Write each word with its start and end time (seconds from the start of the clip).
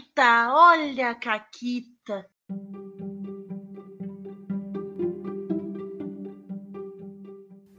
Caquita, 0.00 0.48
olha 0.52 1.10
a 1.10 1.14
Caquita. 1.14 2.26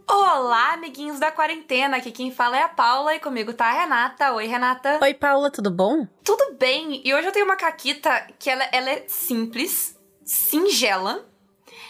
Olá, 0.07 0.73
amiguinhos 0.73 1.19
da 1.19 1.31
quarentena. 1.31 1.97
Aqui 1.97 2.11
quem 2.11 2.31
fala 2.31 2.57
é 2.57 2.63
a 2.63 2.69
Paula 2.69 3.15
e 3.15 3.19
comigo 3.19 3.53
tá 3.53 3.65
a 3.67 3.73
Renata. 3.73 4.33
Oi, 4.33 4.45
Renata. 4.45 4.99
Oi, 5.01 5.13
Paula, 5.15 5.49
tudo 5.49 5.71
bom? 5.71 6.05
Tudo 6.23 6.55
bem. 6.59 7.01
E 7.03 7.13
hoje 7.13 7.27
eu 7.27 7.31
tenho 7.31 7.45
uma 7.45 7.55
caquita 7.55 8.27
que 8.37 8.49
ela, 8.49 8.63
ela 8.71 8.89
é 8.91 9.05
simples, 9.07 9.97
singela. 10.23 11.27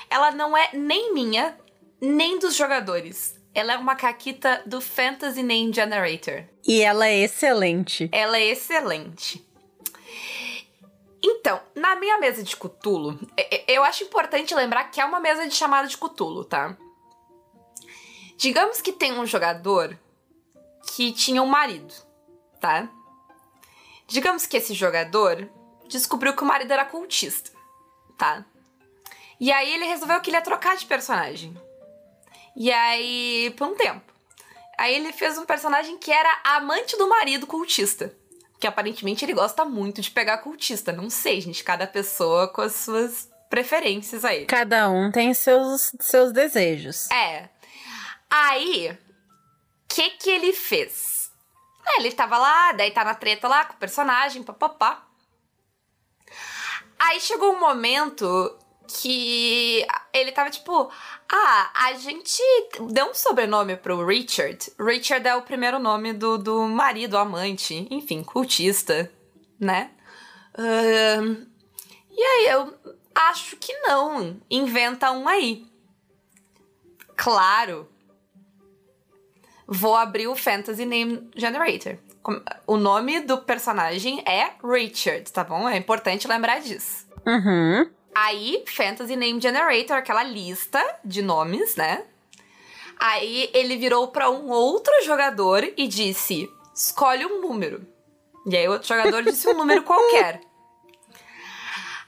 Ela 0.10 0.32
não 0.32 0.56
é 0.56 0.70
nem 0.74 1.14
minha, 1.14 1.58
nem 2.00 2.40
dos 2.40 2.56
jogadores. 2.56 3.40
Ela 3.54 3.74
é 3.74 3.78
uma 3.78 3.96
caquita 3.96 4.64
do 4.66 4.80
Fantasy 4.80 5.44
Name 5.44 5.74
Generator. 5.74 6.46
E 6.66 6.82
ela 6.82 7.08
é 7.08 7.18
excelente. 7.18 8.10
Ela 8.14 8.38
é 8.38 8.46
excelente. 8.46 9.51
Então, 11.24 11.62
na 11.76 11.96
minha 11.96 12.18
mesa 12.18 12.42
de 12.42 12.56
Cutulo, 12.56 13.20
eu 13.68 13.84
acho 13.84 14.04
importante 14.04 14.56
lembrar 14.56 14.86
que 14.86 15.00
é 15.00 15.06
uma 15.06 15.20
mesa 15.20 15.48
de 15.48 15.54
chamada 15.54 15.88
de 15.88 15.98
Cutulo, 15.98 16.44
tá? 16.44 16.76
Digamos 18.38 18.82
que 18.82 18.92
tem 18.92 19.14
um 19.20 19.26
jogador 19.26 19.98
que 20.96 21.12
tinha 21.12 21.44
um 21.44 21.48
marido, 21.48 21.94
tá? 22.60 22.90
Digamos 24.08 24.48
que 24.48 24.58
esse 24.58 24.74
jogador 24.74 25.48
descobriu 25.88 26.36
que 26.36 26.42
o 26.42 26.46
marido 26.46 26.74
era 26.74 26.86
cultista, 26.86 27.52
tá? 28.18 28.44
E 29.40 29.52
aí 29.52 29.74
ele 29.74 29.86
resolveu 29.86 30.20
que 30.22 30.30
ele 30.30 30.38
ia 30.38 30.42
trocar 30.44 30.76
de 30.76 30.86
personagem. 30.86 31.56
E 32.56 32.72
aí, 32.72 33.54
por 33.58 33.68
um 33.68 33.76
tempo. 33.76 34.12
Aí 34.78 34.96
ele 34.96 35.14
fez 35.14 35.38
um 35.38 35.46
personagem 35.46 35.98
que 35.98 36.12
era 36.12 36.42
amante 36.44 36.98
do 36.98 37.08
marido 37.08 37.46
cultista. 37.46 38.16
Que 38.62 38.68
aparentemente 38.68 39.26
ele 39.26 39.34
gosta 39.34 39.66
muito 39.66 40.02
de 40.02 40.10
pegar 40.10 40.38
cultista. 40.38 40.94
Não 40.94 41.10
sei, 41.10 41.42
gente. 41.42 41.64
Cada 41.64 41.86
pessoa 41.86 42.48
com 42.48 42.62
as 42.62 42.76
suas 42.76 43.30
preferências 43.50 44.24
aí. 44.24 44.46
Cada 44.46 44.90
um 44.90 45.12
tem 45.12 45.34
seus, 45.34 45.92
seus 46.00 46.32
desejos. 46.32 47.12
É. 47.12 47.50
Aí, 48.30 48.92
o 48.92 48.98
que 49.90 50.12
que 50.12 50.30
ele 50.30 50.54
fez? 50.54 51.30
É, 51.86 52.00
ele 52.00 52.12
tava 52.12 52.38
lá, 52.38 52.72
daí 52.72 52.92
tá 52.92 53.04
na 53.04 53.14
treta 53.14 53.48
lá 53.48 53.66
com 53.66 53.74
o 53.74 53.78
personagem, 53.78 54.42
papapá. 54.42 55.06
Aí 56.98 57.20
chegou 57.20 57.54
um 57.54 57.60
momento 57.60 58.58
que 58.88 59.86
ele 60.14 60.32
tava 60.32 60.50
tipo, 60.50 60.92
ah, 61.32 61.72
a 61.74 61.94
gente 61.94 62.42
deu 62.92 63.08
um 63.08 63.14
sobrenome 63.14 63.76
pro 63.78 64.06
Richard. 64.06 64.72
Richard 64.80 65.28
é 65.28 65.36
o 65.36 65.42
primeiro 65.42 65.80
nome 65.80 66.14
do, 66.14 66.38
do 66.38 66.62
marido, 66.68 67.18
amante, 67.18 67.88
enfim, 67.90 68.24
cultista, 68.24 69.12
né? 69.60 69.92
Uh, 70.58 71.48
e 72.12 72.22
aí 72.22 72.48
eu 72.50 72.74
acho 73.16 73.56
que 73.58 73.74
não. 73.82 74.40
Inventa 74.50 75.12
um 75.12 75.28
aí. 75.28 75.66
Claro 77.16 77.88
vou 79.72 79.96
abrir 79.96 80.28
o 80.28 80.36
Fantasy 80.36 80.86
Name 80.86 81.30
Generator. 81.34 81.98
O 82.68 82.76
nome 82.76 83.22
do 83.22 83.38
personagem 83.38 84.22
é 84.28 84.52
Richard, 84.62 85.32
tá 85.32 85.46
bom? 85.46 85.68
É 85.68 85.78
importante 85.78 86.28
lembrar 86.28 86.60
disso. 86.60 87.08
Uhum. 87.26 87.90
Aí, 88.14 88.64
Fantasy 88.68 89.16
Name 89.16 89.40
Generator, 89.40 89.98
aquela 89.98 90.24
lista 90.24 90.84
de 91.04 91.22
nomes, 91.22 91.76
né? 91.76 92.06
Aí 93.00 93.50
ele 93.54 93.78
virou 93.78 94.10
para 94.10 94.30
um 94.30 94.50
outro 94.50 94.94
jogador 95.04 95.64
e 95.76 95.88
disse: 95.88 96.50
escolhe 96.76 97.26
um 97.26 97.42
número. 97.42 97.88
E 98.46 98.56
aí 98.56 98.68
o 98.68 98.74
outro 98.74 98.88
jogador 98.88 99.24
disse 99.24 99.48
um 99.48 99.54
número 99.54 99.84
qualquer. 99.84 100.42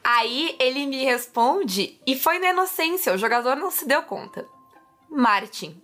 Aí 0.03 0.57
ele 0.59 0.85
me 0.85 1.05
responde, 1.05 1.97
e 2.05 2.19
foi 2.19 2.38
na 2.38 2.49
inocência, 2.49 3.13
o 3.13 3.17
jogador 3.17 3.55
não 3.55 3.71
se 3.71 3.88
deu 3.88 4.03
conta. 4.03 4.45
Martin. 5.09 5.81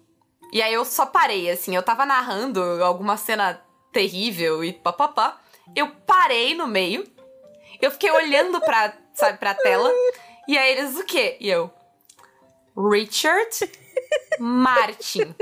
E 0.52 0.62
aí 0.62 0.74
eu 0.74 0.84
só 0.84 1.06
parei, 1.06 1.50
assim, 1.50 1.74
eu 1.74 1.82
tava 1.82 2.06
narrando 2.06 2.62
alguma 2.84 3.16
cena 3.16 3.64
terrível 3.94 4.62
e 4.62 4.74
papapá. 4.74 5.40
Eu 5.74 5.92
parei 6.06 6.54
no 6.54 6.68
meio, 6.68 7.10
eu 7.82 7.92
fiquei 7.92 8.12
olhando 8.12 8.60
pra, 8.60 8.94
sabe, 9.20 9.38
pra 9.38 9.54
tela, 9.54 9.92
e 10.48 10.58
aí 10.58 10.72
eles 10.72 10.98
o 10.98 11.04
quê? 11.04 11.38
E 11.40 11.50
eu. 11.50 11.72
Richard 12.76 13.72
Martin. 14.40 15.36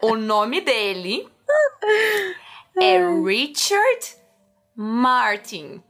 O 0.00 0.16
nome 0.16 0.60
dele 0.60 1.28
é 2.80 2.98
Richard 3.22 4.16
Martin. 4.74 5.82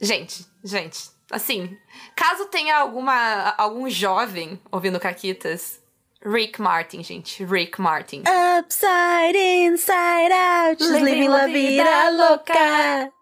Gente, 0.00 0.46
gente, 0.64 1.10
assim, 1.30 1.76
caso 2.16 2.46
tenha 2.46 2.76
alguma 2.76 3.54
algum 3.58 3.90
jovem 3.90 4.58
ouvindo 4.70 5.00
Caquitas 5.00 5.80
Rick 6.22 6.60
Martin, 6.60 7.02
gente. 7.02 7.44
Rick 7.44 7.80
Martin. 7.80 8.22
Upside, 8.58 9.36
inside 9.36 10.32
out, 10.32 10.82
living 10.82 11.28
la 11.28 11.46
vida 11.46 12.10
louca. 12.10 13.12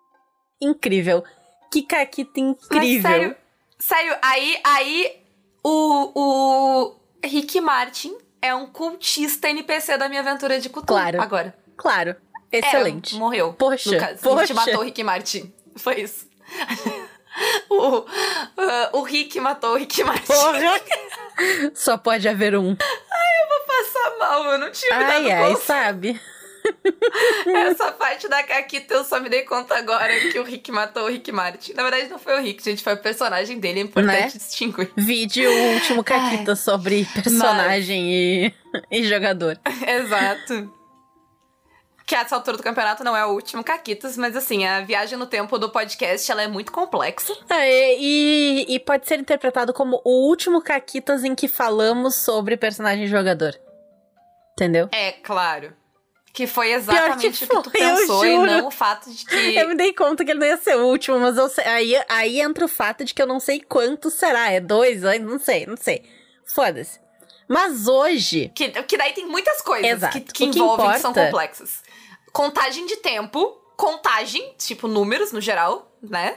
Incrível. 0.60 1.24
Que 1.70 1.82
caquita 1.82 2.40
incrível. 2.40 3.02
Mas, 3.02 3.02
sério, 3.02 3.36
sério, 3.78 4.16
aí, 4.22 4.58
aí 4.64 5.22
o, 5.62 6.12
o 6.14 6.96
Rick 7.22 7.60
Martin 7.60 8.16
é 8.40 8.54
um 8.54 8.66
cultista 8.66 9.48
NPC 9.48 9.96
da 9.98 10.08
minha 10.08 10.20
aventura 10.20 10.60
de 10.60 10.68
cultura. 10.68 11.00
Claro. 11.00 11.22
Agora. 11.22 11.54
Claro. 11.76 12.16
Excelente. 12.50 13.14
É, 13.14 13.18
morreu. 13.18 13.52
Poxa, 13.52 13.92
no 13.92 13.98
caso. 13.98 14.18
poxa. 14.22 14.42
A 14.42 14.46
gente 14.46 14.56
matou 14.56 14.80
o 14.80 14.84
Rick 14.84 15.02
Martin. 15.04 15.52
Foi 15.76 16.00
isso. 16.00 16.26
o, 17.68 17.98
uh, 17.98 18.06
o 18.92 19.02
Rick 19.02 19.38
matou 19.40 19.74
o 19.74 19.76
Rick 19.76 20.02
Martin. 20.02 20.26
Porra! 20.26 20.80
Só 21.74 21.96
pode 21.98 22.26
haver 22.28 22.56
um. 22.56 22.76
Ai, 22.80 23.42
eu 23.42 23.48
vou 23.48 23.66
passar 23.66 24.18
mal, 24.18 24.44
eu 24.52 24.58
não 24.58 24.66
dado 24.68 25.02
ai, 25.04 25.30
ai, 25.30 25.52
conta. 25.52 25.64
sabe? 25.64 26.20
Essa 27.70 27.92
parte 27.92 28.28
da 28.28 28.42
Caquita 28.42 28.94
eu 28.94 29.04
só 29.04 29.20
me 29.20 29.28
dei 29.28 29.42
conta 29.42 29.76
agora 29.76 30.12
que 30.32 30.38
o 30.38 30.42
Rick 30.44 30.70
matou 30.70 31.04
o 31.04 31.08
Rick 31.08 31.30
Martin. 31.32 31.72
Na 31.74 31.82
verdade, 31.82 32.08
não 32.08 32.18
foi 32.18 32.38
o 32.38 32.42
Rick, 32.42 32.62
gente, 32.62 32.82
foi 32.82 32.94
o 32.94 32.98
personagem 33.02 33.58
dele, 33.58 33.80
é 33.80 33.82
importante 33.82 34.20
Né? 34.20 34.26
distinguir. 34.28 34.90
Vídeo 34.96 35.50
o 35.50 35.74
último 35.74 36.04
caquita 36.04 36.54
sobre 36.56 37.06
personagem 37.14 38.12
e, 38.12 38.54
e 38.90 39.04
jogador. 39.04 39.58
Exato. 39.86 40.74
Que 42.06 42.14
a 42.14 42.20
essa 42.22 42.36
altura 42.36 42.56
do 42.56 42.62
campeonato 42.62 43.04
não 43.04 43.14
é 43.14 43.22
o 43.26 43.32
último 43.32 43.62
Caquitas, 43.62 44.16
mas 44.16 44.34
assim, 44.34 44.64
a 44.64 44.80
viagem 44.80 45.18
no 45.18 45.26
tempo 45.26 45.58
do 45.58 45.68
podcast 45.68 46.30
ela 46.32 46.42
é 46.42 46.48
muito 46.48 46.72
complexa. 46.72 47.36
Ah, 47.50 47.66
e, 47.66 47.98
e- 48.66 48.74
e 48.76 48.80
pode 48.80 49.06
ser 49.06 49.18
interpretado 49.18 49.74
como 49.74 50.00
o 50.02 50.26
último 50.26 50.62
caquitas 50.62 51.22
em 51.22 51.34
que 51.34 51.46
falamos 51.46 52.14
sobre 52.14 52.56
personagem 52.56 53.04
e 53.04 53.08
jogador. 53.08 53.54
Entendeu? 54.52 54.88
É, 54.90 55.12
claro. 55.12 55.74
Que 56.38 56.46
foi 56.46 56.70
exatamente 56.72 57.26
o 57.26 57.32
que 57.32 57.46
tu 57.48 57.70
foi, 57.72 57.82
eu 57.82 57.96
pensou 57.96 58.24
e 58.24 58.38
não 58.46 58.68
o 58.68 58.70
fato 58.70 59.10
de 59.12 59.24
que. 59.24 59.34
Eu 59.56 59.68
me 59.70 59.74
dei 59.74 59.92
conta 59.92 60.24
que 60.24 60.30
ele 60.30 60.38
não 60.38 60.46
ia 60.46 60.56
ser 60.56 60.76
o 60.76 60.86
último, 60.86 61.18
mas 61.18 61.36
eu 61.36 61.48
sei- 61.48 61.64
aí, 61.64 62.00
aí 62.08 62.40
entra 62.40 62.64
o 62.64 62.68
fato 62.68 63.04
de 63.04 63.12
que 63.12 63.20
eu 63.20 63.26
não 63.26 63.40
sei 63.40 63.60
quanto 63.60 64.08
será. 64.08 64.48
É 64.52 64.60
dois? 64.60 65.02
Eu 65.02 65.18
Não 65.18 65.40
sei, 65.40 65.66
não 65.66 65.76
sei. 65.76 66.04
Foda-se. 66.54 67.00
Mas 67.48 67.88
hoje. 67.88 68.52
Que, 68.54 68.68
que 68.70 68.96
daí 68.96 69.12
tem 69.14 69.26
muitas 69.26 69.60
coisas 69.62 69.90
Exato. 69.90 70.12
que, 70.12 70.20
que 70.20 70.44
O 70.44 70.50
que 70.52 70.58
envolvem 70.60 70.92
que 70.92 70.98
são 71.00 71.10
importa- 71.10 71.28
complexas. 71.28 71.82
Contagem 72.32 72.86
de 72.86 72.96
tempo, 72.98 73.60
contagem, 73.76 74.54
tipo 74.58 74.86
números 74.86 75.32
no 75.32 75.40
geral, 75.40 75.90
né? 76.00 76.36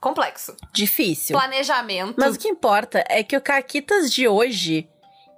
Complexo. 0.00 0.54
Difícil. 0.72 1.36
Planejamento. 1.36 2.14
Mas 2.16 2.36
o 2.36 2.38
que 2.38 2.46
importa 2.46 3.02
é 3.08 3.24
que 3.24 3.36
o 3.36 3.40
Caquitas 3.40 4.12
de 4.12 4.28
hoje, 4.28 4.88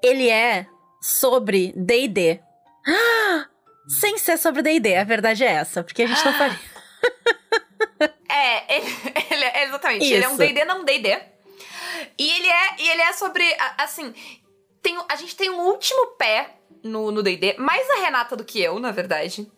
ele 0.02 0.28
é 0.28 0.66
sobre 1.00 1.72
D&D. 1.74 2.38
Ah! 2.86 3.46
Sem 3.88 4.18
ser 4.18 4.36
sobre 4.36 4.62
D&D, 4.62 4.96
a 4.96 5.04
verdade 5.04 5.44
é 5.44 5.52
essa, 5.52 5.82
porque 5.82 6.02
a 6.02 6.06
gente 6.06 6.24
não 6.24 6.34
faria. 6.34 6.60
É, 8.30 8.76
ele, 8.76 8.86
ele 9.30 9.44
é 9.44 9.64
exatamente. 9.64 10.04
Ele 10.04 10.24
é 10.24 10.28
um 10.28 10.32
Isso. 10.32 10.38
D&D, 10.38 10.64
não 10.64 10.84
D&D. 10.84 11.08
E 12.18 12.30
ele 12.30 12.46
é, 12.46 12.76
e 12.78 12.90
ele 12.90 13.02
é 13.02 13.12
sobre, 13.14 13.44
assim, 13.78 14.14
tem, 14.82 14.96
a 15.08 15.16
gente 15.16 15.34
tem 15.34 15.50
um 15.50 15.60
último 15.60 16.08
pé 16.18 16.58
no 16.82 17.10
no 17.10 17.22
D&D, 17.22 17.56
mais 17.58 17.88
a 17.90 17.96
Renata 18.02 18.36
do 18.36 18.44
que 18.44 18.60
eu, 18.60 18.78
na 18.78 18.92
verdade, 18.92 19.50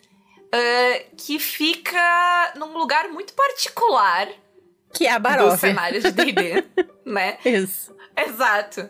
ah, 0.53 1.03
que 1.17 1.39
fica 1.39 2.53
num 2.57 2.77
lugar 2.77 3.09
muito 3.09 3.33
particular 3.35 4.29
Que 4.93 5.07
é 5.07 5.13
a 5.13 5.19
do 5.19 5.23
Barov. 5.23 5.59
cenário 5.59 6.01
de 6.01 6.11
D&D, 6.11 6.65
né? 7.07 7.39
Isso. 7.45 7.95
Exato. 8.17 8.89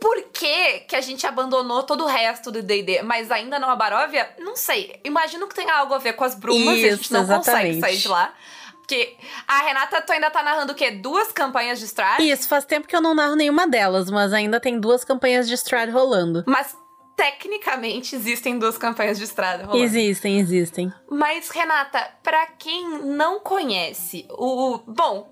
Por 0.00 0.20
que, 0.32 0.80
que 0.80 0.96
a 0.96 1.00
gente 1.00 1.26
abandonou 1.26 1.82
todo 1.84 2.04
o 2.04 2.06
resto 2.06 2.50
do 2.50 2.62
D&D, 2.62 3.02
mas 3.02 3.30
ainda 3.30 3.58
não 3.58 3.70
a 3.70 3.76
Baróvia? 3.76 4.28
Não 4.38 4.56
sei. 4.56 4.98
Imagino 5.04 5.46
que 5.46 5.54
tenha 5.54 5.74
algo 5.74 5.94
a 5.94 5.98
ver 5.98 6.14
com 6.14 6.24
as 6.24 6.34
brumas 6.34 6.78
e 6.78 6.86
a 6.86 6.90
gente 6.92 7.02
Isso, 7.02 7.12
não 7.12 7.26
consegue 7.26 7.68
exatamente. 7.68 7.80
sair 7.80 7.96
de 7.98 8.08
lá. 8.08 8.34
Porque 8.78 9.16
a 9.46 9.62
Renata, 9.62 10.02
tu 10.02 10.12
ainda 10.12 10.30
tá 10.30 10.42
narrando 10.42 10.72
o 10.72 10.74
quê? 10.74 10.90
Duas 10.90 11.30
campanhas 11.30 11.78
de 11.78 11.84
Strahd? 11.84 12.20
Isso, 12.28 12.48
faz 12.48 12.64
tempo 12.64 12.88
que 12.88 12.96
eu 12.96 13.00
não 13.00 13.14
narro 13.14 13.36
nenhuma 13.36 13.66
delas, 13.66 14.10
mas 14.10 14.32
ainda 14.32 14.58
tem 14.58 14.80
duas 14.80 15.04
campanhas 15.04 15.46
de 15.48 15.54
Strad 15.54 15.88
rolando. 15.90 16.42
Mas 16.46 16.76
tecnicamente 17.16 18.16
existem 18.16 18.58
duas 18.58 18.76
campanhas 18.76 19.18
de 19.18 19.24
estrada 19.24 19.64
rolando. 19.64 19.84
Existem, 19.84 20.40
existem. 20.40 20.92
Mas, 21.08 21.48
Renata, 21.50 22.10
pra 22.22 22.46
quem 22.58 22.88
não 23.04 23.38
conhece, 23.38 24.26
o. 24.30 24.78
Bom, 24.86 25.31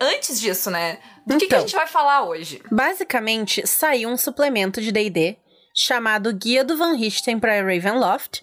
antes 0.00 0.40
disso, 0.40 0.70
né? 0.70 0.98
Do 1.26 1.36
que, 1.38 1.46
que 1.46 1.54
a 1.54 1.58
Então. 1.58 1.68
gente 1.68 1.76
vai 1.76 1.86
falar 1.86 2.24
hoje? 2.24 2.62
Basicamente, 2.70 3.66
saiu 3.66 4.08
um 4.08 4.16
suplemento 4.16 4.80
de 4.80 4.90
D&D 4.90 5.36
chamado 5.74 6.32
Guia 6.32 6.64
do 6.64 6.76
Van 6.76 6.94
Richten 6.96 7.38
para 7.38 7.60
Ravenloft, 7.62 8.42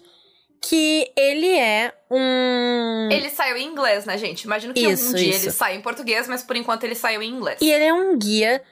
que 0.62 1.10
ele 1.16 1.52
é 1.56 1.92
um... 2.10 3.08
Ele 3.12 3.28
saiu 3.30 3.56
em 3.56 3.66
inglês, 3.66 4.04
né, 4.06 4.16
gente? 4.18 4.42
Imagino 4.42 4.72
que 4.74 4.80
Isso, 4.80 5.10
um 5.10 5.14
dia 5.14 5.30
isso. 5.30 5.44
ele 5.46 5.52
saia 5.52 5.76
em 5.76 5.80
português, 5.82 6.26
mas 6.26 6.42
por 6.42 6.56
enquanto 6.56 6.84
ele 6.84 6.94
saiu 6.94 7.22
em 7.22 7.30
inglês. 7.30 7.58
E 7.60 7.70
ele 7.70 7.84
é 7.84 7.92
um 7.92 8.16
guia 8.18 8.62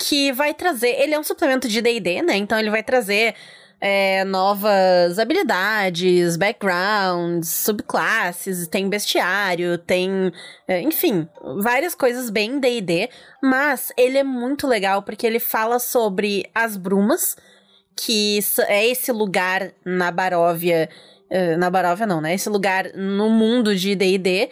que 0.00 0.32
vai 0.32 0.54
trazer. 0.54 0.90
Ele 1.00 1.14
é 1.14 1.18
um 1.18 1.24
suplemento 1.24 1.68
de 1.68 1.80
DD, 1.82 2.22
né? 2.22 2.36
Então 2.36 2.58
ele 2.58 2.70
vai 2.70 2.82
trazer 2.82 3.34
é, 3.86 4.24
novas 4.24 5.18
habilidades, 5.18 6.38
backgrounds, 6.38 7.50
subclasses, 7.50 8.66
tem 8.66 8.88
bestiário, 8.88 9.76
tem. 9.76 10.32
é, 10.66 10.80
enfim, 10.80 11.28
várias 11.60 11.94
coisas 11.94 12.30
bem 12.30 12.58
DD. 12.58 13.10
Mas 13.42 13.92
ele 13.98 14.16
é 14.16 14.24
muito 14.24 14.66
legal 14.66 15.02
porque 15.02 15.26
ele 15.26 15.38
fala 15.38 15.78
sobre 15.78 16.50
as 16.54 16.78
brumas, 16.78 17.36
que 17.94 18.38
é 18.68 18.86
esse 18.86 19.12
lugar 19.12 19.74
na 19.84 20.10
Baróvia. 20.10 20.88
é, 21.28 21.54
na 21.58 21.68
Baróvia 21.68 22.06
não, 22.06 22.22
né? 22.22 22.32
Esse 22.32 22.48
lugar 22.48 22.90
no 22.94 23.28
mundo 23.28 23.76
de 23.76 23.94
D&D 23.94 24.48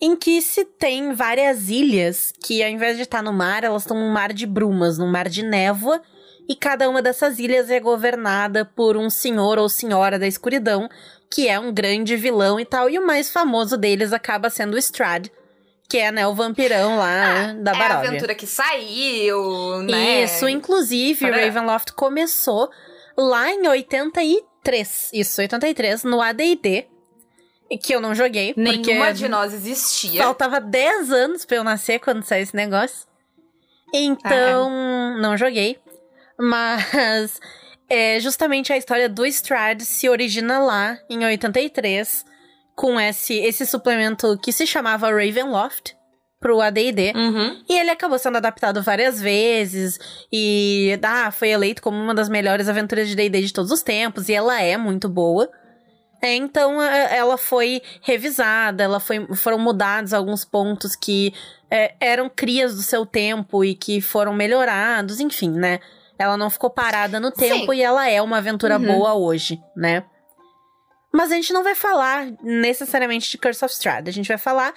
em 0.00 0.16
que 0.16 0.42
se 0.42 0.64
tem 0.64 1.12
várias 1.12 1.68
ilhas 1.68 2.32
que, 2.44 2.60
ao 2.60 2.68
invés 2.68 2.96
de 2.96 3.02
estar 3.04 3.22
no 3.22 3.32
mar, 3.32 3.62
elas 3.62 3.82
estão 3.82 3.96
num 3.96 4.10
mar 4.10 4.32
de 4.32 4.44
brumas, 4.44 4.98
num 4.98 5.08
mar 5.08 5.28
de 5.28 5.44
névoa, 5.44 6.02
e 6.48 6.54
cada 6.56 6.88
uma 6.88 7.00
dessas 7.00 7.38
ilhas 7.38 7.70
é 7.70 7.78
governada 7.80 8.64
por 8.64 8.96
um 8.96 9.08
senhor 9.08 9.58
ou 9.58 9.68
senhora 9.68 10.18
da 10.18 10.26
escuridão, 10.26 10.88
que 11.30 11.48
é 11.48 11.58
um 11.58 11.72
grande 11.72 12.16
vilão 12.16 12.58
e 12.60 12.64
tal, 12.64 12.90
e 12.90 12.98
o 12.98 13.06
mais 13.06 13.30
famoso 13.30 13.76
deles 13.76 14.12
acaba 14.12 14.50
sendo 14.50 14.74
o 14.74 14.78
Strad, 14.78 15.28
que 15.88 15.98
é, 15.98 16.10
né, 16.12 16.26
o 16.26 16.34
vampirão 16.34 16.96
lá 16.96 17.52
da 17.52 17.72
é 17.72 17.74
a 17.74 17.78
Baróvia. 17.78 18.08
aventura 18.10 18.34
que 18.34 18.46
saiu, 18.46 19.82
né? 19.82 20.24
Isso, 20.24 20.48
inclusive, 20.48 21.20
Parará. 21.20 21.44
Ravenloft 21.44 21.92
começou 21.92 22.70
lá 23.16 23.50
em 23.50 23.66
83. 23.68 25.10
Isso, 25.12 25.40
83, 25.40 26.04
no 26.04 26.20
AD&D, 26.20 26.86
que 27.82 27.94
eu 27.94 28.00
não 28.00 28.14
joguei, 28.14 28.52
Nenhuma 28.56 29.12
de 29.14 29.28
nós 29.28 29.52
existia. 29.54 30.22
faltava 30.22 30.60
10 30.60 31.10
anos 31.12 31.44
pra 31.44 31.56
eu 31.58 31.64
nascer 31.64 31.98
quando 32.00 32.22
saiu 32.22 32.42
esse 32.42 32.54
negócio. 32.56 33.06
Então, 33.94 34.70
não 35.20 35.36
joguei. 35.36 35.78
Mas 36.38 37.40
é 37.88 38.18
justamente 38.20 38.72
a 38.72 38.76
história 38.76 39.08
do 39.08 39.26
Strad 39.26 39.82
se 39.82 40.08
origina 40.08 40.58
lá 40.58 40.98
em 41.10 41.24
83 41.24 42.24
com 42.74 42.98
esse 42.98 43.34
esse 43.34 43.66
suplemento 43.66 44.38
que 44.42 44.52
se 44.52 44.66
chamava 44.66 45.10
Ravenloft 45.10 45.94
pro 46.40 46.60
AD&D. 46.60 47.12
Uhum. 47.14 47.62
E 47.68 47.78
ele 47.78 47.90
acabou 47.90 48.18
sendo 48.18 48.36
adaptado 48.36 48.82
várias 48.82 49.20
vezes 49.20 49.98
e 50.32 50.98
ah, 51.02 51.30
foi 51.30 51.50
eleito 51.50 51.80
como 51.80 51.96
uma 51.96 52.14
das 52.14 52.28
melhores 52.28 52.68
aventuras 52.68 53.08
de 53.08 53.14
D&D 53.14 53.42
de 53.42 53.52
todos 53.52 53.70
os 53.70 53.82
tempos 53.82 54.28
e 54.28 54.34
ela 54.34 54.60
é 54.60 54.76
muito 54.76 55.08
boa. 55.08 55.48
É, 56.20 56.34
então 56.34 56.80
é, 56.80 57.16
ela 57.16 57.36
foi 57.36 57.82
revisada, 58.00 58.84
ela 58.84 59.00
foi, 59.00 59.26
foram 59.34 59.58
mudados 59.58 60.12
alguns 60.12 60.44
pontos 60.44 60.94
que 60.94 61.34
é, 61.70 61.94
eram 62.00 62.30
crias 62.30 62.76
do 62.76 62.82
seu 62.82 63.04
tempo 63.04 63.64
e 63.64 63.74
que 63.74 64.00
foram 64.00 64.32
melhorados, 64.32 65.18
enfim, 65.18 65.50
né? 65.50 65.80
Ela 66.22 66.36
não 66.36 66.48
ficou 66.50 66.70
parada 66.70 67.18
no 67.20 67.30
tempo 67.30 67.72
Sim. 67.72 67.78
e 67.78 67.82
ela 67.82 68.08
é 68.08 68.20
uma 68.22 68.38
aventura 68.38 68.78
Uhum. 68.78 68.86
boa 68.86 69.14
hoje, 69.14 69.58
né? 69.76 70.04
Mas 71.12 71.30
a 71.30 71.34
gente 71.34 71.52
não 71.52 71.62
vai 71.62 71.74
falar 71.74 72.32
necessariamente 72.42 73.30
de 73.30 73.36
Curse 73.38 73.64
of 73.64 73.74
Strahd, 73.74 74.08
a 74.08 74.12
gente 74.12 74.28
vai 74.28 74.38
falar 74.38 74.72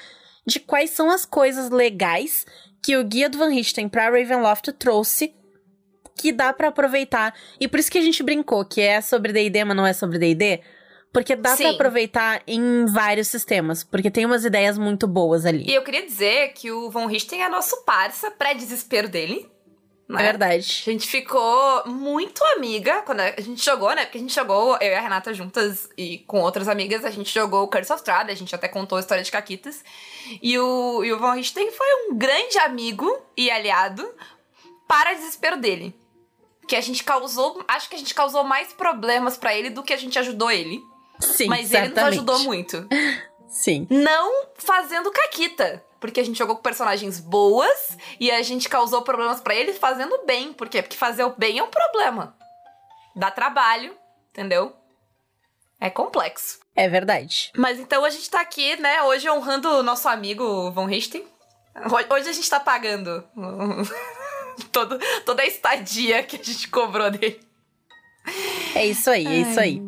de 0.46 0.60
quais 0.60 0.90
são 0.90 1.10
as 1.10 1.26
coisas 1.26 1.70
legais 1.70 2.46
que 2.84 2.98
o 2.98 3.04
Guia 3.04 3.30
do 3.30 3.38
Van 3.38 3.50
Richten 3.50 3.88
pra 3.88 4.10
Ravenloft 4.10 4.72
trouxe 4.74 5.34
que 6.18 6.32
dá 6.32 6.54
pra 6.54 6.68
aproveitar. 6.70 7.34
E 7.60 7.68
por 7.68 7.80
isso 7.80 7.90
que 7.92 7.98
a 7.98 8.02
gente 8.02 8.22
brincou 8.22 8.64
que 8.66 8.82
é 8.82 9.02
sobre 9.02 9.34
D&D, 9.34 9.64
mas 9.66 9.76
não 9.78 9.86
é 9.88 9.92
sobre 9.94 10.18
D&D, 10.20 10.62
porque 11.12 11.36
dá 11.36 11.56
pra 11.56 11.58
Sim. 11.70 11.74
aproveitar 11.76 12.42
em 12.46 12.86
vários 12.86 13.28
sistemas, 13.30 13.84
porque 13.84 14.12
tem 14.12 14.26
umas 14.26 14.46
ideias 14.46 14.78
muito 14.78 15.08
boas 15.08 15.46
ali. 15.46 15.66
E 15.70 15.74
eu 15.74 15.84
queria 15.84 16.06
dizer 16.06 16.50
que 16.54 16.72
o 16.72 16.90
Von 16.92 17.06
Richten 17.08 17.42
é 17.44 17.50
nosso 17.50 17.84
parça 17.86 18.30
pré-desespero 18.32 19.08
dele. 19.10 19.50
É 20.08 20.14
né? 20.14 20.24
verdade. 20.24 20.84
A 20.86 20.92
gente 20.92 21.08
ficou 21.08 21.88
muito 21.88 22.44
amiga 22.56 23.02
quando 23.02 23.22
a 23.22 23.42
gente 23.42 23.64
jogou, 23.64 23.94
né? 23.96 24.06
Porque 24.06 24.20
a 24.20 24.22
gente 24.22 24.34
jogou, 24.34 24.78
eu 24.80 24.92
e 24.92 24.96
a 24.96 25.02
Renata 25.02 25.34
juntas 25.34 25.90
e 25.98 26.20
com 26.20 26.42
outras 26.42 26.68
amigas, 26.68 27.04
a 27.04 27.10
gente 27.10 27.34
jogou 27.34 27.64
o 27.64 27.68
Curse 27.68 27.92
of 27.92 28.02
Strahd, 28.02 28.32
a 28.32 28.36
gente 28.36 28.54
até 28.54 28.68
contou 28.68 28.98
a 28.98 29.02
história 29.02 29.24
de 29.24 29.32
Caquitas. 29.32 29.84
E 30.42 30.58
o, 30.60 31.04
e 31.04 31.12
o 31.12 31.20
Von 31.20 31.34
Richten 31.34 31.72
foi 31.72 31.88
um 32.04 32.16
grande 32.16 32.58
amigo 32.60 33.20
e 33.36 33.50
aliado 33.50 34.08
para 34.88 35.14
desespero 35.14 35.58
dele. 35.58 35.94
Que 36.68 36.76
a 36.76 36.82
gente 36.82 37.04
causou, 37.04 37.64
acho 37.68 37.90
que 37.90 37.96
a 37.96 38.00
gente 38.00 38.14
causou 38.14 38.44
mais 38.44 38.74
problemas 38.74 39.38
pra 39.38 39.56
ele 39.56 39.70
do 39.72 39.84
que 39.84 39.94
a 39.94 39.98
gente 39.98 40.18
ajudou 40.20 40.52
ele. 40.52 40.82
Sim, 41.20 41.48
mas 41.48 41.72
ele 41.74 41.90
nos 41.90 41.98
ajudou 41.98 42.40
muito. 42.40 42.88
Sim. 43.48 43.88
Não 43.90 44.48
fazendo 44.56 45.10
caquita. 45.12 45.84
Porque 46.06 46.20
a 46.20 46.24
gente 46.26 46.38
jogou 46.38 46.56
com 46.56 46.62
personagens 46.62 47.20
boas 47.20 47.98
e 48.20 48.30
a 48.32 48.42
gente 48.42 48.70
causou 48.70 49.02
problemas 49.02 49.40
pra 49.42 49.56
ele 49.56 49.74
fazendo 49.74 50.24
bem. 50.26 50.54
Por 50.54 50.70
quê? 50.70 50.82
Porque 50.82 50.96
fazer 50.98 51.24
o 51.24 51.32
bem 51.38 51.58
é 51.60 51.64
um 51.64 51.70
problema. 51.70 52.36
Dá 53.16 53.32
trabalho, 53.32 53.96
entendeu? 54.32 54.76
É 55.80 55.90
complexo. 55.90 56.60
É 56.76 56.88
verdade. 56.88 57.52
Mas 57.56 57.80
então 57.80 58.04
a 58.06 58.10
gente 58.10 58.30
tá 58.30 58.42
aqui, 58.42 58.76
né, 58.78 59.02
hoje 59.04 59.30
honrando 59.30 59.70
o 59.70 59.84
nosso 59.84 60.08
amigo 60.08 60.72
Von 60.72 60.86
Richten. 60.86 61.26
Ho- 61.76 62.14
Hoje 62.14 62.30
a 62.30 62.34
gente 62.34 62.50
tá 62.50 62.60
pagando 62.60 63.24
todo, 64.72 64.98
toda 65.26 65.42
a 65.44 65.46
estadia 65.46 66.24
que 66.24 66.36
a 66.38 66.44
gente 66.44 66.68
cobrou 66.70 67.12
dele. 67.12 67.40
É 68.74 68.86
isso 68.86 69.10
aí, 69.10 69.26
é 69.28 69.36
isso 69.42 69.60
aí. 69.60 69.82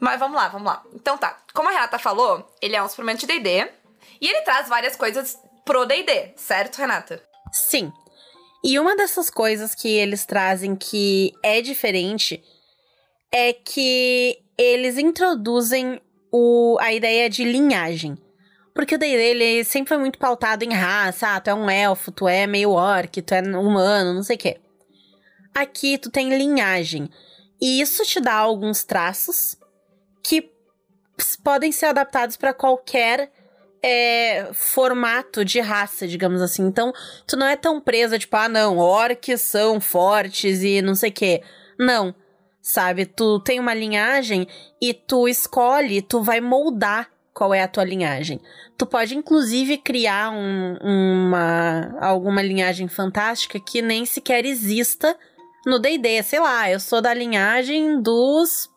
Mas 0.00 0.18
vamos 0.18 0.36
lá, 0.36 0.48
vamos 0.48 0.66
lá. 0.66 0.82
Então 0.94 1.16
tá. 1.16 1.36
Como 1.52 1.68
a 1.68 1.72
Renata 1.72 1.98
falou, 1.98 2.48
ele 2.60 2.76
é 2.76 2.82
um 2.82 2.88
suplemento 2.88 3.20
de 3.20 3.26
D&D. 3.26 3.70
E 4.20 4.28
ele 4.28 4.42
traz 4.42 4.68
várias 4.68 4.96
coisas 4.96 5.38
pro 5.64 5.84
D&D, 5.84 6.34
certo, 6.36 6.76
Renata? 6.76 7.22
Sim. 7.52 7.92
E 8.62 8.78
uma 8.78 8.96
dessas 8.96 9.28
coisas 9.28 9.74
que 9.74 9.88
eles 9.88 10.24
trazem 10.24 10.74
que 10.74 11.32
é 11.42 11.60
diferente 11.60 12.42
é 13.30 13.52
que 13.52 14.38
eles 14.56 14.96
introduzem 14.96 16.00
o, 16.32 16.76
a 16.80 16.92
ideia 16.92 17.28
de 17.28 17.44
linhagem. 17.44 18.16
Porque 18.74 18.96
o 18.96 18.98
D&D, 18.98 19.22
ele 19.22 19.64
sempre 19.64 19.90
foi 19.90 19.98
muito 19.98 20.18
pautado 20.18 20.64
em 20.64 20.72
raça. 20.72 21.28
Ah, 21.28 21.40
tu 21.40 21.48
é 21.48 21.54
um 21.54 21.70
elfo, 21.70 22.10
tu 22.10 22.26
é 22.26 22.46
meio 22.46 22.70
orc, 22.70 23.22
tu 23.22 23.34
é 23.34 23.40
humano, 23.40 24.14
não 24.14 24.22
sei 24.22 24.36
o 24.36 24.38
quê. 24.38 24.60
Aqui, 25.54 25.96
tu 25.96 26.10
tem 26.10 26.36
linhagem. 26.36 27.08
E 27.60 27.80
isso 27.80 28.02
te 28.04 28.20
dá 28.20 28.34
alguns 28.34 28.82
traços 28.82 29.56
que 30.22 30.50
podem 31.44 31.70
ser 31.70 31.86
adaptados 31.86 32.36
para 32.36 32.52
qualquer 32.52 33.30
é, 33.86 34.48
formato 34.54 35.44
de 35.44 35.60
raça, 35.60 36.08
digamos 36.08 36.40
assim. 36.40 36.66
Então, 36.66 36.90
tu 37.26 37.36
não 37.36 37.46
é 37.46 37.54
tão 37.54 37.78
presa, 37.78 38.18
tipo, 38.18 38.34
ah, 38.34 38.48
não, 38.48 38.78
orcs 38.78 39.42
são 39.42 39.78
fortes 39.78 40.62
e 40.62 40.80
não 40.80 40.94
sei 40.94 41.10
o 41.10 41.12
quê. 41.12 41.42
Não, 41.78 42.14
sabe? 42.62 43.04
Tu 43.04 43.40
tem 43.40 43.60
uma 43.60 43.74
linhagem 43.74 44.48
e 44.80 44.94
tu 44.94 45.28
escolhe, 45.28 46.00
tu 46.00 46.22
vai 46.22 46.40
moldar 46.40 47.10
qual 47.34 47.52
é 47.52 47.62
a 47.62 47.68
tua 47.68 47.84
linhagem. 47.84 48.40
Tu 48.78 48.86
pode, 48.86 49.14
inclusive, 49.16 49.76
criar 49.76 50.30
um- 50.30 50.78
uma, 50.80 51.94
alguma 52.00 52.40
linhagem 52.40 52.88
fantástica 52.88 53.60
que 53.60 53.82
nem 53.82 54.06
sequer 54.06 54.46
exista 54.46 55.14
no 55.66 55.78
D&D. 55.78 56.22
Sei 56.22 56.40
lá, 56.40 56.70
eu 56.70 56.80
sou 56.80 57.02
da 57.02 57.12
linhagem 57.12 58.00
dos... 58.00 58.72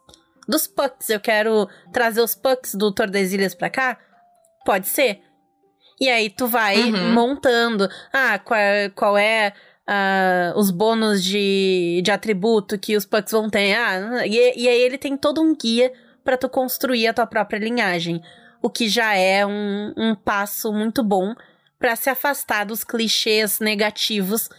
Dos 0.50 0.66
Pucks, 0.66 1.10
eu 1.10 1.20
quero 1.20 1.68
trazer 1.92 2.22
os 2.22 2.34
Pucks 2.34 2.74
do 2.74 2.90
Tordesilhas 2.94 3.54
pra 3.54 3.70
cá? 3.70 3.98
Pode 4.67 4.89
ser. 4.89 5.21
E 5.97 6.09
aí 6.09 6.29
tu 6.29 6.45
vai 6.45 6.91
Uhum. 6.91 7.13
montando. 7.13 7.88
Ah, 8.12 8.38
qual, 8.38 8.59
qual 8.93 9.17
é 9.17 9.53
ah, 9.88 10.51
os 10.57 10.71
bônus 10.71 11.24
de, 11.24 12.01
de 12.03 12.12
atributo 12.12 12.77
que 12.77 12.97
os 12.97 13.05
pucks 13.05 13.31
vão 13.31 13.50
ter. 13.50 13.74
Ah, 13.75 14.27
e, 14.27 14.33
e 14.63 14.67
aí 14.67 14.81
ele 14.81 14.97
tem 14.97 15.15
todo 15.15 15.41
um 15.41 15.55
guia 15.55 15.89
pra 16.21 16.36
tu 16.36 16.50
construir 16.50 17.07
a 17.07 17.13
tua 17.13 17.25
própria 17.25 17.57
linhagem. 17.57 18.21
O 18.62 18.69
que 18.69 18.89
já 18.89 19.15
é 19.15 19.45
um, 19.45 19.93
um 19.95 20.13
passo 20.13 20.74
muito 20.74 21.01
bom 21.01 21.33
pra 21.79 21.95
se 21.95 22.09
afastar 22.09 22.65
dos 22.65 22.83
clichês 22.83 23.62
negativos 23.62 24.50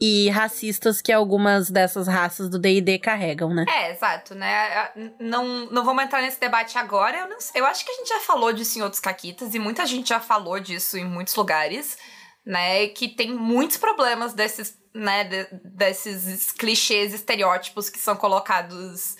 e 0.00 0.28
racistas 0.30 1.00
que 1.00 1.10
algumas 1.10 1.70
dessas 1.70 2.06
raças 2.06 2.50
do 2.50 2.58
D&D 2.58 2.98
carregam, 2.98 3.52
né? 3.54 3.64
É, 3.68 3.92
exato, 3.92 4.34
né? 4.34 4.54
A- 4.78 4.92
Não, 5.18 5.66
não 5.70 5.84
vamos 5.84 6.04
entrar 6.04 6.20
nesse 6.20 6.38
debate 6.38 6.76
agora. 6.76 7.16
Eu, 7.18 7.28
não 7.28 7.38
eu 7.54 7.64
acho 7.66 7.84
que 7.84 7.90
a 7.90 7.94
gente 7.94 8.08
já 8.08 8.20
falou 8.20 8.52
disso 8.52 8.78
em 8.78 8.82
outros 8.82 9.00
caquitas 9.00 9.54
e 9.54 9.58
muita 9.58 9.86
gente 9.86 10.08
já 10.10 10.20
falou 10.20 10.60
disso 10.60 10.98
em 10.98 11.04
muitos 11.04 11.34
lugares, 11.34 11.96
né? 12.44 12.88
Que 12.88 13.08
tem 13.08 13.34
muitos 13.34 13.76
problemas 13.78 14.34
desses, 14.34 14.78
né? 14.94 15.24
de- 15.24 15.48
desses 15.64 16.52
clichês, 16.52 17.14
estereótipos 17.14 17.88
que 17.88 17.98
são 17.98 18.16
colocados 18.16 19.16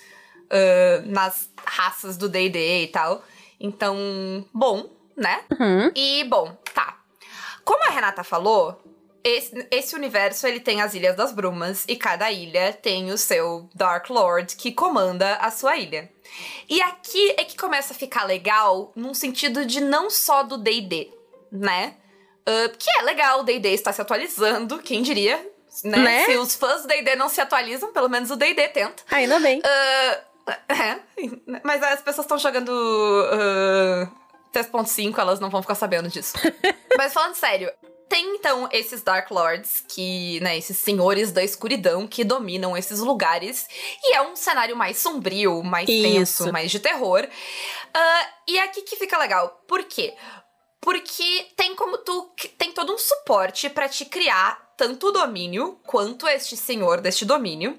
uh, 0.52 1.06
nas 1.06 1.49
raças 1.64 2.16
do 2.18 2.28
D&D 2.28 2.83
e 2.83 2.87
tal. 2.88 3.25
Então, 3.59 3.97
bom, 4.52 4.90
né? 5.16 5.40
Uhum. 5.59 5.90
E, 5.95 6.25
bom, 6.25 6.54
tá. 6.75 6.99
Como 7.64 7.83
a 7.85 7.90
Renata 7.90 8.23
falou, 8.23 8.80
esse, 9.28 9.66
esse, 9.73 9.97
universo 9.97 10.47
ele 10.47 10.61
tem 10.61 10.80
as 10.80 10.95
Ilhas 10.95 11.16
das 11.16 11.33
Brumas 11.33 11.85
e 11.88 11.97
cada 11.97 12.30
ilha 12.30 12.73
tem 12.73 13.11
o 13.11 13.18
seu 13.18 13.68
Dark 13.75 14.09
Lord 14.09 14.54
que 14.54 14.71
comanda 14.71 15.35
a 15.37 15.50
sua 15.50 15.76
ilha. 15.76 16.09
E 16.68 16.80
aqui 16.80 17.35
é 17.37 17.45
que 17.45 17.56
começa 17.56 17.92
a 17.92 17.97
ficar 17.97 18.25
legal 18.25 18.92
num 18.95 19.12
sentido 19.12 19.66
de 19.66 19.80
não 19.80 20.09
só 20.09 20.45
do 20.45 20.56
D&D, 20.56 21.12
né? 21.50 21.95
Uh, 22.49 22.76
que 22.78 22.88
é 22.99 23.02
legal, 23.02 23.40
o 23.40 23.42
D&D 23.42 23.71
está 23.71 23.92
se 23.92 24.00
atualizando, 24.00 24.78
quem 24.78 25.02
diria, 25.02 25.45
né? 25.83 25.99
né? 25.99 26.25
Se 26.25 26.37
os 26.37 26.54
fãs 26.54 26.83
do 26.83 26.88
D&D 26.88 27.16
não 27.16 27.28
se 27.28 27.40
atualizam, 27.40 27.92
pelo 27.92 28.09
menos 28.09 28.30
o 28.30 28.37
D&D 28.37 28.68
tenta. 28.68 29.02
Ainda 29.11 29.40
bem. 29.40 29.59
Uh, 29.59 30.26
é, 30.73 31.00
mas 31.64 31.83
as 31.83 32.00
pessoas 32.00 32.25
estão 32.25 32.38
jogando 32.38 32.71
uh, 32.71 34.09
3.5, 34.56 35.18
elas 35.18 35.40
não 35.40 35.50
vão 35.50 35.60
ficar 35.60 35.75
sabendo 35.75 36.08
disso. 36.08 36.34
mas 36.96 37.12
falando 37.12 37.34
sério, 37.34 37.70
tem 38.08 38.36
então 38.36 38.68
esses 38.72 39.02
Dark 39.02 39.30
Lords, 39.30 39.84
que, 39.88 40.40
né, 40.40 40.56
esses 40.56 40.78
senhores 40.78 41.32
da 41.32 41.42
escuridão 41.42 42.06
que 42.06 42.25
dominam 42.25 42.76
esses 42.76 43.00
lugares. 43.00 43.66
E 44.02 44.14
é 44.14 44.22
um 44.22 44.36
cenário 44.36 44.76
mais 44.76 44.98
sombrio, 44.98 45.62
mais 45.62 45.88
Isso. 45.88 46.02
tenso, 46.02 46.52
mais 46.52 46.70
de 46.70 46.78
terror. 46.78 47.25
Uh, 47.25 48.26
e 48.48 48.58
é 48.58 48.62
aqui 48.62 48.82
que 48.82 48.96
fica 48.96 49.18
legal. 49.18 49.62
Por 49.66 49.84
quê? 49.84 50.14
Porque 50.80 51.48
tem 51.56 51.75
como 51.75 51.98
tu. 51.98 52.32
Tem 52.56 52.72
todo 52.72 52.94
um 52.94 52.98
suporte 52.98 53.68
para 53.68 53.88
te 53.88 54.04
criar 54.04 54.75
tanto 54.76 55.08
o 55.08 55.12
domínio 55.12 55.80
quanto 55.84 56.28
este 56.28 56.56
senhor 56.56 57.00
deste 57.00 57.25
domínio. 57.25 57.78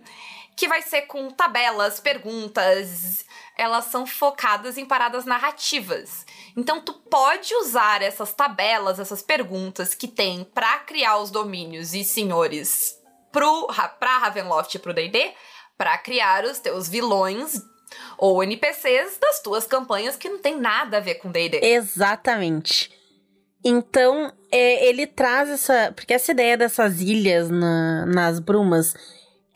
Que 0.58 0.68
vai 0.68 0.82
ser 0.82 1.04
com 1.04 1.30
tabelas, 1.30 2.00
perguntas, 2.00 3.24
elas 3.58 3.86
são 3.86 4.06
focadas 4.06 4.78
em 4.78 4.86
paradas 4.86 5.26
narrativas. 5.26 6.26
Então 6.56 6.80
tu 6.80 6.94
pode 6.94 7.54
usar 7.56 8.02
essas 8.02 8.32
tabelas, 8.34 9.00
essas 9.00 9.22
perguntas 9.22 9.94
que 9.94 10.08
tem 10.08 10.44
para 10.44 10.80
criar 10.80 11.18
os 11.18 11.32
domínios 11.32 11.94
e 11.94 12.04
senhores 12.04 12.98
pro 13.32 13.68
para 14.00 14.18
Ravenloft 14.20 14.76
e 14.76 14.80
pro 14.80 14.94
D&D, 14.94 15.32
para 15.78 15.98
criar 15.98 16.46
os 16.46 16.60
teus 16.60 16.88
vilões 16.88 17.62
ou 18.18 18.44
NPCs 18.44 19.18
das 19.20 19.42
tuas 19.42 19.66
campanhas 19.66 20.16
que 20.16 20.30
não 20.30 20.40
tem 20.40 20.58
nada 20.60 20.98
a 20.98 21.02
ver 21.02 21.16
com 21.16 21.32
D&D. 21.32 21.60
Exatamente. 21.64 22.92
Então, 23.64 24.32
é, 24.52 24.88
ele 24.88 25.08
traz 25.08 25.50
essa. 25.50 25.92
Porque 25.96 26.14
essa 26.14 26.32
ideia 26.32 26.58
dessas 26.58 27.02
ilhas 27.02 27.50
na, 27.50 28.06
nas 28.06 28.40
brumas 28.40 28.94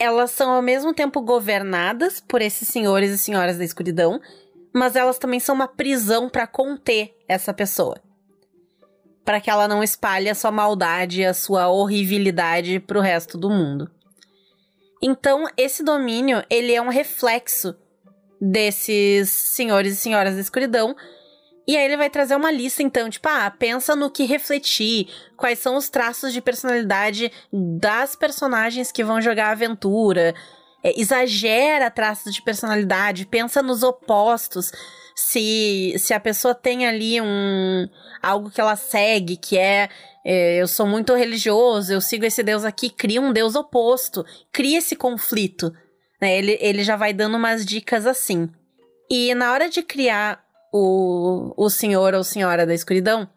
elas 0.01 0.31
são 0.31 0.49
ao 0.49 0.63
mesmo 0.63 0.95
tempo 0.95 1.21
governadas 1.21 2.19
por 2.19 2.41
esses 2.41 2.67
senhores 2.67 3.11
e 3.11 3.19
senhoras 3.19 3.59
da 3.59 3.63
escuridão, 3.63 4.19
mas 4.73 4.95
elas 4.95 5.19
também 5.19 5.39
são 5.39 5.53
uma 5.53 5.67
prisão 5.67 6.27
para 6.27 6.47
conter 6.47 7.15
essa 7.27 7.53
pessoa. 7.53 8.01
Para 9.23 9.39
que 9.39 9.47
ela 9.47 9.67
não 9.67 9.83
espalhe 9.83 10.27
a 10.27 10.33
sua 10.33 10.49
maldade, 10.49 11.23
a 11.23 11.35
sua 11.35 11.67
horribilidade 11.67 12.79
pro 12.79 12.99
resto 12.99 13.37
do 13.37 13.47
mundo. 13.47 13.91
Então, 15.03 15.45
esse 15.55 15.83
domínio, 15.83 16.43
ele 16.49 16.73
é 16.73 16.81
um 16.81 16.89
reflexo 16.89 17.75
desses 18.41 19.29
senhores 19.29 19.93
e 19.93 19.97
senhoras 19.97 20.33
da 20.33 20.41
escuridão, 20.41 20.95
e 21.71 21.77
aí 21.77 21.85
ele 21.85 21.95
vai 21.95 22.09
trazer 22.09 22.35
uma 22.35 22.51
lista, 22.51 22.83
então, 22.83 23.09
tipo, 23.09 23.29
ah, 23.29 23.49
pensa 23.49 23.95
no 23.95 24.11
que 24.11 24.25
refletir, 24.25 25.07
quais 25.37 25.57
são 25.59 25.77
os 25.77 25.87
traços 25.87 26.33
de 26.33 26.41
personalidade 26.41 27.31
das 27.49 28.13
personagens 28.13 28.91
que 28.91 29.05
vão 29.05 29.21
jogar 29.21 29.47
a 29.47 29.51
aventura. 29.51 30.35
É, 30.83 30.99
exagera 30.99 31.89
traços 31.89 32.33
de 32.33 32.41
personalidade, 32.41 33.25
pensa 33.25 33.63
nos 33.63 33.83
opostos. 33.83 34.69
Se, 35.15 35.95
se 35.97 36.13
a 36.13 36.19
pessoa 36.19 36.53
tem 36.53 36.85
ali 36.85 37.21
um 37.21 37.87
algo 38.21 38.51
que 38.51 38.59
ela 38.59 38.75
segue, 38.75 39.37
que 39.37 39.57
é, 39.57 39.87
é 40.25 40.57
eu 40.61 40.67
sou 40.67 40.85
muito 40.85 41.15
religioso, 41.15 41.93
eu 41.93 42.01
sigo 42.01 42.25
esse 42.25 42.43
deus 42.43 42.65
aqui, 42.65 42.89
cria 42.89 43.21
um 43.21 43.31
deus 43.31 43.55
oposto, 43.55 44.25
cria 44.51 44.79
esse 44.79 44.93
conflito. 44.93 45.71
Né? 46.19 46.37
Ele, 46.37 46.57
ele 46.59 46.83
já 46.83 46.97
vai 46.97 47.13
dando 47.13 47.37
umas 47.37 47.65
dicas 47.65 48.05
assim. 48.05 48.49
E 49.09 49.33
na 49.35 49.53
hora 49.53 49.69
de 49.69 49.81
criar 49.81 50.40
o, 50.71 51.53
o 51.57 51.69
senhor 51.69 52.13
ou 52.13 52.23
senhora 52.23 52.65
da 52.65 52.73
escuridão, 52.73 53.27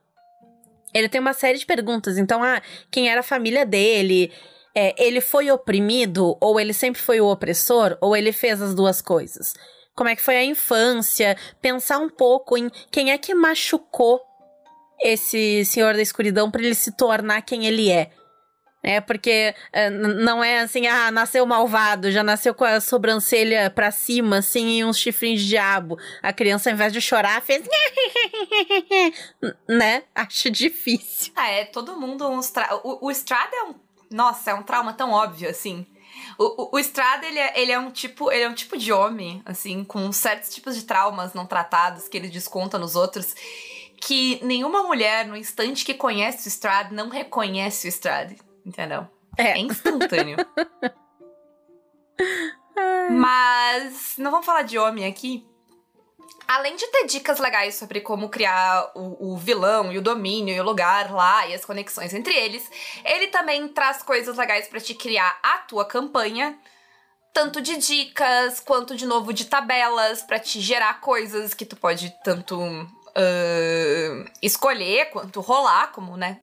ele 0.93 1.09
tem 1.09 1.21
uma 1.21 1.33
série 1.33 1.59
de 1.59 1.67
perguntas. 1.67 2.17
Então, 2.17 2.43
ah, 2.43 2.63
quem 2.91 3.09
era 3.09 3.21
a 3.21 3.25
família 3.25 3.67
dele? 3.67 4.33
É, 4.75 4.95
ele 5.03 5.21
foi 5.21 5.51
oprimido? 5.51 6.37
Ou 6.41 6.61
ele 6.61 6.73
sempre 6.73 7.01
foi 7.01 7.21
o 7.21 7.27
opressor? 7.27 7.99
Ou 8.01 8.17
ele 8.17 8.33
fez 8.33 8.63
as 8.63 8.75
duas 8.75 9.03
coisas? 9.03 9.55
Como 9.95 10.09
é 10.09 10.17
que 10.17 10.23
foi 10.23 10.37
a 10.37 10.45
infância? 10.45 11.37
Pensar 11.61 11.99
um 11.99 12.09
pouco 12.09 12.57
em 12.57 12.71
quem 12.91 13.11
é 13.11 13.19
que 13.19 13.35
machucou 13.35 14.21
esse 15.03 15.65
senhor 15.65 15.95
da 15.95 16.03
escuridão 16.03 16.51
para 16.51 16.63
ele 16.63 16.75
se 16.75 16.93
tornar 16.93 17.43
quem 17.43 17.67
ele 17.67 17.91
é. 17.91 18.11
É 18.87 19.01
porque 19.01 19.55
é, 19.73 19.89
não 19.89 20.45
é 20.45 20.61
assim, 20.61 20.87
ah, 20.87 21.11
nasceu 21.11 21.47
malvado, 21.47 22.13
já 22.13 22.23
nasceu 22.23 22.55
com 22.55 22.65
a 22.65 22.83
sobrancelha 22.83 23.71
pra 23.71 23.91
cima, 23.91 24.37
assim, 24.37 24.79
e 24.79 24.85
uns 24.85 24.99
chifrinhos 24.99 25.41
de 25.41 25.49
diabo. 25.49 25.99
A 26.23 26.35
criança, 26.35 26.69
ao 26.69 26.75
invés 26.75 26.93
de 26.93 27.01
chorar, 27.01 27.41
fez. 27.41 27.67
né? 29.67 30.03
Acho 30.15 30.51
difícil. 30.51 31.33
Ah, 31.35 31.49
é, 31.49 31.65
todo 31.65 31.99
mundo. 31.99 32.29
Tra... 32.53 32.79
O, 32.85 33.07
o 33.07 33.11
Strada 33.11 33.57
é 33.57 33.63
um. 33.71 33.75
Nossa, 34.11 34.51
é 34.51 34.55
um 34.55 34.63
trauma 34.63 34.93
tão 34.93 35.13
óbvio, 35.13 35.49
assim. 35.49 35.87
O, 36.39 36.65
o, 36.65 36.77
o 36.77 36.79
Strada, 36.79 37.27
ele 37.27 37.39
é, 37.39 37.59
ele 37.59 37.73
é 37.73 37.79
um 37.79 37.91
tipo. 37.91 38.31
Ele 38.31 38.43
é 38.43 38.49
um 38.51 38.55
tipo 38.55 38.77
de 38.77 38.93
homem, 38.93 39.41
assim, 39.47 39.83
com 39.83 40.13
certos 40.13 40.55
tipos 40.55 40.77
de 40.77 40.83
traumas 40.83 41.33
não 41.33 41.47
tratados 41.47 42.07
que 42.07 42.19
ele 42.19 42.29
desconta 42.29 42.79
nos 42.79 42.95
outros. 42.95 43.35
Que 43.97 44.45
nenhuma 44.45 44.83
mulher, 44.83 45.27
no 45.27 45.35
instante 45.35 45.87
que 45.87 45.95
conhece 45.95 46.47
o 46.47 46.51
Strad, 46.51 46.93
não 46.93 47.09
reconhece 47.09 47.87
o 47.87 47.89
Strad 47.89 48.37
entendeu? 48.65 49.07
É, 49.37 49.53
é 49.53 49.59
instantâneo. 49.59 50.37
Mas 53.11 54.15
não 54.19 54.31
vamos 54.31 54.47
falar 54.47 54.63
de 54.63 54.79
homem 54.79 55.07
aqui. 55.07 55.47
Além 56.47 56.77
de 56.77 56.87
ter 56.89 57.07
dicas 57.07 57.39
legais 57.39 57.75
sobre 57.75 58.01
como 58.01 58.29
criar 58.29 58.93
o, 58.95 59.33
o, 59.33 59.37
vilão 59.37 59.91
e 59.91 59.99
o 59.99 60.03
domínio 60.03 60.55
e 60.55 60.61
o 60.61 60.65
lugar 60.65 61.11
lá 61.11 61.47
e 61.47 61.55
as 61.55 61.65
conexões 61.65 62.13
entre 62.13 62.35
eles, 62.35 62.71
ele 63.05 63.29
também 63.29 63.67
traz 63.69 64.03
coisas 64.03 64.37
legais 64.37 64.69
para 64.69 64.79
te 64.81 64.95
criar 64.95 65.39
a 65.43 65.59
tua 65.59 65.87
campanha, 65.87 66.59
tanto 67.33 67.63
de 67.63 67.79
dicas 67.79 68.61
quanto 68.61 68.95
de 68.95 69.07
novo 69.07 69.33
de 69.33 69.47
tabelas 69.47 70.23
para 70.23 70.39
te 70.39 70.61
gerar 70.61 71.01
coisas 71.01 71.55
que 71.55 71.65
tu 71.65 71.77
pode 71.77 72.15
tanto 72.23 72.61
uh, 72.61 74.31
escolher 74.43 75.07
quanto 75.07 75.41
rolar, 75.41 75.93
como 75.93 76.15
né 76.17 76.41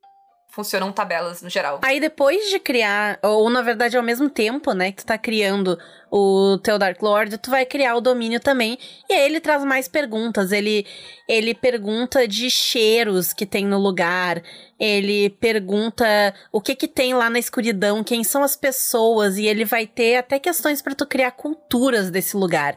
funcionam 0.52 0.92
tabelas 0.92 1.40
no 1.40 1.48
geral. 1.48 1.80
Aí 1.82 1.98
depois 1.98 2.50
de 2.50 2.60
criar, 2.60 3.18
ou 3.22 3.48
na 3.48 3.62
verdade 3.62 3.96
ao 3.96 4.02
mesmo 4.02 4.28
tempo, 4.28 4.74
né, 4.74 4.92
que 4.92 4.98
tu 4.98 5.06
tá 5.06 5.16
criando 5.16 5.78
o 6.10 6.58
teu 6.58 6.78
Dark 6.78 7.00
Lord, 7.00 7.38
tu 7.38 7.50
vai 7.50 7.64
criar 7.64 7.96
o 7.96 8.00
domínio 8.02 8.38
também. 8.38 8.78
E 9.08 9.14
aí 9.14 9.24
ele 9.24 9.40
traz 9.40 9.64
mais 9.64 9.88
perguntas. 9.88 10.52
Ele, 10.52 10.86
ele 11.26 11.54
pergunta 11.54 12.28
de 12.28 12.50
cheiros 12.50 13.32
que 13.32 13.46
tem 13.46 13.64
no 13.64 13.78
lugar. 13.78 14.42
Ele 14.78 15.30
pergunta 15.30 16.04
o 16.52 16.60
que 16.60 16.74
que 16.74 16.86
tem 16.86 17.14
lá 17.14 17.30
na 17.30 17.38
escuridão, 17.38 18.04
quem 18.04 18.22
são 18.22 18.42
as 18.42 18.54
pessoas. 18.54 19.38
E 19.38 19.46
ele 19.46 19.64
vai 19.64 19.86
ter 19.86 20.16
até 20.16 20.38
questões 20.38 20.82
para 20.82 20.94
tu 20.94 21.06
criar 21.06 21.30
culturas 21.30 22.10
desse 22.10 22.36
lugar. 22.36 22.76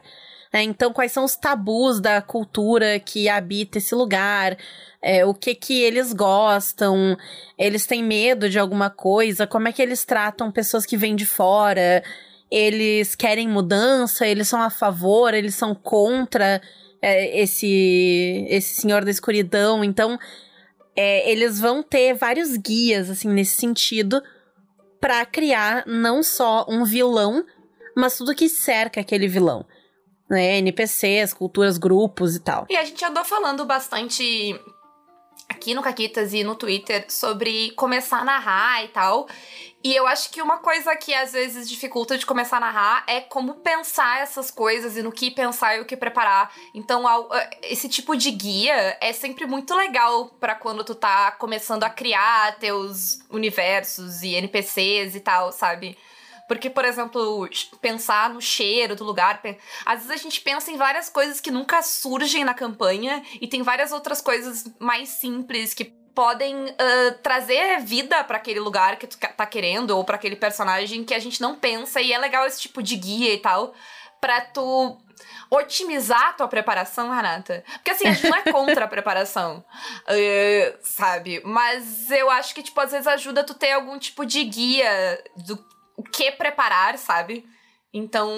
É, 0.52 0.62
então, 0.62 0.92
quais 0.92 1.12
são 1.12 1.24
os 1.24 1.36
tabus 1.36 2.00
da 2.00 2.22
cultura 2.22 2.98
que 3.00 3.28
habita 3.28 3.78
esse 3.78 3.94
lugar? 3.94 4.56
É, 5.02 5.24
o 5.24 5.34
que 5.34 5.54
que 5.54 5.82
eles 5.82 6.12
gostam? 6.12 7.16
Eles 7.58 7.86
têm 7.86 8.02
medo 8.02 8.48
de 8.48 8.58
alguma 8.58 8.90
coisa? 8.90 9.46
Como 9.46 9.68
é 9.68 9.72
que 9.72 9.82
eles 9.82 10.04
tratam 10.04 10.50
pessoas 10.50 10.86
que 10.86 10.96
vêm 10.96 11.16
de 11.16 11.26
fora? 11.26 12.02
Eles 12.50 13.14
querem 13.14 13.48
mudança? 13.48 14.26
Eles 14.26 14.48
são 14.48 14.60
a 14.60 14.70
favor? 14.70 15.34
Eles 15.34 15.54
são 15.54 15.74
contra 15.74 16.60
é, 17.02 17.40
esse 17.40 18.46
esse 18.48 18.80
senhor 18.80 19.04
da 19.04 19.10
escuridão? 19.10 19.82
Então, 19.84 20.18
é, 20.94 21.30
eles 21.30 21.60
vão 21.60 21.82
ter 21.82 22.14
vários 22.14 22.56
guias 22.56 23.10
assim 23.10 23.28
nesse 23.28 23.56
sentido 23.56 24.22
para 25.00 25.24
criar 25.26 25.84
não 25.86 26.22
só 26.22 26.64
um 26.68 26.84
vilão, 26.84 27.44
mas 27.94 28.16
tudo 28.16 28.34
que 28.34 28.48
cerca 28.48 29.00
aquele 29.00 29.28
vilão 29.28 29.66
né? 30.28 30.58
NPCs, 30.58 31.32
culturas, 31.32 31.78
grupos 31.78 32.36
e 32.36 32.40
tal. 32.40 32.66
E 32.68 32.76
a 32.76 32.84
gente 32.84 33.04
andou 33.04 33.24
falando 33.24 33.64
bastante 33.64 34.58
aqui 35.48 35.74
no 35.74 35.82
Caquitas 35.82 36.34
e 36.34 36.42
no 36.42 36.54
Twitter 36.54 37.04
sobre 37.08 37.70
começar 37.72 38.18
a 38.18 38.24
narrar 38.24 38.84
e 38.84 38.88
tal. 38.88 39.28
E 39.84 39.94
eu 39.94 40.04
acho 40.06 40.30
que 40.30 40.42
uma 40.42 40.58
coisa 40.58 40.96
que 40.96 41.14
às 41.14 41.32
vezes 41.32 41.68
dificulta 41.68 42.18
de 42.18 42.26
começar 42.26 42.56
a 42.56 42.60
narrar 42.60 43.04
é 43.06 43.20
como 43.20 43.54
pensar 43.56 44.20
essas 44.20 44.50
coisas 44.50 44.96
e 44.96 45.02
no 45.02 45.12
que 45.12 45.30
pensar 45.30 45.76
e 45.76 45.80
o 45.80 45.84
que 45.84 45.96
preparar. 45.96 46.52
Então, 46.74 47.04
esse 47.62 47.88
tipo 47.88 48.16
de 48.16 48.32
guia 48.32 48.96
é 49.00 49.12
sempre 49.12 49.46
muito 49.46 49.76
legal 49.76 50.26
para 50.40 50.56
quando 50.56 50.82
tu 50.82 50.94
tá 50.94 51.30
começando 51.32 51.84
a 51.84 51.90
criar 51.90 52.58
teus 52.58 53.20
universos 53.30 54.22
e 54.22 54.34
NPCs 54.34 55.14
e 55.14 55.20
tal, 55.20 55.52
sabe? 55.52 55.96
Porque, 56.48 56.70
por 56.70 56.84
exemplo, 56.84 57.48
pensar 57.80 58.30
no 58.30 58.40
cheiro 58.40 58.94
do 58.94 59.04
lugar. 59.04 59.40
Às 59.84 60.00
vezes 60.00 60.10
a 60.12 60.16
gente 60.16 60.40
pensa 60.40 60.70
em 60.70 60.76
várias 60.76 61.08
coisas 61.08 61.40
que 61.40 61.50
nunca 61.50 61.82
surgem 61.82 62.44
na 62.44 62.54
campanha 62.54 63.22
e 63.40 63.48
tem 63.48 63.62
várias 63.62 63.92
outras 63.92 64.20
coisas 64.20 64.64
mais 64.78 65.08
simples 65.08 65.74
que 65.74 65.84
podem 66.14 66.64
uh, 66.64 67.18
trazer 67.22 67.80
vida 67.80 68.24
para 68.24 68.38
aquele 68.38 68.58
lugar 68.58 68.96
que 68.96 69.06
tu 69.06 69.18
tá 69.18 69.44
querendo 69.44 69.90
ou 69.90 70.02
para 70.02 70.16
aquele 70.16 70.36
personagem 70.36 71.04
que 71.04 71.12
a 71.12 71.18
gente 71.18 71.42
não 71.42 71.54
pensa 71.56 72.00
e 72.00 72.10
é 72.10 72.18
legal 72.18 72.46
esse 72.46 72.62
tipo 72.62 72.82
de 72.82 72.96
guia 72.96 73.34
e 73.34 73.38
tal 73.38 73.74
para 74.18 74.40
tu 74.40 74.96
otimizar 75.50 76.28
a 76.28 76.32
tua 76.32 76.48
preparação, 76.48 77.14
Renata. 77.14 77.62
Porque 77.74 77.90
assim, 77.90 78.08
a 78.08 78.12
gente 78.12 78.28
não 78.28 78.36
é 78.36 78.42
contra 78.50 78.84
a 78.84 78.88
preparação, 78.88 79.64
uh, 80.08 80.78
sabe? 80.82 81.40
Mas 81.44 82.10
eu 82.10 82.30
acho 82.30 82.54
que, 82.54 82.62
tipo, 82.62 82.80
às 82.80 82.90
vezes 82.90 83.06
ajuda 83.06 83.44
tu 83.44 83.54
ter 83.54 83.72
algum 83.72 83.98
tipo 83.98 84.24
de 84.24 84.42
guia 84.44 85.22
do 85.36 85.56
o 85.96 86.02
que 86.02 86.30
preparar, 86.32 86.98
sabe? 86.98 87.46
Então, 87.92 88.28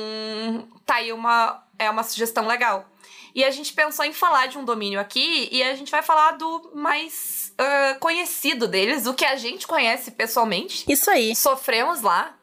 tá 0.86 0.96
aí 0.96 1.12
uma, 1.12 1.64
é 1.78 1.90
uma 1.90 2.02
sugestão 2.02 2.46
legal. 2.46 2.88
E 3.34 3.44
a 3.44 3.50
gente 3.50 3.72
pensou 3.72 4.04
em 4.04 4.12
falar 4.12 4.46
de 4.46 4.58
um 4.58 4.64
domínio 4.64 5.00
aqui 5.00 5.48
e 5.50 5.62
a 5.62 5.74
gente 5.74 5.90
vai 5.90 6.02
falar 6.02 6.32
do 6.32 6.70
mais 6.74 7.52
uh, 7.60 7.98
conhecido 7.98 8.66
deles, 8.66 9.06
o 9.06 9.14
que 9.14 9.24
a 9.24 9.36
gente 9.36 9.66
conhece 9.66 10.10
pessoalmente. 10.12 10.84
Isso 10.88 11.10
aí. 11.10 11.34
Sofremos 11.34 12.02
lá. 12.02 12.36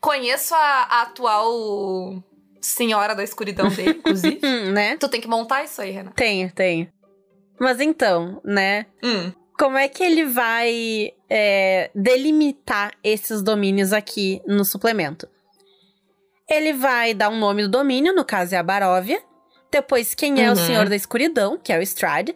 Conheço 0.00 0.54
a, 0.54 0.58
a 0.58 1.02
atual 1.02 2.22
senhora 2.60 3.14
da 3.14 3.24
escuridão 3.24 3.68
dele, 3.68 3.98
inclusive. 3.98 4.40
né? 4.72 4.96
Tu 4.96 5.08
tem 5.08 5.20
que 5.20 5.28
montar 5.28 5.64
isso 5.64 5.80
aí, 5.80 5.90
Renan. 5.90 6.10
Tenho, 6.12 6.52
tenho. 6.52 6.92
Mas 7.58 7.80
então, 7.80 8.40
né? 8.44 8.86
Hum. 9.02 9.32
Como 9.58 9.78
é 9.78 9.88
que 9.88 10.02
ele 10.04 10.24
vai 10.26 11.12
é, 11.30 11.90
delimitar 11.94 12.92
esses 13.02 13.42
domínios 13.42 13.92
aqui 13.92 14.42
no 14.46 14.64
suplemento? 14.64 15.26
Ele 16.48 16.72
vai 16.74 17.14
dar 17.14 17.28
um 17.30 17.38
nome 17.38 17.62
do 17.62 17.68
domínio, 17.68 18.14
no 18.14 18.24
caso 18.24 18.54
é 18.54 18.58
a 18.58 18.62
Baróvia. 18.62 19.20
Depois, 19.72 20.14
quem 20.14 20.42
é 20.44 20.46
Uhum. 20.46 20.52
o 20.52 20.56
Senhor 20.56 20.88
da 20.88 20.94
Escuridão, 20.94 21.58
que 21.58 21.72
é 21.72 21.78
o 21.78 21.82
Strad. 21.82 22.30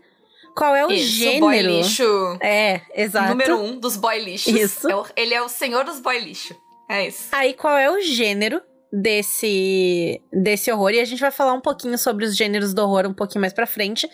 Qual 0.57 0.75
é 0.75 0.85
o 0.85 0.91
Isso, 0.91 1.07
gênero? 1.12 1.41
boy 1.41 1.62
lixo. 1.62 2.39
É, 2.43 2.81
exato. 2.95 3.29
Número 3.29 3.57
um 3.61 3.79
dos 3.79 3.97
boy 3.97 4.19
lixos. 4.19 4.53
Isso. 4.53 4.91
É 4.91 4.97
o- 4.97 5.07
ele 5.17 5.33
é 5.33 5.41
o 5.41 5.49
senhor 5.49 5.85
dos 5.85 6.00
boy 6.00 6.19
lixo. 6.19 6.57
É 6.89 7.07
isso. 7.07 7.29
Aí, 7.31 7.55
qual 7.55 7.79
é 7.79 7.89
o 7.89 8.00
gênero 8.00 8.61
desse, 8.93 10.21
desse 10.33 10.73
horror? 10.73 10.91
E 10.91 11.00
a 11.00 11.05
gente 11.05 11.21
vai 11.21 11.31
falar 11.31 11.53
um 11.53 11.61
pouquinho 11.61 11.97
sobre 11.97 12.25
os 12.25 12.37
gêneros 12.37 12.75
do 12.75 12.83
horror 12.83 13.07
um 13.07 13.15
pouquinho 13.15 13.41
mais 13.41 13.53
pra 13.53 13.65
frente. 13.67 14.09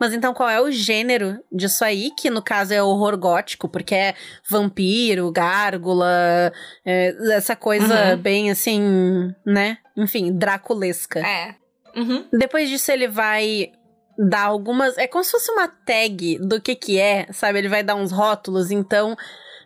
Mas 0.00 0.14
então, 0.14 0.32
qual 0.32 0.48
é 0.48 0.58
o 0.60 0.70
gênero 0.70 1.38
disso 1.52 1.84
aí? 1.84 2.10
Que 2.18 2.30
no 2.30 2.40
caso 2.42 2.72
é 2.72 2.82
horror 2.82 3.18
gótico, 3.18 3.68
porque 3.68 3.94
é 3.94 4.14
vampiro, 4.48 5.30
gárgula, 5.30 6.50
é, 6.86 7.14
essa 7.34 7.54
coisa 7.54 8.12
Uhum. 8.14 8.16
bem 8.16 8.50
assim, 8.50 9.32
né? 9.44 9.76
Enfim, 9.94 10.32
draculesca. 10.32 11.20
É. 11.20 11.54
Uhum. 11.94 12.24
Depois 12.32 12.68
disso, 12.70 12.90
ele 12.90 13.08
vai 13.08 13.72
dar 14.18 14.44
algumas. 14.44 14.96
É 14.96 15.06
como 15.06 15.22
se 15.22 15.30
fosse 15.32 15.50
uma 15.52 15.68
tag 15.68 16.38
do 16.38 16.60
que 16.60 16.74
que 16.74 16.98
é, 16.98 17.26
sabe? 17.32 17.58
Ele 17.58 17.68
vai 17.68 17.82
dar 17.82 17.94
uns 17.96 18.10
rótulos. 18.12 18.70
Então, 18.70 19.14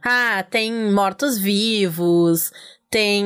ah, 0.04 0.44
tem 0.50 0.72
mortos-vivos, 0.90 2.50
tem 2.90 3.24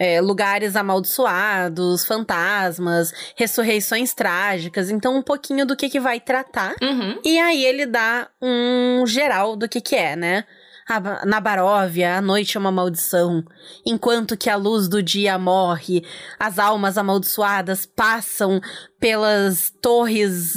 é, 0.00 0.18
lugares 0.18 0.76
amaldiçoados, 0.76 2.06
fantasmas, 2.06 3.12
ressurreições 3.36 4.14
trágicas. 4.14 4.88
Então, 4.88 5.14
um 5.14 5.22
pouquinho 5.22 5.66
do 5.66 5.76
que 5.76 5.90
que 5.90 6.00
vai 6.00 6.18
tratar. 6.18 6.74
Uhum. 6.80 7.20
E 7.22 7.38
aí 7.38 7.62
ele 7.62 7.84
dá 7.84 8.28
um 8.40 9.06
geral 9.06 9.54
do 9.56 9.68
que 9.68 9.78
que 9.78 9.94
é, 9.94 10.16
né? 10.16 10.46
Ah, 10.92 11.24
Na 11.24 11.38
Baróvia, 11.38 12.16
a 12.16 12.20
noite 12.20 12.56
é 12.56 12.60
uma 12.60 12.72
maldição. 12.72 13.44
Enquanto 13.86 14.36
que 14.36 14.50
a 14.50 14.56
luz 14.56 14.88
do 14.88 15.00
dia 15.00 15.38
morre, 15.38 16.04
as 16.36 16.58
almas 16.58 16.98
amaldiçoadas 16.98 17.86
passam 17.86 18.60
pelas 18.98 19.72
torres 19.80 20.52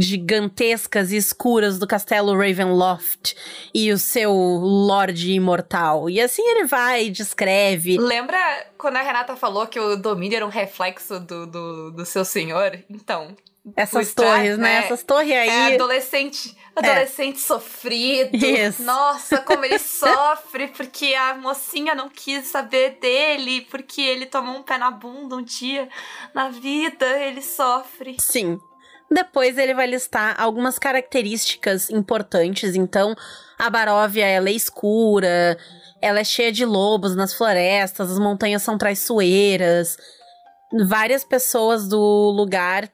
gigantescas 0.00 1.12
e 1.12 1.16
escuras 1.16 1.78
do 1.78 1.86
castelo 1.86 2.36
Ravenloft 2.36 3.36
e 3.72 3.92
o 3.92 3.98
seu 3.98 4.32
Lorde 4.32 5.30
Imortal. 5.30 6.10
E 6.10 6.20
assim 6.20 6.42
ele 6.42 6.64
vai 6.64 7.04
e 7.04 7.10
descreve. 7.10 7.96
Lembra 7.96 8.38
quando 8.76 8.96
a 8.96 9.02
Renata 9.02 9.36
falou 9.36 9.68
que 9.68 9.78
o 9.78 9.94
domínio 9.94 10.34
era 10.34 10.46
um 10.46 10.50
reflexo 10.50 11.20
do, 11.20 11.46
do, 11.46 11.90
do 11.92 12.04
seu 12.04 12.24
senhor? 12.24 12.76
Então. 12.90 13.36
Essas 13.74 14.14
torres, 14.14 14.56
né? 14.56 14.80
né? 14.80 14.84
Essas 14.84 15.02
torres 15.02 15.32
aí. 15.32 15.72
É 15.72 15.74
adolescente, 15.74 16.56
adolescente 16.74 17.40
sofrido. 17.40 18.36
Isso. 18.36 18.82
Nossa, 18.82 19.38
como 19.38 19.64
ele 19.64 19.78
sofre 19.80 20.68
porque 20.68 21.14
a 21.14 21.34
mocinha 21.34 21.94
não 21.94 22.08
quis 22.08 22.46
saber 22.46 22.98
dele, 23.00 23.62
porque 23.62 24.00
ele 24.00 24.26
tomou 24.26 24.56
um 24.56 24.62
pé 24.62 24.78
na 24.78 24.90
bunda 24.90 25.36
um 25.36 25.42
dia 25.42 25.88
na 26.32 26.48
vida, 26.48 27.06
ele 27.18 27.42
sofre. 27.42 28.16
Sim. 28.20 28.60
Depois 29.10 29.56
ele 29.58 29.74
vai 29.74 29.86
listar 29.86 30.40
algumas 30.40 30.78
características 30.78 31.90
importantes. 31.90 32.76
Então, 32.76 33.16
a 33.58 33.70
Baróvia 33.70 34.26
ela 34.26 34.48
é 34.48 34.52
escura, 34.52 35.56
ela 36.00 36.20
é 36.20 36.24
cheia 36.24 36.52
de 36.52 36.64
lobos 36.64 37.16
nas 37.16 37.32
florestas, 37.32 38.10
as 38.10 38.18
montanhas 38.18 38.62
são 38.62 38.76
traiçoeiras. 38.76 39.96
Várias 40.88 41.24
pessoas 41.24 41.88
do 41.88 42.30
lugar 42.30 42.90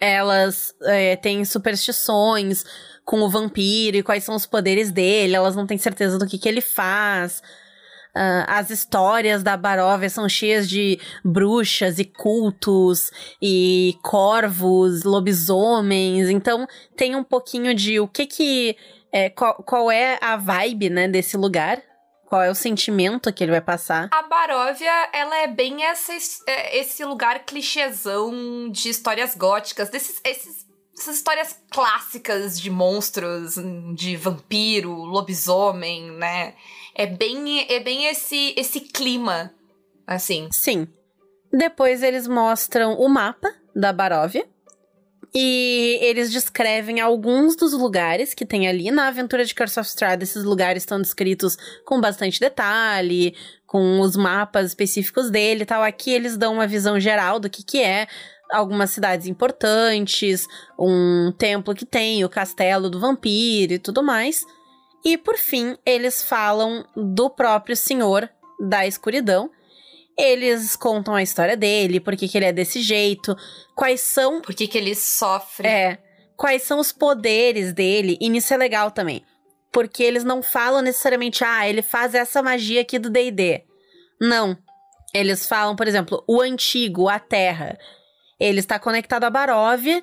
elas 0.00 0.74
é, 0.82 1.14
têm 1.16 1.44
superstições 1.44 2.64
com 3.04 3.20
o 3.20 3.28
vampiro 3.28 3.96
e 3.98 4.02
quais 4.02 4.24
são 4.24 4.34
os 4.34 4.46
poderes 4.46 4.90
dele, 4.90 5.34
elas 5.34 5.54
não 5.54 5.66
têm 5.66 5.78
certeza 5.78 6.18
do 6.18 6.26
que, 6.26 6.38
que 6.38 6.48
ele 6.48 6.60
faz. 6.60 7.42
Ah, 8.14 8.58
as 8.58 8.70
histórias 8.70 9.42
da 9.42 9.56
Baróvia 9.56 10.08
são 10.10 10.28
cheias 10.28 10.68
de 10.68 10.98
bruxas 11.24 11.98
e 11.98 12.04
cultos 12.04 13.10
e 13.40 13.96
corvos, 14.02 15.04
lobisomens. 15.04 16.28
Então 16.28 16.66
tem 16.96 17.14
um 17.14 17.24
pouquinho 17.24 17.74
de 17.74 18.00
o 18.00 18.08
que 18.08 18.26
que. 18.26 18.76
É, 19.12 19.28
qual, 19.28 19.54
qual 19.64 19.90
é 19.90 20.18
a 20.20 20.36
vibe, 20.36 20.88
né, 20.88 21.08
desse 21.08 21.36
lugar? 21.36 21.82
Qual 22.30 22.40
é 22.40 22.48
o 22.48 22.54
sentimento 22.54 23.32
que 23.32 23.42
ele 23.42 23.50
vai 23.50 23.60
passar? 23.60 24.08
A 24.12 24.22
Baróvia, 24.22 24.92
ela 25.12 25.36
é 25.38 25.48
bem 25.48 25.82
essa, 25.82 26.12
é, 26.46 26.78
esse 26.78 27.04
lugar 27.04 27.44
clichêzão 27.44 28.70
de 28.70 28.88
histórias 28.88 29.34
góticas, 29.34 29.90
desses, 29.90 30.20
esses, 30.24 30.64
essas 30.96 31.16
histórias 31.16 31.58
clássicas 31.72 32.60
de 32.60 32.70
monstros, 32.70 33.56
de 33.96 34.16
vampiro, 34.16 34.92
lobisomem, 34.92 36.12
né? 36.12 36.54
É 36.94 37.04
bem, 37.04 37.66
é 37.68 37.80
bem 37.80 38.06
esse, 38.06 38.54
esse 38.56 38.78
clima, 38.78 39.52
assim. 40.06 40.48
Sim. 40.52 40.86
Depois 41.52 42.00
eles 42.00 42.28
mostram 42.28 42.94
o 42.94 43.08
mapa 43.08 43.52
da 43.74 43.92
Baróvia. 43.92 44.48
E 45.34 45.98
eles 46.02 46.32
descrevem 46.32 47.00
alguns 47.00 47.54
dos 47.54 47.72
lugares 47.72 48.34
que 48.34 48.44
tem 48.44 48.66
ali. 48.66 48.90
Na 48.90 49.08
aventura 49.08 49.44
de 49.44 49.54
Curse 49.54 49.78
of 49.78 49.88
Strahd, 49.88 50.22
esses 50.22 50.42
lugares 50.42 50.82
estão 50.82 51.00
descritos 51.00 51.56
com 51.84 52.00
bastante 52.00 52.40
detalhe, 52.40 53.36
com 53.66 54.00
os 54.00 54.16
mapas 54.16 54.66
específicos 54.66 55.30
dele 55.30 55.62
e 55.62 55.66
tal. 55.66 55.82
Aqui 55.82 56.10
eles 56.10 56.36
dão 56.36 56.54
uma 56.54 56.66
visão 56.66 56.98
geral 56.98 57.38
do 57.38 57.48
que, 57.48 57.62
que 57.62 57.80
é 57.80 58.08
algumas 58.50 58.90
cidades 58.90 59.28
importantes, 59.28 60.46
um 60.76 61.32
templo 61.38 61.74
que 61.74 61.86
tem, 61.86 62.24
o 62.24 62.28
castelo 62.28 62.90
do 62.90 62.98
vampiro 62.98 63.74
e 63.74 63.78
tudo 63.78 64.02
mais. 64.02 64.44
E 65.04 65.16
por 65.16 65.36
fim, 65.36 65.76
eles 65.86 66.22
falam 66.22 66.84
do 66.96 67.30
próprio 67.30 67.76
senhor 67.76 68.28
da 68.58 68.86
escuridão. 68.86 69.50
Eles 70.20 70.76
contam 70.76 71.14
a 71.14 71.22
história 71.22 71.56
dele, 71.56 71.98
por 71.98 72.14
que 72.14 72.28
que 72.28 72.36
ele 72.36 72.44
é 72.44 72.52
desse 72.52 72.82
jeito, 72.82 73.34
quais 73.74 74.00
são 74.00 74.42
Por 74.42 74.54
que, 74.54 74.68
que 74.68 74.76
ele 74.76 74.94
sofre? 74.94 75.66
é, 75.66 75.98
quais 76.36 76.62
são 76.62 76.78
os 76.78 76.92
poderes 76.92 77.72
dele, 77.72 78.18
e 78.20 78.28
nisso 78.28 78.52
é 78.52 78.56
legal 78.56 78.90
também. 78.90 79.24
Porque 79.72 80.02
eles 80.02 80.24
não 80.24 80.42
falam 80.42 80.82
necessariamente, 80.82 81.42
ah, 81.44 81.66
ele 81.68 81.80
faz 81.80 82.14
essa 82.14 82.42
magia 82.42 82.82
aqui 82.82 82.98
do 82.98 83.08
DD. 83.08 83.62
Não. 84.20 84.58
Eles 85.14 85.46
falam, 85.46 85.74
por 85.74 85.88
exemplo, 85.88 86.22
o 86.28 86.40
antigo, 86.40 87.08
a 87.08 87.18
Terra. 87.18 87.78
Ele 88.38 88.60
está 88.60 88.78
conectado 88.78 89.24
à 89.24 89.30
Baróvia 89.30 90.02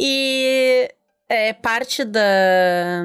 e 0.00 0.88
é 1.28 1.52
parte 1.52 2.04
da, 2.04 3.02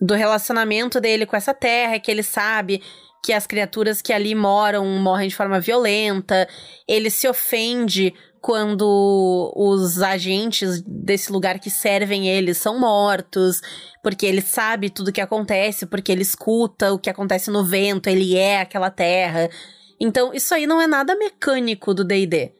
do 0.00 0.14
relacionamento 0.14 1.00
dele 1.00 1.26
com 1.26 1.36
essa 1.36 1.54
terra, 1.54 1.94
é 1.94 1.98
que 1.98 2.10
ele 2.10 2.22
sabe 2.22 2.82
que 3.26 3.32
as 3.32 3.44
criaturas 3.44 4.00
que 4.00 4.12
ali 4.12 4.36
moram 4.36 4.86
morrem 5.00 5.26
de 5.26 5.34
forma 5.34 5.58
violenta. 5.58 6.48
Ele 6.86 7.10
se 7.10 7.26
ofende 7.26 8.14
quando 8.40 9.52
os 9.56 10.00
agentes 10.00 10.80
desse 10.86 11.32
lugar 11.32 11.58
que 11.58 11.68
servem 11.68 12.28
ele 12.28 12.54
são 12.54 12.78
mortos, 12.78 13.60
porque 14.00 14.24
ele 14.24 14.40
sabe 14.40 14.90
tudo 14.90 15.08
o 15.08 15.12
que 15.12 15.20
acontece, 15.20 15.86
porque 15.86 16.12
ele 16.12 16.22
escuta 16.22 16.92
o 16.92 17.00
que 17.00 17.10
acontece 17.10 17.50
no 17.50 17.64
vento, 17.64 18.08
ele 18.08 18.36
é 18.36 18.60
aquela 18.60 18.90
terra. 18.90 19.50
Então, 19.98 20.32
isso 20.32 20.54
aí 20.54 20.64
não 20.64 20.80
é 20.80 20.86
nada 20.86 21.16
mecânico 21.16 21.92
do 21.92 22.04
D&D, 22.04 22.52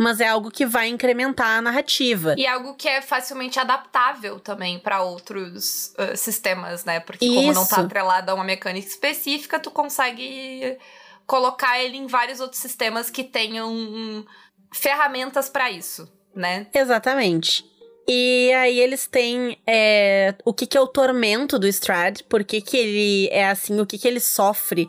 mas 0.00 0.18
é 0.18 0.26
algo 0.26 0.50
que 0.50 0.64
vai 0.64 0.88
incrementar 0.88 1.58
a 1.58 1.60
narrativa. 1.60 2.34
E 2.38 2.46
algo 2.46 2.74
que 2.74 2.88
é 2.88 3.02
facilmente 3.02 3.60
adaptável 3.60 4.40
também 4.40 4.78
pra 4.78 5.02
outros 5.02 5.92
uh, 5.98 6.16
sistemas, 6.16 6.86
né? 6.86 7.00
Porque 7.00 7.28
como 7.28 7.52
não 7.52 7.66
tá 7.66 7.76
Isso. 7.76 7.84
atrelado 7.84 8.30
a 8.30 8.34
uma 8.34 8.42
mecânica 8.42 8.88
específica, 8.88 9.60
tu 9.60 9.70
consegue 9.70 10.78
colocar 11.26 11.78
ele 11.78 11.98
em 11.98 12.06
vários 12.06 12.40
outros 12.40 12.62
sistemas 12.62 13.10
que 13.10 13.22
tenham 13.22 13.70
um, 13.70 14.24
ferramentas 14.72 15.50
para 15.50 15.70
isso, 15.70 16.10
né? 16.34 16.66
Exatamente. 16.72 17.62
E 18.08 18.50
aí 18.54 18.80
eles 18.80 19.06
têm 19.06 19.58
é, 19.66 20.34
o 20.46 20.54
que, 20.54 20.66
que 20.66 20.78
é 20.78 20.80
o 20.80 20.86
tormento 20.86 21.58
do 21.58 21.68
Strad, 21.68 22.22
por 22.22 22.42
que, 22.42 22.62
que 22.62 22.78
ele 22.78 23.28
é 23.28 23.50
assim, 23.50 23.78
o 23.78 23.84
que, 23.84 23.98
que 23.98 24.08
ele 24.08 24.18
sofre, 24.18 24.88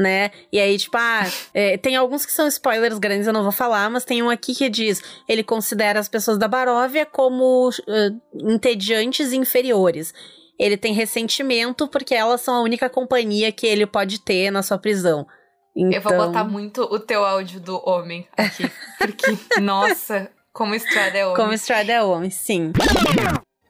né? 0.00 0.30
E 0.50 0.58
aí, 0.58 0.78
tipo, 0.78 0.96
ah, 0.96 1.26
é, 1.52 1.76
tem 1.76 1.94
alguns 1.94 2.24
que 2.24 2.32
são 2.32 2.48
spoilers 2.48 2.98
grandes, 2.98 3.26
eu 3.26 3.32
não 3.32 3.42
vou 3.42 3.52
falar, 3.52 3.88
mas 3.90 4.04
tem 4.04 4.22
um 4.22 4.30
aqui 4.30 4.54
que 4.54 4.68
diz: 4.68 5.02
ele 5.28 5.44
considera 5.44 6.00
as 6.00 6.08
pessoas 6.08 6.38
da 6.38 6.48
Baróvia 6.48 7.04
como 7.04 7.68
uh, 7.68 8.20
entediantes 8.34 9.32
e 9.32 9.36
inferiores. 9.36 10.14
Ele 10.58 10.76
tem 10.76 10.92
ressentimento 10.92 11.88
porque 11.88 12.14
elas 12.14 12.40
são 12.40 12.54
a 12.54 12.62
única 12.62 12.90
companhia 12.90 13.50
que 13.52 13.66
ele 13.66 13.86
pode 13.86 14.20
ter 14.20 14.50
na 14.50 14.62
sua 14.62 14.78
prisão. 14.78 15.26
Então... 15.74 15.92
Eu 15.92 16.02
vou 16.02 16.12
botar 16.12 16.40
então 16.40 16.50
muito 16.50 16.82
o 16.82 16.98
teu 16.98 17.24
áudio 17.24 17.60
do 17.60 17.80
homem 17.88 18.28
aqui. 18.36 18.70
Porque, 18.98 19.38
nossa, 19.60 20.30
como 20.52 20.74
Strada 20.74 21.16
é 21.16 21.24
homem. 21.24 21.36
Como 21.36 21.52
Strada 21.54 21.92
é 21.92 22.02
homem, 22.02 22.30
sim. 22.30 22.72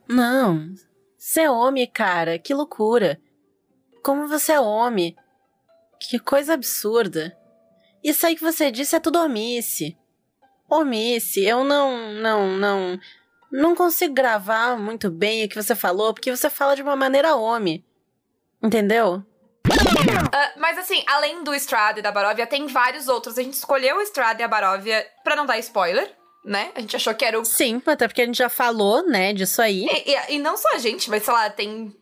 Não. 0.09 0.67
Você 1.17 1.43
é 1.43 1.51
homem, 1.51 1.87
cara. 1.87 2.39
Que 2.39 2.53
loucura. 2.53 3.21
Como 4.03 4.27
você 4.27 4.53
é 4.53 4.61
homem. 4.61 5.15
Que 6.01 6.19
coisa 6.19 6.55
absurda. 6.55 7.37
Isso 8.03 8.27
aí 8.27 8.35
que 8.35 8.43
você 8.43 8.71
disse 8.71 8.97
é 8.97 9.01
tudo 9.01 9.21
omice. 9.21 9.97
Omice. 10.69 11.45
Eu 11.45 11.63
não, 11.63 12.13
não, 12.15 12.57
não. 12.57 12.99
Não 13.53 13.75
consigo 13.75 14.15
gravar 14.15 14.79
muito 14.79 15.11
bem 15.11 15.45
o 15.45 15.49
que 15.49 15.61
você 15.61 15.75
falou, 15.75 16.15
porque 16.15 16.35
você 16.35 16.49
fala 16.49 16.75
de 16.75 16.83
uma 16.83 16.97
maneira 16.97 17.37
homem. 17.37 17.85
Entendeu? 18.63 19.25
Uh, 19.67 20.61
mas 20.61 20.79
assim, 20.79 21.03
além 21.07 21.45
do 21.45 21.55
Strada 21.55 21.99
e 21.99 22.03
da 22.03 22.13
Baróvia, 22.13 22.47
tem 22.47 22.67
vários 22.67 23.09
outros. 23.09 23.39
A 23.39 23.43
gente 23.43 23.55
escolheu 23.55 23.97
o 23.97 24.03
Strada 24.03 24.41
e 24.41 24.45
a 24.45 24.49
Baróvia 24.49 25.07
pra 25.23 25.37
não 25.37 25.47
dar 25.47 25.59
spoiler, 25.59 26.11
né? 26.45 26.71
A 26.75 26.81
gente 26.81 26.97
achou 26.97 27.15
que 27.15 27.25
era 27.25 27.39
o. 27.39 27.45
Sim, 27.45 27.83
até 27.85 28.09
porque 28.09 28.23
a 28.23 28.27
gente 28.27 28.39
já 28.39 28.49
falou, 28.49 29.07
né, 29.07 29.33
disso 29.33 29.61
aí. 29.61 29.87
E, 29.87 30.13
e, 30.13 30.35
e 30.37 30.39
não 30.39 30.57
só 30.57 30.69
a 30.75 30.79
gente, 30.79 31.11
mas 31.11 31.25
sei 31.25 31.35
lá, 31.35 31.51
tem 31.51 31.95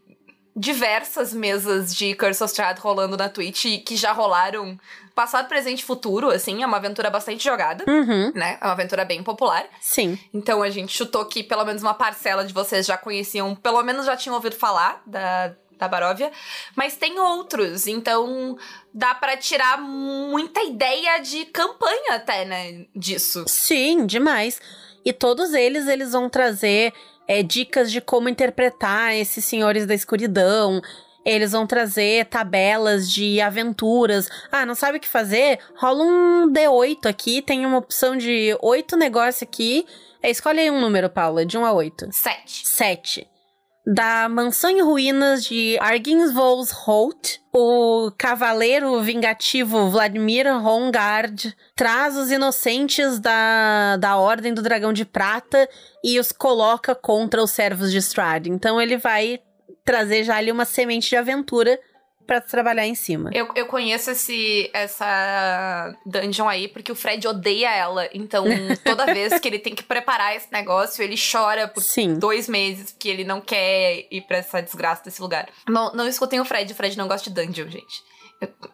diversas 0.58 1.32
mesas 1.32 1.94
de 1.94 2.14
Curse 2.14 2.42
of 2.42 2.50
Strahd 2.50 2.80
rolando 2.80 3.16
na 3.16 3.28
Twitch 3.28 3.84
que 3.84 3.96
já 3.96 4.12
rolaram 4.12 4.78
passado, 5.14 5.48
presente 5.48 5.80
e 5.80 5.84
futuro, 5.84 6.30
assim, 6.30 6.62
é 6.62 6.66
uma 6.66 6.76
aventura 6.76 7.10
bastante 7.10 7.42
jogada, 7.42 7.84
uhum. 7.88 8.30
né? 8.36 8.56
É 8.60 8.64
uma 8.64 8.72
aventura 8.72 9.04
bem 9.04 9.20
popular. 9.20 9.64
Sim. 9.80 10.16
Então 10.32 10.62
a 10.62 10.70
gente 10.70 10.96
chutou 10.96 11.24
que 11.24 11.42
pelo 11.42 11.64
menos 11.64 11.82
uma 11.82 11.94
parcela 11.94 12.44
de 12.44 12.54
vocês 12.54 12.86
já 12.86 12.96
conheciam, 12.96 13.54
pelo 13.56 13.82
menos 13.82 14.06
já 14.06 14.16
tinham 14.16 14.36
ouvido 14.36 14.54
falar 14.54 15.02
da, 15.04 15.54
da 15.76 15.88
Baróvia, 15.88 16.30
mas 16.76 16.96
tem 16.96 17.18
outros, 17.18 17.88
então 17.88 18.56
dá 18.94 19.12
para 19.12 19.36
tirar 19.36 19.80
muita 19.80 20.62
ideia 20.62 21.18
de 21.18 21.46
campanha 21.46 22.14
até, 22.14 22.44
né, 22.44 22.86
disso. 22.94 23.44
Sim, 23.48 24.06
demais. 24.06 24.60
E 25.04 25.12
todos 25.12 25.52
eles, 25.52 25.88
eles 25.88 26.12
vão 26.12 26.28
trazer 26.28 26.92
é, 27.28 27.42
dicas 27.42 27.92
de 27.92 28.00
como 28.00 28.28
interpretar 28.28 29.14
esses 29.14 29.44
senhores 29.44 29.86
da 29.86 29.94
escuridão. 29.94 30.80
Eles 31.24 31.52
vão 31.52 31.66
trazer 31.66 32.24
tabelas 32.24 33.10
de 33.10 33.38
aventuras. 33.40 34.30
Ah, 34.50 34.64
não 34.64 34.74
sabe 34.74 34.96
o 34.96 35.00
que 35.00 35.06
fazer? 35.06 35.58
Rola 35.76 36.02
um 36.02 36.50
D8 36.50 37.06
aqui, 37.06 37.42
tem 37.42 37.66
uma 37.66 37.76
opção 37.78 38.16
de 38.16 38.56
oito 38.62 38.96
negócios 38.96 39.42
aqui. 39.42 39.86
É, 40.22 40.30
escolhe 40.30 40.60
aí 40.60 40.70
um 40.70 40.80
número, 40.80 41.10
Paula, 41.10 41.44
de 41.44 41.58
1 41.58 41.64
a 41.66 41.72
8. 41.72 42.08
Sete. 42.12 42.66
Sete 42.66 43.37
da 43.90 44.28
Mansão 44.28 44.68
em 44.68 44.82
Ruínas 44.82 45.44
de 45.44 45.78
Arginsvolsholt, 45.80 47.38
o 47.50 48.12
cavaleiro 48.18 49.00
vingativo 49.00 49.88
Vladimir 49.88 50.46
Hongard 50.46 51.56
traz 51.74 52.14
os 52.14 52.30
inocentes 52.30 53.18
da, 53.18 53.96
da 53.96 54.18
Ordem 54.18 54.52
do 54.52 54.60
Dragão 54.60 54.92
de 54.92 55.06
Prata 55.06 55.66
e 56.04 56.20
os 56.20 56.30
coloca 56.32 56.94
contra 56.94 57.42
os 57.42 57.50
servos 57.50 57.90
de 57.90 57.96
Strahd. 57.96 58.50
Então 58.50 58.78
ele 58.78 58.98
vai 58.98 59.40
trazer 59.86 60.22
já 60.22 60.36
ali 60.36 60.52
uma 60.52 60.66
semente 60.66 61.08
de 61.08 61.16
aventura 61.16 61.80
para 62.28 62.42
trabalhar 62.42 62.86
em 62.86 62.94
cima. 62.94 63.30
Eu, 63.32 63.48
eu 63.54 63.64
conheço 63.64 64.10
esse, 64.10 64.70
essa 64.74 65.96
dungeon 66.04 66.46
aí 66.46 66.68
porque 66.68 66.92
o 66.92 66.94
Fred 66.94 67.26
odeia 67.26 67.74
ela. 67.74 68.06
Então, 68.12 68.44
toda 68.84 69.06
vez 69.06 69.40
que 69.40 69.48
ele 69.48 69.58
tem 69.58 69.74
que 69.74 69.82
preparar 69.82 70.36
esse 70.36 70.52
negócio, 70.52 71.02
ele 71.02 71.16
chora 71.16 71.66
por 71.66 71.82
Sim. 71.82 72.18
dois 72.18 72.46
meses 72.46 72.92
porque 72.92 73.08
ele 73.08 73.24
não 73.24 73.40
quer 73.40 74.06
ir 74.10 74.20
pra 74.26 74.36
essa 74.36 74.60
desgraça 74.60 75.04
desse 75.04 75.22
lugar. 75.22 75.48
Não, 75.66 75.90
não 75.94 76.06
escutem 76.06 76.38
o 76.38 76.44
Fred, 76.44 76.70
o 76.70 76.76
Fred 76.76 76.98
não 76.98 77.08
gosta 77.08 77.30
de 77.30 77.34
dungeon, 77.34 77.70
gente. 77.70 78.04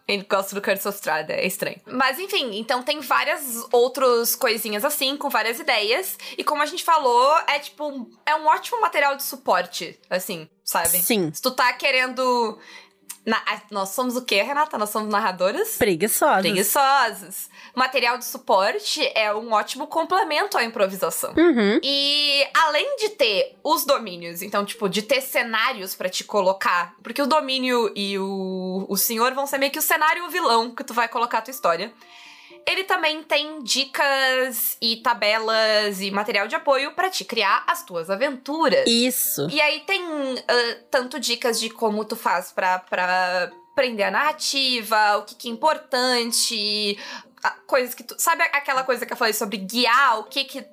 Ele 0.07 0.23
gosta 0.29 0.53
do 0.53 0.61
Curse 0.61 0.87
of 0.87 0.95
Strahd, 0.97 1.31
é 1.31 1.47
estranho. 1.47 1.81
Mas 1.87 2.19
enfim, 2.19 2.59
então 2.59 2.83
tem 2.83 2.99
várias 2.99 3.65
outras 3.71 4.35
coisinhas 4.35 4.85
assim, 4.85 5.17
com 5.17 5.29
várias 5.29 5.59
ideias. 5.59 6.17
E 6.37 6.43
como 6.43 6.61
a 6.61 6.65
gente 6.65 6.83
falou, 6.83 7.35
é 7.47 7.57
tipo, 7.57 8.07
é 8.25 8.35
um 8.35 8.45
ótimo 8.45 8.81
material 8.81 9.15
de 9.15 9.23
suporte, 9.23 9.97
assim, 10.07 10.47
sabe? 10.63 10.99
Sim. 10.99 11.31
Se 11.33 11.41
tu 11.41 11.51
tá 11.51 11.73
querendo 11.73 12.59
na, 13.25 13.41
nós 13.71 13.89
somos 13.89 14.15
o 14.15 14.21
quê, 14.21 14.43
Renata? 14.43 14.77
Nós 14.77 14.91
somos 14.91 15.09
narradoras? 15.09 15.77
Preguiçosas. 15.77 16.41
Preguiçosas. 16.41 17.49
Material 17.73 18.17
de 18.17 18.25
suporte 18.25 19.01
é 19.15 19.33
um 19.33 19.51
ótimo 19.51 19.87
complemento 19.87 20.57
à 20.57 20.63
improvisação. 20.63 21.33
Uhum. 21.35 21.79
E 21.81 22.47
além 22.53 22.97
de 22.97 23.09
ter 23.09 23.57
os 23.63 23.83
domínios, 23.83 24.43
então, 24.43 24.63
tipo, 24.63 24.87
de 24.87 25.01
ter 25.01 25.21
cenários 25.21 25.95
para 25.95 26.07
te 26.07 26.23
colocar, 26.23 26.95
porque 27.01 27.21
o 27.21 27.25
domínio 27.25 27.91
e 27.95 28.17
o, 28.19 28.85
o 28.87 28.95
senhor 28.95 29.33
vão 29.33 29.47
ser 29.47 29.57
meio 29.57 29.71
que 29.71 29.79
o 29.79 29.81
cenário 29.81 30.23
e 30.23 30.27
o 30.27 30.29
vilão 30.29 30.73
que 30.73 30.83
tu 30.83 30.93
vai 30.93 31.07
colocar 31.07 31.39
a 31.39 31.41
tua 31.41 31.51
história. 31.51 31.91
Ele 32.67 32.83
também 32.83 33.21
tem 33.21 33.61
dicas 33.61 34.75
e 34.81 34.97
tabelas 34.97 36.01
e 36.01 36.09
material 36.09 36.47
de 36.47 36.55
apoio 36.55 36.93
para 36.95 37.09
te 37.09 37.23
criar 37.23 37.63
as 37.67 37.83
tuas 37.83 38.09
aventuras. 38.09 38.87
Isso. 38.87 39.47
E 39.51 39.61
aí 39.61 39.81
tem 39.81 40.03
uh, 40.03 40.37
tanto 40.89 41.19
dicas 41.19 41.59
de 41.59 41.69
como 41.69 42.03
tu 42.03 42.15
faz 42.15 42.51
pra, 42.51 42.79
pra 42.79 43.51
prender 43.75 44.07
a 44.07 44.11
narrativa, 44.11 45.17
o 45.17 45.23
que, 45.23 45.35
que 45.35 45.47
é 45.47 45.51
importante, 45.51 46.97
coisas 47.67 47.93
que 47.93 48.03
tu. 48.03 48.15
Sabe 48.17 48.41
aquela 48.43 48.83
coisa 48.83 49.05
que 49.05 49.13
eu 49.13 49.17
falei 49.17 49.33
sobre 49.33 49.57
guiar, 49.57 50.19
o 50.19 50.23
que 50.23 50.45
que 50.45 50.65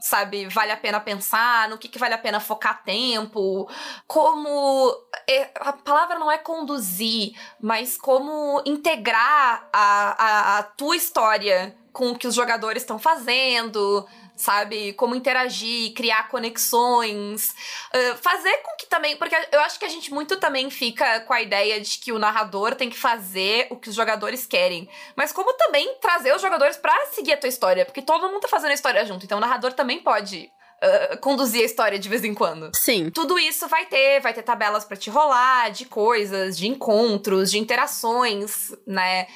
sabe, 0.00 0.48
vale 0.48 0.72
a 0.72 0.76
pena 0.76 1.00
pensar, 1.00 1.68
no 1.68 1.78
que, 1.78 1.88
que 1.88 1.98
vale 1.98 2.14
a 2.14 2.18
pena 2.18 2.40
focar 2.40 2.82
tempo, 2.82 3.68
como. 4.06 4.94
É, 5.28 5.50
a 5.60 5.72
palavra 5.72 6.18
não 6.18 6.30
é 6.30 6.38
conduzir, 6.38 7.32
mas 7.60 7.96
como 7.96 8.62
integrar 8.64 9.68
a, 9.72 9.78
a, 10.18 10.58
a 10.58 10.62
tua 10.62 10.96
história 10.96 11.76
com 11.92 12.10
o 12.10 12.18
que 12.18 12.26
os 12.26 12.34
jogadores 12.34 12.82
estão 12.82 12.98
fazendo, 12.98 14.06
sabe? 14.40 14.92
Como 14.94 15.14
interagir, 15.14 15.92
criar 15.94 16.28
conexões, 16.28 17.50
uh, 17.94 18.16
fazer 18.20 18.56
com 18.58 18.76
que 18.76 18.86
também. 18.86 19.16
Porque 19.16 19.36
eu 19.52 19.60
acho 19.60 19.78
que 19.78 19.84
a 19.84 19.88
gente 19.88 20.12
muito 20.12 20.36
também 20.38 20.70
fica 20.70 21.20
com 21.20 21.32
a 21.32 21.42
ideia 21.42 21.80
de 21.80 21.98
que 21.98 22.12
o 22.12 22.18
narrador 22.18 22.74
tem 22.74 22.88
que 22.88 22.98
fazer 22.98 23.66
o 23.70 23.76
que 23.76 23.88
os 23.88 23.94
jogadores 23.94 24.46
querem. 24.46 24.88
Mas 25.14 25.32
como 25.32 25.52
também 25.54 25.94
trazer 26.00 26.34
os 26.34 26.42
jogadores 26.42 26.76
para 26.76 27.06
seguir 27.06 27.34
a 27.34 27.36
tua 27.36 27.48
história, 27.48 27.84
porque 27.84 28.02
todo 28.02 28.28
mundo 28.28 28.40
tá 28.40 28.48
fazendo 28.48 28.70
a 28.70 28.74
história 28.74 29.04
junto, 29.04 29.24
então 29.24 29.38
o 29.38 29.40
narrador 29.40 29.72
também 29.72 29.98
pode. 29.98 30.50
Uh, 30.82 31.18
conduzir 31.18 31.60
a 31.60 31.66
história 31.66 31.98
de 31.98 32.08
vez 32.08 32.24
em 32.24 32.32
quando. 32.32 32.70
Sim. 32.74 33.10
Tudo 33.10 33.38
isso 33.38 33.68
vai 33.68 33.84
ter, 33.84 34.18
vai 34.20 34.32
ter 34.32 34.42
tabelas 34.42 34.82
para 34.82 34.96
te 34.96 35.10
rolar, 35.10 35.70
de 35.70 35.84
coisas, 35.84 36.56
de 36.56 36.66
encontros, 36.66 37.50
de 37.50 37.58
interações, 37.58 38.72
né? 38.86 39.26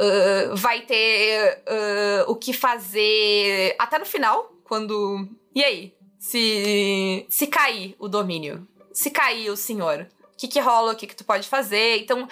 Uh, 0.00 0.56
vai 0.56 0.80
ter 0.80 1.62
uh, 1.68 2.30
o 2.30 2.34
que 2.34 2.54
fazer 2.54 3.76
até 3.78 3.98
no 3.98 4.06
final, 4.06 4.50
quando. 4.64 5.28
E 5.54 5.62
aí? 5.62 5.94
Se. 6.18 7.26
Se 7.28 7.46
cair 7.46 7.94
o 7.98 8.08
domínio. 8.08 8.66
Se 8.92 9.10
cair 9.10 9.50
o 9.50 9.56
senhor. 9.56 10.08
O 10.32 10.36
que, 10.40 10.48
que 10.48 10.58
rola, 10.58 10.92
o 10.92 10.96
que, 10.96 11.06
que 11.06 11.14
tu 11.14 11.22
pode 11.22 11.46
fazer. 11.46 11.98
Então, 11.98 12.26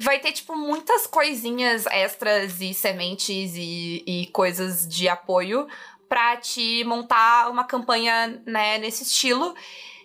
vai 0.00 0.18
ter, 0.18 0.32
tipo, 0.32 0.56
muitas 0.56 1.06
coisinhas 1.06 1.86
extras 1.86 2.60
e 2.60 2.74
sementes 2.74 3.54
e, 3.54 4.02
e 4.04 4.26
coisas 4.32 4.88
de 4.88 5.08
apoio 5.08 5.68
pra 6.08 6.36
te 6.36 6.82
montar 6.82 7.48
uma 7.48 7.62
campanha, 7.62 8.42
né, 8.44 8.78
nesse 8.78 9.04
estilo. 9.04 9.54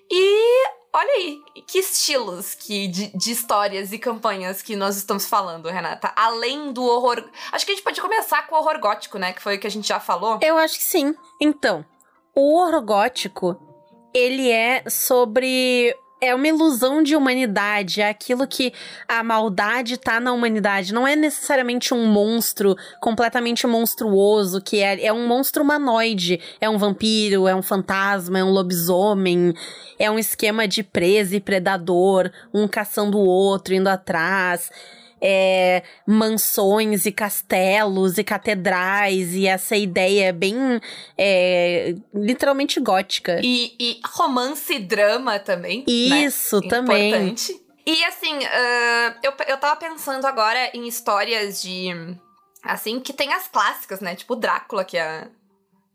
E 0.10 0.77
Olha 0.98 1.12
aí, 1.12 1.44
que 1.68 1.78
estilos 1.78 2.56
que 2.56 2.88
de, 2.88 3.16
de, 3.16 3.32
histórias 3.32 3.94
e 3.94 4.00
campanhas 4.00 4.64
que 4.64 4.76
nós 4.76 4.98
estamos 4.98 5.28
falando, 5.28 5.70
Renata. 5.70 6.12
Além 6.16 6.74
do 6.74 6.84
horror. 6.84 7.24
Acho 7.52 7.64
que 7.64 7.72
a 7.72 7.76
gente 7.76 7.84
pode 7.84 8.02
começar 8.02 8.48
com 8.48 8.56
o 8.56 8.58
horror 8.58 8.80
gótico, 8.80 9.20
né? 9.20 9.32
Que 9.32 9.40
foi 9.40 9.58
o 9.58 9.60
que 9.60 9.68
a 9.68 9.70
gente 9.70 9.88
já 9.88 10.00
falou. 10.00 10.40
Eu 10.42 10.58
acho 10.58 10.76
que 10.76 10.84
sim. 10.84 11.14
Então, 11.40 11.86
o 12.34 12.58
horror 12.58 12.82
gótico, 12.82 13.56
ele 14.12 14.50
é 14.50 14.90
sobre 14.90 15.96
é 16.20 16.34
uma 16.34 16.48
ilusão 16.48 17.04
de 17.04 17.16
humanidade, 17.16 18.02
é 18.02 18.10
aquilo 18.10 18.48
que 18.48 18.74
a 19.08 19.24
maldade 19.24 19.98
tá 19.98 20.20
na 20.20 20.34
humanidade. 20.34 20.94
Não 20.94 21.08
é 21.08 21.16
necessariamente 21.16 21.94
um 21.94 22.06
monstro 22.08 22.76
completamente 23.00 23.68
monstruoso, 23.68 24.62
que 24.62 24.82
é, 24.82 25.06
é 25.06 25.14
um 25.14 25.28
monstro 25.28 25.64
humanoide. 25.64 26.40
É 26.60 26.70
um 26.70 26.78
vampiro, 26.78 27.48
é 27.48 27.56
um 27.56 27.62
fantasma, 27.62 28.40
é 28.40 28.44
um 28.44 28.52
lobisomem. 28.52 29.54
É 30.00 30.10
um 30.10 30.18
esquema 30.18 30.68
de 30.68 30.82
presa 30.82 31.36
e 31.36 31.40
predador, 31.40 32.32
um 32.54 32.68
caçando 32.68 33.18
o 33.18 33.26
outro, 33.26 33.74
indo 33.74 33.88
atrás. 33.88 34.72
É, 35.22 35.84
mansões 36.06 37.06
e 37.06 37.12
castelos 37.12 38.18
e 38.18 38.24
catedrais 38.24 39.34
e 39.34 39.48
essa 39.48 39.76
ideia 39.76 40.32
bem 40.32 40.56
é, 41.18 41.96
literalmente 42.14 42.80
gótica. 42.80 43.40
E, 43.44 43.76
e 43.80 44.00
romance 44.06 44.74
e 44.74 44.80
drama 44.80 45.40
também. 45.40 45.80
Né? 45.80 46.26
Isso, 46.26 46.60
né? 46.62 46.68
também. 46.68 47.10
Importante. 47.10 47.68
E 47.86 48.04
assim, 48.04 48.38
uh, 48.38 49.16
eu, 49.24 49.34
eu 49.48 49.58
tava 49.58 49.78
pensando 49.78 50.26
agora 50.26 50.72
em 50.74 50.88
histórias 50.88 51.62
de. 51.62 51.88
Assim, 52.62 53.00
que 53.00 53.14
tem 53.14 53.32
as 53.34 53.48
clássicas, 53.48 54.02
né? 54.02 54.14
Tipo 54.14 54.36
Drácula, 54.36 54.84
que 54.84 54.98
a, 54.98 55.30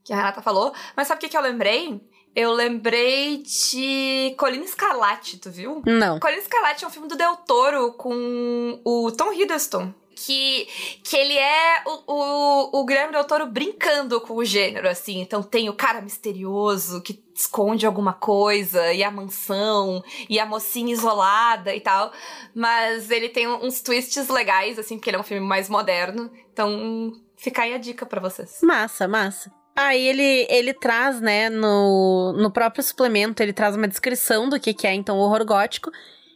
que 0.02 0.10
a 0.10 0.16
Renata 0.16 0.40
falou. 0.40 0.72
Mas 0.96 1.06
sabe 1.06 1.18
o 1.18 1.20
que, 1.20 1.28
que 1.28 1.36
eu 1.36 1.42
lembrei? 1.42 2.00
Eu 2.34 2.52
lembrei 2.52 3.38
de 3.38 4.34
Colina 4.38 4.64
Escarlate, 4.64 5.38
tu 5.38 5.50
viu? 5.50 5.82
Não. 5.84 6.18
Colina 6.18 6.40
Escarlate 6.40 6.84
é 6.84 6.86
um 6.86 6.90
filme 6.90 7.08
do 7.08 7.16
Del 7.16 7.36
Toro 7.36 7.92
com 7.92 8.80
o 8.84 9.10
Tom 9.12 9.32
Hiddleston. 9.32 9.92
Que, 10.14 10.68
que 11.02 11.16
ele 11.16 11.36
é 11.36 11.82
o, 11.84 12.12
o, 12.12 12.80
o 12.80 12.84
Guilherme 12.84 13.12
Del 13.12 13.24
Toro 13.24 13.46
brincando 13.46 14.20
com 14.20 14.34
o 14.34 14.44
gênero, 14.44 14.88
assim. 14.88 15.20
Então 15.20 15.42
tem 15.42 15.68
o 15.68 15.74
cara 15.74 16.00
misterioso 16.00 17.02
que 17.02 17.20
esconde 17.34 17.86
alguma 17.86 18.12
coisa, 18.12 18.92
e 18.92 19.02
a 19.02 19.10
mansão, 19.10 20.04
e 20.28 20.38
a 20.38 20.46
mocinha 20.46 20.92
isolada 20.92 21.74
e 21.74 21.80
tal. 21.80 22.12
Mas 22.54 23.10
ele 23.10 23.30
tem 23.30 23.48
uns 23.48 23.80
twists 23.80 24.28
legais, 24.28 24.78
assim, 24.78 24.96
porque 24.96 25.10
ele 25.10 25.16
é 25.16 25.20
um 25.20 25.24
filme 25.24 25.44
mais 25.44 25.68
moderno. 25.68 26.30
Então 26.52 27.12
fica 27.36 27.62
aí 27.62 27.74
a 27.74 27.78
dica 27.78 28.06
para 28.06 28.20
vocês. 28.20 28.60
Massa, 28.62 29.08
massa. 29.08 29.61
Aí 29.74 30.06
ele, 30.06 30.46
ele 30.50 30.74
traz, 30.74 31.20
né, 31.20 31.48
no, 31.48 32.34
no 32.36 32.50
próprio 32.50 32.82
suplemento, 32.84 33.42
ele 33.42 33.52
traz 33.52 33.74
uma 33.74 33.88
descrição 33.88 34.48
do 34.48 34.60
que, 34.60 34.74
que 34.74 34.86
é, 34.86 34.94
então, 34.94 35.18
o 35.18 35.20
horror 35.20 35.44
gótico. 35.44 35.90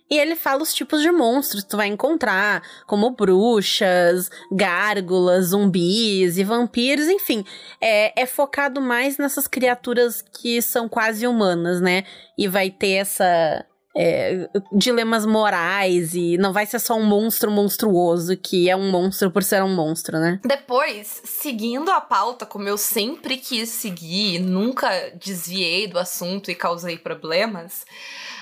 E 0.09 0.19
ele 0.19 0.37
fala 0.37 0.63
os 0.63 0.73
tipos 0.73 1.03
de 1.03 1.11
monstros 1.11 1.65
que 1.65 1.71
tu 1.71 1.77
vai 1.77 1.89
encontrar, 1.89 2.63
como 2.87 3.11
bruxas, 3.11 4.31
gárgulas, 4.53 5.47
zumbis 5.47 6.39
e 6.39 6.45
vampiros, 6.45 7.09
enfim. 7.09 7.45
É, 7.81 8.23
é 8.23 8.25
focado 8.25 8.81
mais 8.81 9.19
nessas 9.19 9.49
criaturas 9.49 10.23
que 10.23 10.63
são 10.63 10.89
quase 10.89 11.27
humanas, 11.27 11.81
né? 11.81 12.05
E 12.39 12.47
vai 12.47 12.71
ter 12.71 12.93
essa, 12.93 13.67
é, 13.97 14.49
dilemas 14.71 15.25
morais 15.25 16.15
e 16.15 16.37
não 16.37 16.53
vai 16.53 16.67
ser 16.67 16.79
só 16.79 16.95
um 16.95 17.05
monstro 17.05 17.51
monstruoso 17.51 18.37
que 18.37 18.69
é 18.69 18.77
um 18.77 18.91
monstro 18.91 19.31
por 19.31 19.43
ser 19.43 19.63
um 19.63 19.75
monstro, 19.75 20.19
né? 20.19 20.39
Depois, 20.45 21.23
seguindo 21.25 21.91
a 21.91 22.01
pauta 22.01 22.45
como 22.45 22.69
eu 22.69 22.77
sempre 22.77 23.39
quis 23.39 23.71
seguir, 23.71 24.39
nunca 24.39 24.89
desviei 25.15 25.87
do 25.87 25.99
assunto 25.99 26.51
e 26.51 26.55
causei 26.55 26.99
problemas, 26.99 27.85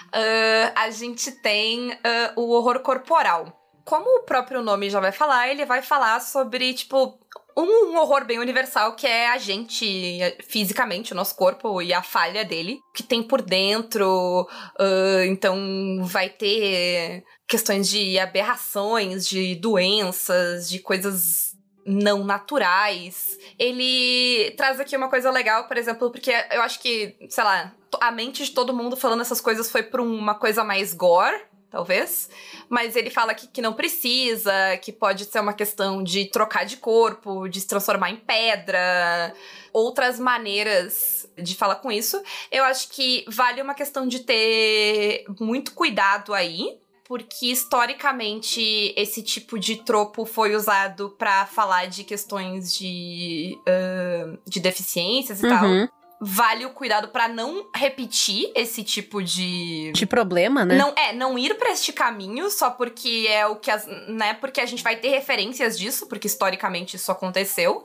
uh, 0.08 0.72
a 0.74 0.90
gente 0.90 1.30
tem 1.30 1.92
uh, 1.92 1.96
o 2.36 2.50
horror 2.50 2.80
corporal. 2.80 3.60
Como 3.84 4.20
o 4.20 4.22
próprio 4.22 4.62
nome 4.62 4.88
já 4.88 4.98
vai 4.98 5.12
falar, 5.12 5.50
ele 5.50 5.66
vai 5.66 5.82
falar 5.82 6.18
sobre, 6.20 6.72
tipo, 6.72 7.18
um 7.56 7.96
horror 7.96 8.24
bem 8.24 8.38
universal 8.38 8.94
que 8.94 9.06
é 9.06 9.28
a 9.28 9.38
gente 9.38 10.20
fisicamente, 10.46 11.12
o 11.12 11.16
nosso 11.16 11.36
corpo 11.36 11.80
e 11.80 11.92
a 11.92 12.02
falha 12.02 12.44
dele, 12.44 12.80
que 12.94 13.02
tem 13.02 13.22
por 13.22 13.40
dentro. 13.40 14.48
Uh, 14.78 15.24
então 15.26 15.56
vai 16.02 16.28
ter 16.28 17.24
questões 17.46 17.88
de 17.88 18.18
aberrações, 18.18 19.26
de 19.26 19.54
doenças, 19.54 20.68
de 20.68 20.78
coisas 20.78 21.54
não 21.86 22.24
naturais. 22.24 23.38
Ele 23.58 24.52
traz 24.56 24.80
aqui 24.80 24.96
uma 24.96 25.08
coisa 25.08 25.30
legal, 25.30 25.68
por 25.68 25.76
exemplo, 25.76 26.10
porque 26.10 26.32
eu 26.50 26.62
acho 26.62 26.80
que, 26.80 27.16
sei 27.28 27.44
lá, 27.44 27.72
a 28.00 28.10
mente 28.10 28.44
de 28.44 28.50
todo 28.50 28.74
mundo 28.74 28.96
falando 28.96 29.20
essas 29.20 29.40
coisas 29.40 29.70
foi 29.70 29.82
pra 29.82 30.02
uma 30.02 30.34
coisa 30.34 30.64
mais 30.64 30.94
gore 30.94 31.40
talvez. 31.74 32.30
Mas 32.68 32.94
ele 32.94 33.10
fala 33.10 33.34
que, 33.34 33.48
que 33.48 33.60
não 33.60 33.72
precisa, 33.72 34.76
que 34.80 34.92
pode 34.92 35.24
ser 35.24 35.40
uma 35.40 35.52
questão 35.52 36.04
de 36.04 36.26
trocar 36.26 36.64
de 36.64 36.76
corpo, 36.76 37.48
de 37.48 37.60
se 37.60 37.66
transformar 37.66 38.10
em 38.10 38.16
pedra, 38.16 39.34
outras 39.72 40.20
maneiras 40.20 41.28
de 41.36 41.56
falar 41.56 41.76
com 41.76 41.90
isso. 41.90 42.22
Eu 42.50 42.62
acho 42.64 42.88
que 42.90 43.24
vale 43.26 43.60
uma 43.60 43.74
questão 43.74 44.06
de 44.06 44.20
ter 44.20 45.24
muito 45.40 45.72
cuidado 45.72 46.32
aí, 46.32 46.78
porque 47.02 47.46
historicamente 47.46 48.94
esse 48.96 49.20
tipo 49.20 49.58
de 49.58 49.76
tropo 49.82 50.24
foi 50.24 50.54
usado 50.54 51.10
para 51.18 51.44
falar 51.44 51.86
de 51.86 52.04
questões 52.04 52.72
de, 52.72 53.58
uh, 53.62 54.38
de 54.46 54.60
deficiências 54.60 55.42
e 55.42 55.46
uhum. 55.46 55.50
tal 55.50 56.03
vale 56.24 56.64
o 56.64 56.70
cuidado 56.70 57.08
para 57.08 57.28
não 57.28 57.66
repetir 57.74 58.50
esse 58.54 58.82
tipo 58.82 59.22
de 59.22 59.92
de 59.92 60.06
problema, 60.06 60.64
né? 60.64 60.76
Não 60.76 60.92
é, 60.96 61.12
não 61.12 61.38
ir 61.38 61.54
para 61.56 61.70
este 61.70 61.92
caminho 61.92 62.50
só 62.50 62.70
porque 62.70 63.26
é 63.28 63.46
o 63.46 63.56
que 63.56 63.70
as, 63.70 63.86
né, 64.08 64.34
porque 64.34 64.60
a 64.60 64.66
gente 64.66 64.82
vai 64.82 64.96
ter 64.96 65.08
referências 65.08 65.78
disso, 65.78 66.06
porque 66.06 66.26
historicamente 66.26 66.96
isso 66.96 67.12
aconteceu. 67.12 67.84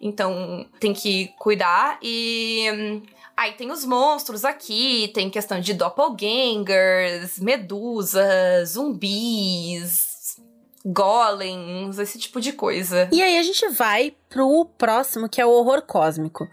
Então, 0.00 0.66
tem 0.80 0.92
que 0.92 1.28
cuidar 1.38 1.98
e 2.02 2.68
hum, 2.72 3.02
Aí 3.36 3.52
tem 3.52 3.70
os 3.72 3.84
monstros 3.84 4.44
aqui, 4.44 5.10
tem 5.12 5.28
questão 5.28 5.60
de 5.60 5.74
doppelgangers, 5.74 7.40
medusas, 7.40 8.70
zumbis, 8.70 10.36
golems, 10.84 11.98
esse 11.98 12.16
tipo 12.16 12.40
de 12.40 12.52
coisa. 12.52 13.08
E 13.10 13.20
aí 13.20 13.36
a 13.36 13.42
gente 13.42 13.68
vai 13.70 14.14
pro 14.28 14.66
próximo, 14.78 15.28
que 15.28 15.40
é 15.40 15.46
o 15.46 15.50
horror 15.50 15.82
cósmico. 15.82 16.48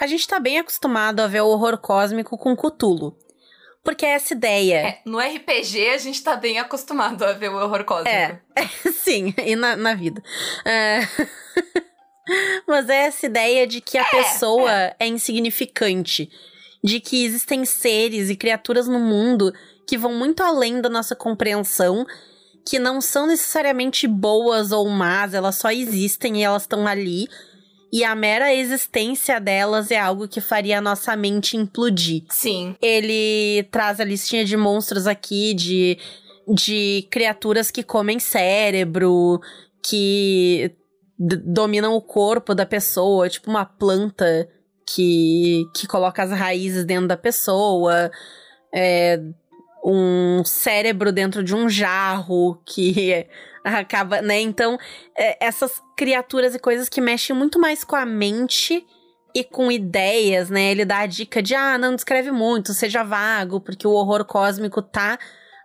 A 0.00 0.06
gente 0.06 0.26
tá 0.26 0.40
bem 0.40 0.58
acostumado 0.58 1.20
a 1.20 1.26
ver 1.26 1.42
o 1.42 1.48
horror 1.48 1.76
cósmico 1.76 2.38
com 2.38 2.56
Cthulhu. 2.56 3.14
Porque 3.84 4.06
é 4.06 4.12
essa 4.12 4.32
ideia. 4.32 4.76
É, 4.76 5.00
no 5.04 5.18
RPG 5.18 5.90
a 5.90 5.98
gente 5.98 6.22
tá 6.22 6.36
bem 6.36 6.58
acostumado 6.58 7.22
a 7.22 7.34
ver 7.34 7.50
o 7.50 7.56
horror 7.56 7.84
cósmico. 7.84 8.08
É, 8.08 8.40
é 8.56 8.66
sim, 8.92 9.34
e 9.44 9.54
na, 9.54 9.76
na 9.76 9.94
vida. 9.94 10.22
É... 10.64 11.00
Mas 12.66 12.88
é 12.88 13.06
essa 13.06 13.26
ideia 13.26 13.66
de 13.66 13.82
que 13.82 13.98
a 13.98 14.02
é, 14.02 14.10
pessoa 14.10 14.72
é. 14.72 14.96
é 15.00 15.06
insignificante. 15.06 16.30
De 16.82 16.98
que 16.98 17.26
existem 17.26 17.66
seres 17.66 18.30
e 18.30 18.36
criaturas 18.36 18.88
no 18.88 18.98
mundo 18.98 19.52
que 19.86 19.98
vão 19.98 20.14
muito 20.14 20.42
além 20.42 20.80
da 20.80 20.88
nossa 20.88 21.14
compreensão, 21.14 22.06
que 22.64 22.78
não 22.78 23.02
são 23.02 23.26
necessariamente 23.26 24.06
boas 24.06 24.72
ou 24.72 24.88
más, 24.88 25.34
elas 25.34 25.56
só 25.56 25.70
existem 25.70 26.38
e 26.38 26.42
elas 26.42 26.62
estão 26.62 26.86
ali 26.86 27.28
e 27.92 28.04
a 28.04 28.14
mera 28.14 28.54
existência 28.54 29.40
delas 29.40 29.90
é 29.90 29.98
algo 29.98 30.28
que 30.28 30.40
faria 30.40 30.78
a 30.78 30.80
nossa 30.80 31.16
mente 31.16 31.56
implodir. 31.56 32.22
Sim. 32.30 32.76
Ele 32.80 33.64
traz 33.70 33.98
a 34.00 34.04
listinha 34.04 34.44
de 34.44 34.56
monstros 34.56 35.06
aqui, 35.06 35.54
de, 35.54 35.98
de 36.48 37.06
criaturas 37.10 37.70
que 37.70 37.82
comem 37.82 38.18
cérebro, 38.20 39.40
que 39.82 40.72
dominam 41.18 41.94
o 41.94 42.00
corpo 42.00 42.54
da 42.54 42.64
pessoa, 42.64 43.28
tipo 43.28 43.50
uma 43.50 43.64
planta 43.64 44.48
que, 44.94 45.64
que 45.74 45.86
coloca 45.86 46.22
as 46.22 46.30
raízes 46.30 46.84
dentro 46.84 47.08
da 47.08 47.16
pessoa. 47.16 48.10
É, 48.72 49.20
um 49.84 50.44
cérebro 50.44 51.10
dentro 51.10 51.42
de 51.42 51.54
um 51.54 51.68
jarro 51.68 52.60
que 52.66 53.26
acaba, 53.64 54.22
né? 54.22 54.40
Então, 54.40 54.78
é, 55.16 55.44
essas 55.44 55.82
criaturas 55.96 56.54
e 56.54 56.58
coisas 56.58 56.88
que 56.88 57.00
mexem 57.00 57.34
muito 57.34 57.58
mais 57.58 57.84
com 57.84 57.96
a 57.96 58.06
mente 58.06 58.86
e 59.34 59.44
com 59.44 59.70
ideias, 59.70 60.50
né? 60.50 60.70
Ele 60.70 60.84
dá 60.84 61.00
a 61.00 61.06
dica 61.06 61.42
de, 61.42 61.54
ah, 61.54 61.78
não 61.78 61.94
descreve 61.94 62.30
muito, 62.30 62.74
seja 62.74 63.02
vago, 63.02 63.60
porque 63.60 63.86
o 63.86 63.92
horror 63.92 64.24
cósmico 64.24 64.82
tá 64.82 65.18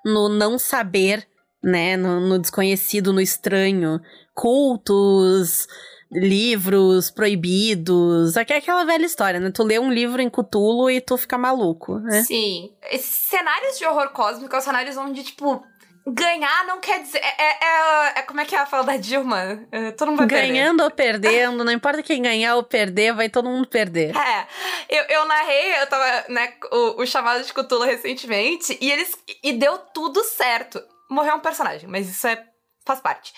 no 0.06 0.30
não 0.30 0.60
saber, 0.60 1.28
né? 1.64 1.98
No, 1.98 2.20
no 2.20 2.40
desconhecido, 2.40 3.12
no 3.12 3.22
estranho. 3.22 4.00
Cultos, 4.34 5.68
livros 6.12 7.10
proibidos. 7.10 8.38
Aquela 8.38 8.86
velha 8.86 9.06
história, 9.06 9.40
né? 9.40 9.52
Tu 9.52 9.64
lê 9.64 9.80
um 9.80 9.92
livro 9.92 10.22
em 10.22 10.30
Cthulhu 10.30 10.90
e 10.90 11.02
tu 11.02 11.18
fica 11.18 11.38
maluco, 11.38 11.98
né? 12.00 12.24
Sim. 12.24 12.72
Esses 12.92 13.30
cenários 13.30 13.78
de 13.78 13.86
horror 13.86 14.10
cósmico 14.10 14.52
são 14.52 14.62
cenários 14.62 14.98
onde, 14.98 15.24
tipo, 15.24 15.64
ganhar 16.08 16.66
não 16.66 16.80
quer 16.80 17.02
dizer. 17.02 17.20
É, 17.20 17.44
é, 17.44 17.58
é, 17.62 18.20
é, 18.20 18.22
como 18.22 18.40
é 18.40 18.46
que 18.46 18.56
é 18.56 18.60
a 18.60 18.66
fala 18.66 18.84
da 18.84 18.98
Dilma? 18.98 19.66
É, 19.72 19.92
todo 19.92 20.10
mundo 20.10 20.20
vai 20.20 20.28
Ganhando 20.28 20.78
perder. 20.78 20.84
ou 20.84 20.92
perdendo, 20.92 21.64
não 21.66 21.72
importa 21.72 22.04
quem 22.04 22.22
ganhar 22.22 22.56
ou 22.56 22.64
perder, 22.64 23.14
vai 23.14 23.30
todo 23.30 23.50
mundo 23.50 23.68
perder. 23.68 24.16
É. 24.16 24.48
Eu, 24.90 25.04
eu 25.06 25.26
narrei, 25.26 25.82
eu 25.82 25.88
tava, 25.88 26.26
né, 26.30 26.54
o, 26.72 27.02
o 27.02 27.06
chamado 27.06 27.44
de 27.44 27.54
Cthulhu 27.54 27.84
recentemente, 27.84 28.78
e 28.80 28.92
eles. 28.92 29.18
E 29.44 29.54
deu 29.54 29.78
tudo 29.78 30.24
certo. 30.24 30.82
Morreu 31.10 31.36
um 31.36 31.40
personagem, 31.40 31.88
mas 31.88 32.10
isso 32.10 32.28
é 32.28 32.44
faz 32.86 33.00
parte. 33.00 33.34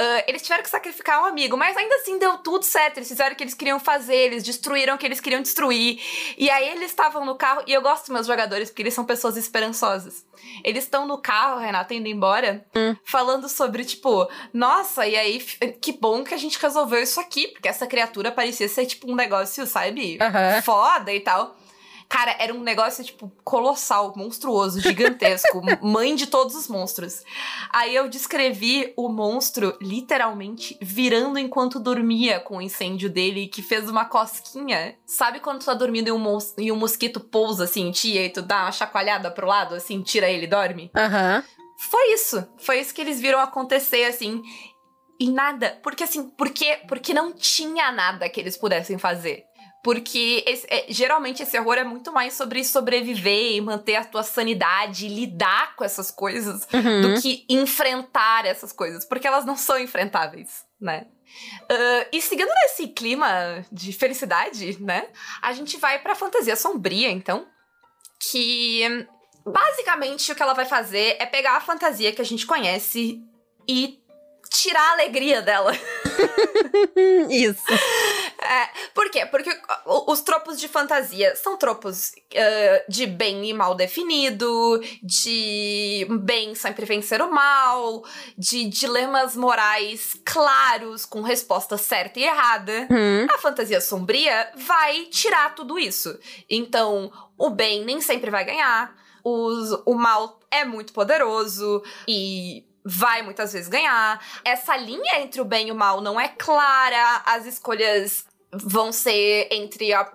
Uh, 0.00 0.24
eles 0.28 0.42
tiveram 0.42 0.62
que 0.62 0.70
sacrificar 0.70 1.22
um 1.22 1.26
amigo, 1.26 1.56
mas 1.56 1.76
ainda 1.76 1.96
assim 1.96 2.18
deu 2.18 2.38
tudo 2.38 2.64
certo. 2.64 2.98
Eles 2.98 3.08
fizeram 3.08 3.32
o 3.32 3.36
que 3.36 3.42
eles 3.42 3.54
queriam 3.54 3.80
fazer, 3.80 4.16
eles 4.16 4.44
destruíram 4.44 4.94
o 4.94 4.98
que 4.98 5.04
eles 5.04 5.20
queriam 5.20 5.42
destruir. 5.42 6.00
E 6.38 6.48
aí 6.48 6.68
eles 6.68 6.90
estavam 6.90 7.24
no 7.24 7.34
carro, 7.34 7.62
e 7.66 7.72
eu 7.72 7.82
gosto 7.82 8.04
dos 8.04 8.10
meus 8.10 8.26
jogadores 8.26 8.70
porque 8.70 8.82
eles 8.82 8.94
são 8.94 9.04
pessoas 9.04 9.36
esperançosas. 9.36 10.24
Eles 10.64 10.84
estão 10.84 11.06
no 11.06 11.18
carro, 11.18 11.60
Renata, 11.60 11.94
indo 11.94 12.08
embora, 12.08 12.64
hum. 12.74 12.96
falando 13.04 13.48
sobre, 13.48 13.84
tipo, 13.84 14.28
nossa, 14.52 15.06
e 15.06 15.16
aí 15.16 15.40
que 15.80 15.92
bom 15.92 16.22
que 16.22 16.34
a 16.34 16.38
gente 16.38 16.58
resolveu 16.58 17.02
isso 17.02 17.20
aqui, 17.20 17.48
porque 17.48 17.68
essa 17.68 17.86
criatura 17.86 18.30
parecia 18.30 18.68
ser, 18.68 18.86
tipo, 18.86 19.10
um 19.10 19.14
negócio, 19.14 19.66
sabe, 19.66 20.18
uhum. 20.20 20.62
foda 20.62 21.12
e 21.12 21.20
tal. 21.20 21.56
Cara, 22.12 22.36
era 22.38 22.52
um 22.52 22.60
negócio, 22.60 23.02
tipo, 23.02 23.32
colossal, 23.42 24.12
monstruoso, 24.14 24.82
gigantesco, 24.82 25.62
mãe 25.80 26.14
de 26.14 26.26
todos 26.26 26.54
os 26.54 26.68
monstros. 26.68 27.22
Aí 27.72 27.94
eu 27.96 28.06
descrevi 28.06 28.92
o 28.98 29.08
monstro 29.08 29.74
literalmente 29.80 30.76
virando 30.82 31.38
enquanto 31.38 31.80
dormia 31.80 32.38
com 32.38 32.58
o 32.58 32.60
incêndio 32.60 33.08
dele, 33.08 33.48
que 33.48 33.62
fez 33.62 33.88
uma 33.88 34.04
cosquinha. 34.04 34.94
Sabe 35.06 35.40
quando 35.40 35.60
tu 35.60 35.64
tá 35.64 35.72
dormindo 35.72 36.08
e 36.08 36.12
um, 36.12 36.18
mos 36.18 36.52
e 36.58 36.70
um 36.70 36.76
mosquito 36.76 37.18
pousa 37.18 37.64
assim 37.64 37.88
em 37.88 37.92
ti 37.92 38.18
e 38.18 38.28
tu 38.28 38.42
dá 38.42 38.64
uma 38.64 38.72
chacoalhada 38.72 39.30
pro 39.30 39.46
lado, 39.46 39.74
assim, 39.74 40.02
tira 40.02 40.28
ele 40.28 40.44
e 40.44 40.50
dorme? 40.50 40.90
Aham. 40.94 41.36
Uhum. 41.36 41.62
Foi 41.90 42.12
isso. 42.12 42.46
Foi 42.58 42.78
isso 42.78 42.92
que 42.92 43.00
eles 43.00 43.22
viram 43.22 43.40
acontecer, 43.40 44.04
assim. 44.04 44.42
E 45.18 45.30
nada. 45.30 45.80
Porque 45.82 46.04
assim, 46.04 46.28
porque, 46.28 46.80
porque 46.86 47.14
não 47.14 47.32
tinha 47.32 47.90
nada 47.90 48.28
que 48.28 48.38
eles 48.38 48.56
pudessem 48.56 48.98
fazer. 48.98 49.44
Porque 49.82 50.44
esse, 50.46 50.66
é, 50.70 50.86
geralmente 50.88 51.42
esse 51.42 51.58
horror 51.58 51.76
é 51.76 51.84
muito 51.84 52.12
mais 52.12 52.34
sobre 52.34 52.64
sobreviver 52.64 53.56
e 53.56 53.60
manter 53.60 53.96
a 53.96 54.04
tua 54.04 54.22
sanidade, 54.22 55.06
e 55.06 55.08
lidar 55.08 55.74
com 55.74 55.84
essas 55.84 56.10
coisas, 56.10 56.66
uhum. 56.72 57.00
do 57.00 57.20
que 57.20 57.44
enfrentar 57.48 58.46
essas 58.46 58.72
coisas. 58.72 59.04
Porque 59.04 59.26
elas 59.26 59.44
não 59.44 59.56
são 59.56 59.78
enfrentáveis, 59.78 60.64
né? 60.80 61.06
Uh, 61.62 62.06
e 62.12 62.20
seguindo 62.20 62.50
nesse 62.62 62.88
clima 62.88 63.64
de 63.72 63.92
felicidade, 63.92 64.80
né? 64.80 65.08
A 65.40 65.52
gente 65.52 65.76
vai 65.78 65.98
pra 65.98 66.14
fantasia 66.14 66.54
sombria, 66.54 67.10
então. 67.10 67.46
Que 68.30 69.06
basicamente 69.44 70.30
o 70.30 70.34
que 70.34 70.42
ela 70.42 70.54
vai 70.54 70.64
fazer 70.64 71.16
é 71.18 71.26
pegar 71.26 71.56
a 71.56 71.60
fantasia 71.60 72.12
que 72.12 72.22
a 72.22 72.24
gente 72.24 72.46
conhece 72.46 73.20
e 73.68 73.98
tirar 74.50 74.90
a 74.90 74.92
alegria 74.92 75.42
dela. 75.42 75.72
Isso. 77.28 77.64
É, 78.42 78.68
por 78.94 79.10
quê? 79.10 79.24
Porque 79.26 79.50
os 80.06 80.20
tropos 80.20 80.58
de 80.58 80.68
fantasia 80.68 81.34
são 81.36 81.56
tropos 81.56 82.10
uh, 82.10 82.90
de 82.90 83.06
bem 83.06 83.48
e 83.48 83.54
mal 83.54 83.74
definido, 83.74 84.80
de 85.02 86.06
bem 86.22 86.54
sempre 86.54 86.84
vencer 86.84 87.22
o 87.22 87.32
mal, 87.32 88.04
de 88.36 88.64
dilemas 88.64 89.36
morais 89.36 90.16
claros 90.24 91.06
com 91.06 91.22
resposta 91.22 91.76
certa 91.76 92.18
e 92.18 92.24
errada. 92.24 92.88
Hum. 92.90 93.26
A 93.30 93.38
fantasia 93.38 93.80
sombria 93.80 94.50
vai 94.56 95.04
tirar 95.06 95.54
tudo 95.54 95.78
isso. 95.78 96.18
Então, 96.48 97.12
o 97.38 97.50
bem 97.50 97.84
nem 97.84 98.00
sempre 98.00 98.30
vai 98.30 98.44
ganhar, 98.44 98.94
os, 99.24 99.70
o 99.86 99.94
mal 99.94 100.40
é 100.50 100.64
muito 100.64 100.92
poderoso 100.92 101.82
e 102.06 102.66
vai 102.84 103.22
muitas 103.22 103.52
vezes 103.52 103.68
ganhar. 103.68 104.20
Essa 104.44 104.76
linha 104.76 105.20
entre 105.20 105.40
o 105.40 105.44
bem 105.44 105.68
e 105.68 105.72
o 105.72 105.74
mal 105.74 106.00
não 106.00 106.20
é 106.20 106.28
clara, 106.28 107.22
as 107.24 107.46
escolhas 107.46 108.24
vão 108.52 108.92
ser 108.92 109.48
entre 109.50 109.92
a, 109.94 110.10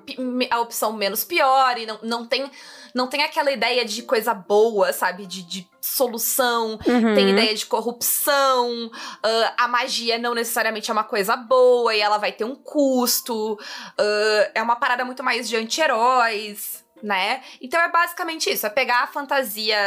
a 0.51 0.59
opção 0.59 0.93
menos 0.93 1.23
pior 1.23 1.77
e 1.77 1.85
não, 1.85 1.99
não 2.03 2.27
tem 2.27 2.49
não 2.93 3.07
tem 3.07 3.21
aquela 3.21 3.51
ideia 3.51 3.85
de 3.85 4.01
coisa 4.01 4.33
boa, 4.33 4.91
sabe? 4.91 5.27
De, 5.27 5.43
de 5.43 5.69
solução, 5.79 6.79
uhum. 6.85 7.13
tem 7.13 7.29
ideia 7.29 7.53
de 7.53 7.65
corrupção, 7.65 8.87
uh, 8.87 9.53
a 9.55 9.67
magia 9.67 10.17
não 10.17 10.33
necessariamente 10.33 10.89
é 10.89 10.93
uma 10.93 11.03
coisa 11.03 11.35
boa 11.35 11.93
e 11.93 11.99
ela 11.99 12.17
vai 12.17 12.31
ter 12.31 12.43
um 12.43 12.55
custo, 12.55 13.53
uh, 13.53 14.51
é 14.55 14.61
uma 14.63 14.75
parada 14.77 15.05
muito 15.05 15.23
mais 15.23 15.47
de 15.47 15.55
anti-heróis, 15.55 16.83
né? 17.03 17.43
Então 17.61 17.79
é 17.79 17.89
basicamente 17.89 18.49
isso, 18.49 18.65
é 18.65 18.69
pegar 18.69 19.03
a 19.03 19.07
fantasia 19.07 19.77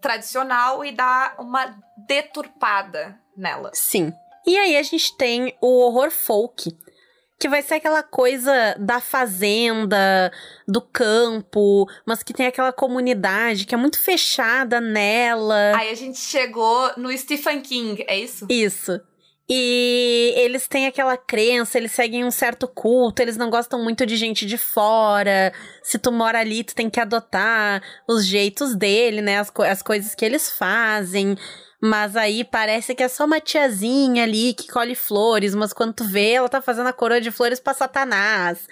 tradicional 0.00 0.84
e 0.84 0.92
dar 0.92 1.34
uma 1.38 1.76
deturpada 2.06 3.18
nela. 3.36 3.70
Sim. 3.74 4.12
E 4.46 4.56
aí 4.56 4.76
a 4.76 4.82
gente 4.82 5.16
tem 5.16 5.54
o 5.60 5.80
horror 5.80 6.10
folk, 6.10 6.70
que 7.40 7.48
vai 7.48 7.62
ser 7.62 7.76
aquela 7.76 8.02
coisa 8.02 8.76
da 8.78 9.00
fazenda, 9.00 10.30
do 10.68 10.82
campo, 10.82 11.88
mas 12.04 12.22
que 12.22 12.34
tem 12.34 12.46
aquela 12.46 12.70
comunidade 12.70 13.64
que 13.64 13.74
é 13.74 13.78
muito 13.78 13.98
fechada 13.98 14.78
nela. 14.78 15.72
Aí 15.74 15.88
a 15.88 15.94
gente 15.94 16.18
chegou 16.18 16.92
no 16.98 17.10
Stephen 17.16 17.62
King, 17.62 18.04
é 18.06 18.18
isso? 18.18 18.46
Isso. 18.50 19.00
E 19.48 20.34
eles 20.36 20.68
têm 20.68 20.86
aquela 20.86 21.16
crença, 21.16 21.78
eles 21.78 21.92
seguem 21.92 22.24
um 22.24 22.30
certo 22.30 22.68
culto, 22.68 23.22
eles 23.22 23.38
não 23.38 23.48
gostam 23.48 23.82
muito 23.82 24.04
de 24.04 24.16
gente 24.16 24.44
de 24.44 24.58
fora. 24.58 25.52
Se 25.82 25.98
tu 25.98 26.12
mora 26.12 26.38
ali, 26.38 26.62
tu 26.62 26.74
tem 26.74 26.90
que 26.90 27.00
adotar 27.00 27.82
os 28.06 28.24
jeitos 28.26 28.76
dele, 28.76 29.22
né? 29.22 29.38
As, 29.40 29.48
co 29.50 29.62
as 29.62 29.82
coisas 29.82 30.14
que 30.14 30.24
eles 30.24 30.50
fazem. 30.50 31.36
Mas 31.80 32.14
aí 32.14 32.44
parece 32.44 32.94
que 32.94 33.02
é 33.02 33.08
só 33.08 33.24
uma 33.24 33.40
tiazinha 33.40 34.24
ali 34.24 34.52
que 34.52 34.68
colhe 34.68 34.94
flores, 34.94 35.54
mas 35.54 35.72
quando 35.72 35.94
tu 35.94 36.04
vê, 36.04 36.32
ela 36.32 36.48
tá 36.48 36.60
fazendo 36.60 36.88
a 36.88 36.92
coroa 36.92 37.20
de 37.20 37.30
flores 37.30 37.58
pra 37.58 37.72
Satanás. 37.72 38.68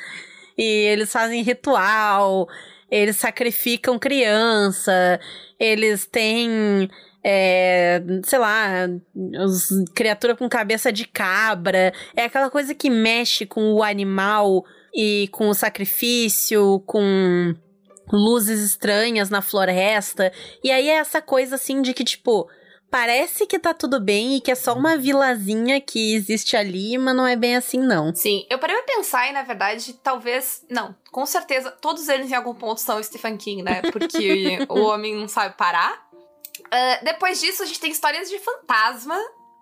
E 0.57 0.63
eles 0.63 1.11
fazem 1.11 1.43
ritual, 1.43 2.47
eles 2.91 3.17
sacrificam 3.17 3.99
criança, 3.99 5.19
eles 5.59 6.05
têm 6.05 6.91
é, 7.25 8.01
sei 8.25 8.39
lá, 8.39 8.89
os, 9.45 9.69
criatura 9.95 10.37
com 10.37 10.49
cabeça 10.49 10.93
de 10.93 11.07
cabra. 11.07 11.93
É 12.17 12.25
aquela 12.25 12.51
coisa 12.51 12.75
que 12.75 12.91
mexe 12.91 13.47
com 13.47 13.73
o 13.73 13.83
animal 13.83 14.65
e 14.95 15.29
com 15.33 15.49
o 15.49 15.55
sacrifício, 15.55 16.83
com 16.87 17.55
luzes 18.11 18.61
estranhas 18.61 19.31
na 19.31 19.43
floresta. 19.43 20.33
E 20.63 20.71
aí 20.71 20.89
é 20.89 20.95
essa 20.95 21.21
coisa 21.21 21.57
assim 21.57 21.83
de 21.83 21.93
que, 21.93 22.05
tipo, 22.05 22.49
parece 22.91 23.47
que 23.47 23.59
tá 23.59 23.75
tudo 23.75 24.01
bem 24.01 24.37
e 24.37 24.41
que 24.41 24.51
é 24.51 24.55
só 24.55 24.75
uma 24.75 24.97
vilazinha 24.97 25.81
que 25.81 26.15
existe 26.15 26.57
ali, 26.57 26.97
mas 26.99 27.15
não 27.15 27.27
é 27.27 27.37
bem 27.37 27.57
assim, 27.57 27.79
não. 27.79 28.15
Sim, 28.15 28.47
eu 28.51 28.59
parei 28.59 28.77
pra 28.77 28.97
pensar 28.97 29.29
e, 29.29 29.33
na 29.33 29.43
verdade, 29.43 29.93
talvez. 29.95 30.65
Não, 30.69 30.95
com 31.11 31.25
certeza, 31.27 31.71
todos 31.71 32.09
eles 32.09 32.31
em 32.31 32.35
algum 32.35 32.55
ponto 32.55 32.81
são 32.81 33.03
Stephen 33.03 33.37
King, 33.37 33.63
né? 33.63 33.83
Porque 33.93 34.59
o 34.69 34.81
homem 34.81 35.15
não 35.15 35.29
sabe 35.29 35.57
parar. 35.57 36.09
Uh, 36.61 37.05
depois 37.05 37.41
disso, 37.41 37.63
a 37.63 37.67
gente 37.67 37.81
tem 37.81 37.91
histórias 37.91 38.29
de 38.29 38.39
fantasma, 38.39 39.17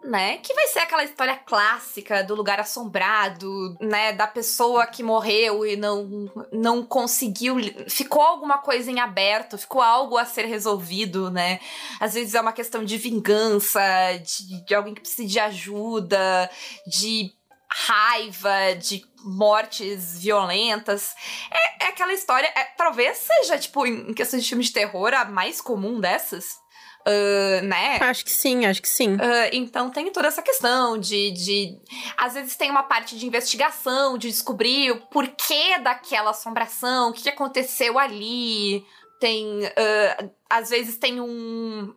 né? 0.07 0.39
Que 0.39 0.55
vai 0.55 0.67
ser 0.69 0.81
aquela 0.81 1.05
história 1.05 1.37
clássica 1.37 2.23
do 2.23 2.35
lugar 2.35 2.61
assombrado, 2.61 3.77
né? 3.81 4.13
Da 4.13 4.27
pessoa 4.27 4.87
que 4.87 5.03
morreu 5.03 5.67
e 5.67 5.77
não, 5.77 6.31
não 6.53 6.85
conseguiu. 6.85 7.57
Ficou 7.89 8.23
alguma 8.23 8.59
coisa 8.59 8.91
em 8.91 9.01
aberto, 9.01 9.59
ficou 9.59 9.83
algo 9.83 10.17
a 10.17 10.25
ser 10.25 10.47
resolvido, 10.47 11.31
né? 11.31 11.61
Às 12.01 12.15
vezes 12.15 12.35
é 12.35 12.41
uma 12.41 12.53
questão 12.53 12.85
de 12.85 12.97
vingança, 12.97 13.81
de, 14.23 14.65
de 14.65 14.75
alguém 14.75 14.95
que 14.95 15.01
precisa 15.01 15.29
de 15.29 15.39
ajuda, 15.39 16.51
de 16.87 17.33
raiva, 17.69 18.75
de 18.79 19.05
mortes 19.25 20.19
violentas. 20.19 21.15
É, 21.51 21.87
é 21.87 21.89
aquela 21.89 22.13
história. 22.13 22.47
É, 22.55 22.65
talvez 22.77 23.19
seja, 23.19 23.59
tipo, 23.59 23.87
em 23.87 24.15
questão 24.15 24.39
de 24.39 24.49
filme 24.49 24.65
de 24.65 24.73
terror, 24.73 25.13
a 25.13 25.25
mais 25.25 25.61
comum 25.61 26.01
dessas. 26.01 26.65
Uh, 27.07 27.65
né? 27.65 27.99
Acho 28.01 28.25
que 28.25 28.33
sim, 28.33 28.67
acho 28.67 28.83
que 28.83 28.89
sim. 28.89 29.15
Uh, 29.15 29.49
então 29.53 29.91
tem 29.91 30.11
toda 30.11 30.27
essa 30.27 30.43
questão 30.43 30.99
de, 30.99 31.31
de. 31.31 31.79
Às 32.17 32.35
vezes 32.35 32.57
tem 32.57 32.69
uma 32.69 32.83
parte 32.83 33.17
de 33.17 33.25
investigação, 33.25 34.19
de 34.19 34.29
descobrir 34.29 34.91
o 34.91 34.97
porquê 35.07 35.79
daquela 35.79 36.31
assombração, 36.31 37.11
o 37.11 37.13
que 37.13 37.29
aconteceu 37.29 37.97
ali. 37.97 38.85
Tem. 39.21 39.47
Uh, 39.47 40.31
às 40.51 40.71
vezes 40.71 40.97
tem 40.97 41.21
um. 41.21 41.95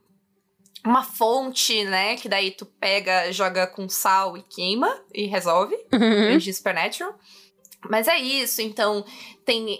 Uma 0.85 1.03
fonte, 1.03 1.83
né? 1.85 2.15
Que 2.15 2.29
daí 2.29 2.51
tu 2.51 2.65
pega, 2.65 3.31
joga 3.33 3.67
com 3.67 3.89
sal 3.89 4.37
e 4.37 4.43
queima 4.43 4.95
e 5.13 5.25
resolve. 5.25 5.75
Uhum. 5.91 6.37
De 6.37 6.53
Supernatural. 6.53 7.15
Mas 7.87 8.07
é 8.07 8.17
isso, 8.17 8.61
então 8.61 9.05
tem 9.45 9.79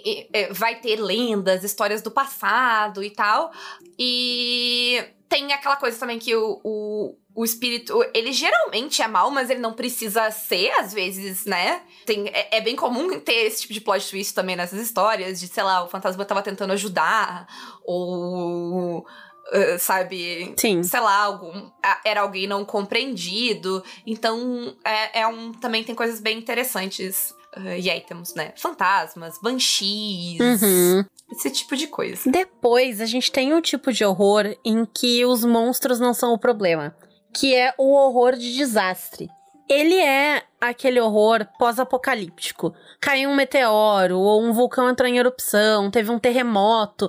vai 0.52 0.80
ter 0.80 0.96
lendas, 0.96 1.62
histórias 1.62 2.02
do 2.02 2.10
passado 2.10 3.02
e 3.02 3.10
tal. 3.10 3.50
E 3.98 5.04
tem 5.28 5.52
aquela 5.52 5.76
coisa 5.76 5.98
também 5.98 6.18
que 6.18 6.34
o, 6.34 6.60
o, 6.64 7.16
o 7.34 7.44
espírito, 7.44 8.04
ele 8.12 8.32
geralmente 8.32 9.00
é 9.00 9.06
mal, 9.06 9.30
mas 9.30 9.48
ele 9.48 9.60
não 9.60 9.72
precisa 9.72 10.30
ser, 10.30 10.70
às 10.72 10.92
vezes, 10.92 11.44
né? 11.44 11.82
Tem, 12.04 12.26
é, 12.28 12.56
é, 12.56 12.60
bem 12.60 12.74
comum 12.74 13.20
ter 13.20 13.46
esse 13.46 13.62
tipo 13.62 13.72
de 13.72 13.80
plot 13.80 14.10
twist 14.10 14.34
também 14.34 14.56
nessas 14.56 14.80
histórias, 14.80 15.38
de, 15.38 15.46
sei 15.46 15.62
lá, 15.62 15.84
o 15.84 15.88
fantasma 15.88 16.24
tava 16.24 16.42
tentando 16.42 16.72
ajudar, 16.72 17.46
ou. 17.84 19.06
Uh, 19.52 19.78
sabe? 19.80 20.54
Sim. 20.56 20.82
Sei 20.82 21.00
lá, 21.00 21.24
algum, 21.24 21.70
era 22.04 22.20
alguém 22.20 22.46
não 22.46 22.64
compreendido. 22.64 23.82
Então, 24.06 24.76
é, 24.84 25.20
é 25.22 25.26
um, 25.26 25.52
também 25.52 25.82
tem 25.82 25.94
coisas 25.94 26.20
bem 26.20 26.38
interessantes 26.38 27.34
Uh, 27.56 27.76
e 27.78 27.90
aí 27.90 28.00
temos, 28.00 28.34
né, 28.34 28.52
fantasmas, 28.56 29.38
banshees, 29.42 30.40
uhum. 30.40 31.04
esse 31.32 31.50
tipo 31.50 31.76
de 31.76 31.88
coisa. 31.88 32.30
Depois, 32.30 33.00
a 33.00 33.06
gente 33.06 33.32
tem 33.32 33.52
um 33.52 33.60
tipo 33.60 33.92
de 33.92 34.04
horror 34.04 34.56
em 34.64 34.84
que 34.84 35.24
os 35.24 35.44
monstros 35.44 35.98
não 35.98 36.14
são 36.14 36.32
o 36.32 36.38
problema, 36.38 36.94
que 37.34 37.54
é 37.54 37.74
o 37.76 37.92
horror 37.92 38.36
de 38.36 38.54
desastre. 38.54 39.28
Ele 39.68 39.96
é 39.96 40.42
aquele 40.60 41.00
horror 41.00 41.46
pós-apocalíptico. 41.58 42.74
Caiu 43.00 43.30
um 43.30 43.36
meteoro, 43.36 44.18
ou 44.18 44.42
um 44.42 44.52
vulcão 44.52 44.90
entrou 44.90 45.08
em 45.08 45.18
erupção, 45.18 45.90
teve 45.90 46.10
um 46.10 46.18
terremoto. 46.18 47.08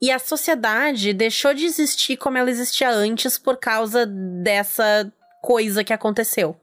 E 0.00 0.10
a 0.10 0.18
sociedade 0.18 1.14
deixou 1.14 1.54
de 1.54 1.64
existir 1.64 2.16
como 2.16 2.36
ela 2.36 2.50
existia 2.50 2.90
antes 2.90 3.38
por 3.38 3.56
causa 3.56 4.04
dessa 4.04 5.10
coisa 5.40 5.82
que 5.82 5.92
aconteceu. 5.92 6.56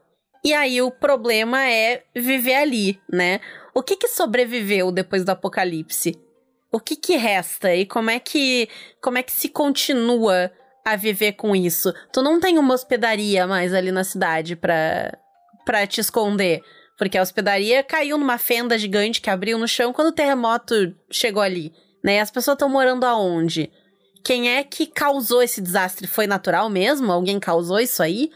E 0.44 0.54
aí 0.54 0.80
o 0.80 0.90
problema 0.90 1.68
é 1.68 2.04
viver 2.14 2.54
ali, 2.54 3.00
né? 3.12 3.40
O 3.74 3.82
que 3.82 3.96
que 3.96 4.08
sobreviveu 4.08 4.90
depois 4.90 5.24
do 5.24 5.30
apocalipse? 5.30 6.18
o 6.72 6.78
que 6.78 6.94
que 6.94 7.16
resta 7.16 7.74
e 7.74 7.84
como 7.84 8.10
é 8.10 8.20
que 8.20 8.68
como 9.00 9.18
é 9.18 9.22
que 9.22 9.32
se 9.32 9.48
continua 9.48 10.50
a 10.84 10.96
viver 10.96 11.32
com 11.32 11.54
isso? 11.54 11.92
Tu 12.12 12.22
não 12.22 12.40
tem 12.40 12.58
uma 12.58 12.74
hospedaria 12.74 13.46
mais 13.46 13.74
ali 13.74 13.90
na 13.92 14.04
cidade 14.04 14.56
pra, 14.56 15.16
pra 15.64 15.86
te 15.86 16.00
esconder. 16.00 16.62
Porque 16.96 17.16
a 17.16 17.22
hospedaria 17.22 17.82
caiu 17.82 18.18
numa 18.18 18.38
fenda 18.38 18.78
gigante 18.78 19.20
que 19.20 19.30
abriu 19.30 19.58
no 19.58 19.68
chão 19.68 19.92
quando 19.92 20.08
o 20.08 20.12
terremoto 20.12 20.74
chegou 21.10 21.42
ali. 21.42 21.72
Né? 22.04 22.20
As 22.20 22.30
pessoas 22.30 22.54
estão 22.54 22.68
morando 22.68 23.04
aonde? 23.04 23.70
Quem 24.24 24.50
é 24.50 24.62
que 24.62 24.86
causou 24.86 25.42
esse 25.42 25.62
desastre? 25.62 26.06
Foi 26.06 26.26
natural 26.26 26.68
mesmo? 26.68 27.10
Alguém 27.10 27.40
causou 27.40 27.80
isso 27.80 28.02
aí? 28.02 28.30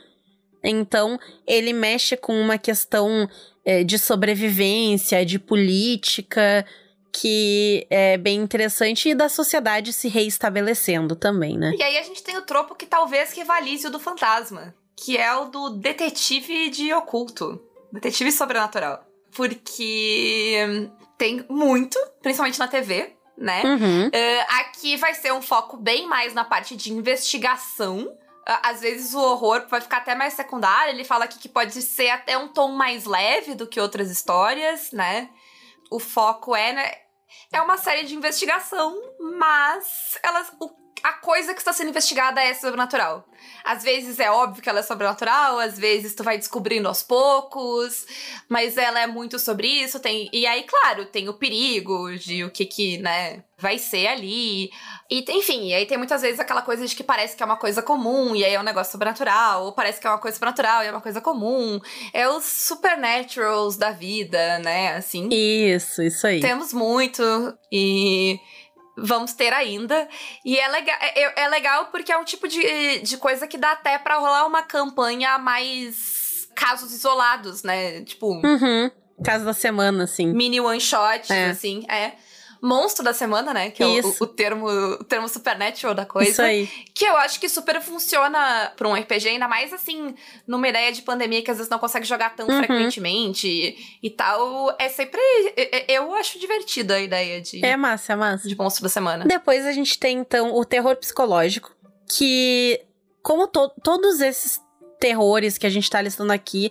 Então, 0.64 1.18
ele 1.46 1.72
mexe 1.72 2.16
com 2.16 2.40
uma 2.40 2.56
questão 2.56 3.28
é, 3.64 3.84
de 3.84 3.98
sobrevivência, 3.98 5.24
de 5.24 5.38
política, 5.38 6.64
que 7.12 7.86
é 7.88 8.16
bem 8.16 8.40
interessante 8.40 9.10
e 9.10 9.14
da 9.14 9.28
sociedade 9.28 9.92
se 9.92 10.08
reestabelecendo 10.08 11.14
também, 11.14 11.56
né? 11.56 11.72
E 11.78 11.82
aí 11.82 11.96
a 11.96 12.02
gente 12.02 12.22
tem 12.22 12.36
o 12.36 12.42
tropo 12.42 12.74
que 12.74 12.86
talvez 12.86 13.32
rivalize 13.32 13.86
o 13.86 13.90
do 13.90 14.00
fantasma, 14.00 14.74
que 14.96 15.16
é 15.16 15.32
o 15.36 15.44
do 15.44 15.70
detetive 15.70 16.70
de 16.70 16.92
oculto, 16.92 17.62
detetive 17.92 18.32
sobrenatural. 18.32 19.04
Porque 19.30 20.88
tem 21.16 21.44
muito, 21.48 21.98
principalmente 22.20 22.58
na 22.58 22.68
TV, 22.68 23.14
né? 23.36 23.62
Uhum. 23.64 24.06
Uh, 24.08 24.60
aqui 24.60 24.96
vai 24.96 25.14
ser 25.14 25.32
um 25.32 25.42
foco 25.42 25.76
bem 25.76 26.08
mais 26.08 26.34
na 26.34 26.44
parte 26.44 26.76
de 26.76 26.92
investigação. 26.92 28.12
Às 28.46 28.80
vezes 28.80 29.14
o 29.14 29.20
horror 29.20 29.66
vai 29.68 29.80
ficar 29.80 29.98
até 29.98 30.14
mais 30.14 30.34
secundário. 30.34 30.92
Ele 30.92 31.04
fala 31.04 31.24
aqui 31.24 31.38
que 31.38 31.48
pode 31.48 31.80
ser 31.82 32.10
até 32.10 32.36
um 32.36 32.48
tom 32.48 32.72
mais 32.72 33.04
leve 33.04 33.54
do 33.54 33.66
que 33.66 33.80
outras 33.80 34.10
histórias, 34.10 34.92
né? 34.92 35.30
O 35.90 35.98
foco 35.98 36.54
é, 36.54 36.72
né? 36.72 36.92
É 37.52 37.60
uma 37.60 37.76
série 37.76 38.04
de 38.04 38.14
investigação, 38.14 38.96
mas 39.38 40.18
elas, 40.22 40.52
a 41.04 41.12
coisa 41.12 41.52
que 41.52 41.60
está 41.60 41.72
sendo 41.72 41.90
investigada 41.90 42.42
é 42.42 42.54
sobrenatural. 42.54 43.28
Às 43.62 43.82
vezes 43.82 44.18
é 44.18 44.30
óbvio 44.30 44.62
que 44.62 44.68
ela 44.68 44.80
é 44.80 44.82
sobrenatural, 44.82 45.58
às 45.58 45.78
vezes 45.78 46.14
tu 46.14 46.24
vai 46.24 46.38
descobrindo 46.38 46.88
aos 46.88 47.02
poucos, 47.02 48.06
mas 48.48 48.78
ela 48.78 49.00
é 49.00 49.06
muito 49.06 49.38
sobre 49.38 49.68
isso, 49.68 50.00
tem 50.00 50.30
e 50.32 50.46
aí 50.46 50.62
claro, 50.62 51.04
tem 51.04 51.28
o 51.28 51.34
perigo 51.34 52.16
de 52.16 52.42
o 52.42 52.50
que 52.50 52.64
que, 52.64 52.98
né, 52.98 53.44
vai 53.58 53.78
ser 53.78 54.06
ali. 54.06 54.70
E 55.10 55.24
enfim, 55.28 55.68
e 55.68 55.74
aí 55.74 55.86
tem 55.86 55.98
muitas 55.98 56.22
vezes 56.22 56.40
aquela 56.40 56.62
coisa 56.62 56.86
de 56.86 56.96
que 56.96 57.04
parece 57.04 57.36
que 57.36 57.42
é 57.42 57.46
uma 57.46 57.56
coisa 57.56 57.82
comum 57.82 58.34
e 58.34 58.44
aí 58.44 58.54
é 58.54 58.60
um 58.60 58.64
negócio 58.64 58.92
sobrenatural, 58.92 59.66
ou 59.66 59.72
parece 59.72 60.00
que 60.00 60.06
é 60.06 60.10
uma 60.10 60.18
coisa 60.18 60.36
sobrenatural 60.36 60.82
e 60.82 60.86
é 60.86 60.90
uma 60.90 61.00
coisa 61.00 61.20
comum. 61.20 61.78
É 62.12 62.28
os 62.28 62.44
supernaturals 62.44 63.76
da 63.76 63.90
vida, 63.90 64.58
né, 64.60 64.96
assim. 64.96 65.28
Isso, 65.30 66.02
isso 66.02 66.26
aí. 66.26 66.40
Temos 66.40 66.72
muito 66.72 67.22
e 67.70 68.40
vamos 68.96 69.34
ter 69.34 69.52
ainda. 69.52 70.08
E 70.44 70.58
é 70.58 70.68
legal, 70.68 70.96
é, 71.00 71.42
é, 71.42 71.48
legal 71.48 71.86
porque 71.86 72.10
é 72.10 72.16
um 72.16 72.24
tipo 72.24 72.48
de, 72.48 73.00
de 73.00 73.16
coisa 73.18 73.46
que 73.46 73.58
dá 73.58 73.72
até 73.72 73.98
para 73.98 74.16
rolar 74.16 74.46
uma 74.46 74.62
campanha 74.62 75.38
mais 75.38 76.48
casos 76.56 76.92
isolados, 76.92 77.62
né? 77.62 78.02
Tipo. 78.04 78.40
Uhum. 78.44 78.90
Caso 79.22 79.44
da 79.44 79.52
semana, 79.52 80.04
assim. 80.04 80.32
Mini 80.32 80.60
one 80.60 80.80
shot, 80.80 81.30
é. 81.32 81.50
assim, 81.50 81.84
é 81.88 82.12
monstro 82.64 83.04
da 83.04 83.12
semana, 83.12 83.52
né? 83.52 83.70
Que 83.70 83.84
Isso. 83.84 84.08
é 84.08 84.10
o, 84.10 84.24
o, 84.24 84.26
termo, 84.26 84.66
o 84.66 85.04
termo 85.04 85.28
supernatural 85.28 85.94
da 85.94 86.06
coisa. 86.06 86.30
Isso 86.30 86.42
aí. 86.42 86.66
Que 86.94 87.04
eu 87.04 87.16
acho 87.18 87.38
que 87.38 87.48
super 87.48 87.80
funciona 87.82 88.72
pra 88.76 88.88
um 88.88 88.94
RPG, 88.94 89.28
ainda 89.28 89.46
mais 89.46 89.72
assim, 89.72 90.14
numa 90.46 90.66
ideia 90.66 90.90
de 90.90 91.02
pandemia 91.02 91.42
que 91.42 91.50
às 91.50 91.58
vezes 91.58 91.70
não 91.70 91.78
consegue 91.78 92.06
jogar 92.06 92.34
tão 92.34 92.48
uhum. 92.48 92.58
frequentemente 92.58 93.46
e, 93.46 93.76
e, 94.02 94.10
tal. 94.10 94.74
É 94.78 94.88
sempre. 94.88 95.20
Eu 95.88 96.14
acho 96.14 96.38
divertida 96.38 96.94
a 96.94 97.00
ideia 97.00 97.40
de. 97.40 97.64
É 97.64 97.76
massa, 97.76 98.14
é 98.14 98.16
massa. 98.16 98.48
De 98.48 98.56
monstro 98.56 98.82
da 98.82 98.88
semana. 98.88 99.24
Depois 99.24 99.66
a 99.66 99.72
gente 99.72 99.98
tem, 99.98 100.18
então, 100.18 100.54
o 100.56 100.64
terror 100.64 100.96
psicológico, 100.96 101.70
que, 102.08 102.80
como 103.22 103.46
to 103.46 103.70
todos 103.82 104.20
esses 104.20 104.60
terrores 104.98 105.58
que 105.58 105.66
a 105.66 105.70
gente 105.70 105.90
tá 105.90 106.00
listando 106.00 106.32
aqui, 106.32 106.70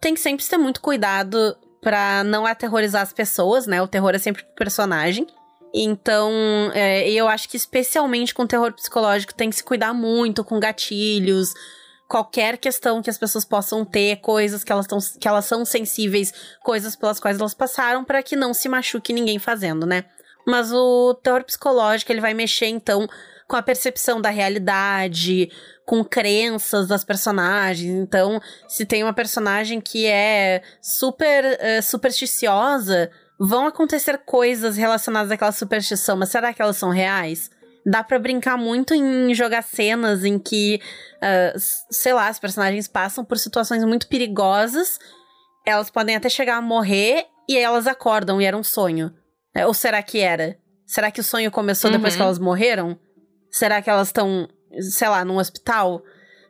tem 0.00 0.14
que 0.14 0.20
sempre 0.20 0.44
ter 0.46 0.56
muito 0.56 0.80
cuidado 0.80 1.56
para 1.84 2.24
não 2.24 2.46
aterrorizar 2.46 3.02
as 3.02 3.12
pessoas, 3.12 3.66
né? 3.66 3.80
O 3.82 3.86
terror 3.86 4.14
é 4.14 4.18
sempre 4.18 4.42
pro 4.42 4.54
personagem. 4.54 5.26
Então, 5.72 6.32
é, 6.72 7.08
eu 7.10 7.28
acho 7.28 7.48
que 7.48 7.58
especialmente 7.58 8.32
com 8.32 8.46
terror 8.46 8.72
psicológico 8.72 9.34
tem 9.34 9.50
que 9.50 9.56
se 9.56 9.62
cuidar 9.62 9.92
muito 9.92 10.42
com 10.42 10.58
gatilhos, 10.58 11.52
qualquer 12.08 12.56
questão 12.56 13.02
que 13.02 13.10
as 13.10 13.18
pessoas 13.18 13.44
possam 13.44 13.84
ter, 13.84 14.16
coisas 14.16 14.64
que 14.64 14.72
elas, 14.72 14.86
tão, 14.86 14.98
que 15.20 15.28
elas 15.28 15.44
são 15.44 15.64
sensíveis, 15.64 16.32
coisas 16.62 16.96
pelas 16.96 17.20
quais 17.20 17.38
elas 17.38 17.52
passaram, 17.52 18.02
para 18.02 18.22
que 18.22 18.34
não 18.34 18.54
se 18.54 18.68
machuque 18.68 19.12
ninguém 19.12 19.38
fazendo, 19.38 19.84
né? 19.84 20.04
Mas 20.46 20.72
o 20.72 21.14
terror 21.22 21.44
psicológico, 21.44 22.10
ele 22.12 22.20
vai 22.20 22.32
mexer, 22.32 22.66
então, 22.66 23.06
com 23.48 23.56
a 23.56 23.62
percepção 23.62 24.20
da 24.20 24.30
realidade, 24.30 25.50
com 25.84 26.04
crenças 26.04 26.88
das 26.88 27.04
personagens. 27.04 27.94
Então, 27.94 28.40
se 28.68 28.86
tem 28.86 29.02
uma 29.02 29.12
personagem 29.12 29.80
que 29.80 30.06
é 30.06 30.62
super 30.80 31.44
uh, 31.44 31.82
supersticiosa, 31.82 33.10
vão 33.38 33.66
acontecer 33.66 34.18
coisas 34.18 34.76
relacionadas 34.76 35.30
àquela 35.30 35.52
superstição, 35.52 36.16
mas 36.16 36.30
será 36.30 36.52
que 36.52 36.62
elas 36.62 36.76
são 36.76 36.90
reais? 36.90 37.50
Dá 37.86 38.02
para 38.02 38.18
brincar 38.18 38.56
muito 38.56 38.94
em 38.94 39.34
jogar 39.34 39.62
cenas 39.62 40.24
em 40.24 40.38
que, 40.38 40.80
uh, 41.16 41.58
sei 41.90 42.14
lá, 42.14 42.28
as 42.28 42.38
personagens 42.38 42.88
passam 42.88 43.24
por 43.24 43.38
situações 43.38 43.84
muito 43.84 44.08
perigosas, 44.08 44.98
elas 45.66 45.90
podem 45.90 46.16
até 46.16 46.28
chegar 46.28 46.56
a 46.56 46.62
morrer 46.62 47.26
e 47.48 47.58
elas 47.58 47.86
acordam 47.86 48.40
e 48.40 48.44
era 48.44 48.56
um 48.56 48.62
sonho. 48.62 49.12
É, 49.54 49.66
ou 49.66 49.74
será 49.74 50.02
que 50.02 50.18
era? 50.18 50.58
Será 50.86 51.10
que 51.10 51.20
o 51.20 51.24
sonho 51.24 51.50
começou 51.50 51.90
uhum. 51.90 51.96
depois 51.96 52.16
que 52.16 52.22
elas 52.22 52.38
morreram? 52.38 52.98
Será 53.54 53.80
que 53.80 53.88
elas 53.88 54.08
estão 54.08 54.48
sei 54.80 55.08
lá, 55.08 55.24
num 55.24 55.38
hospital, 55.38 56.02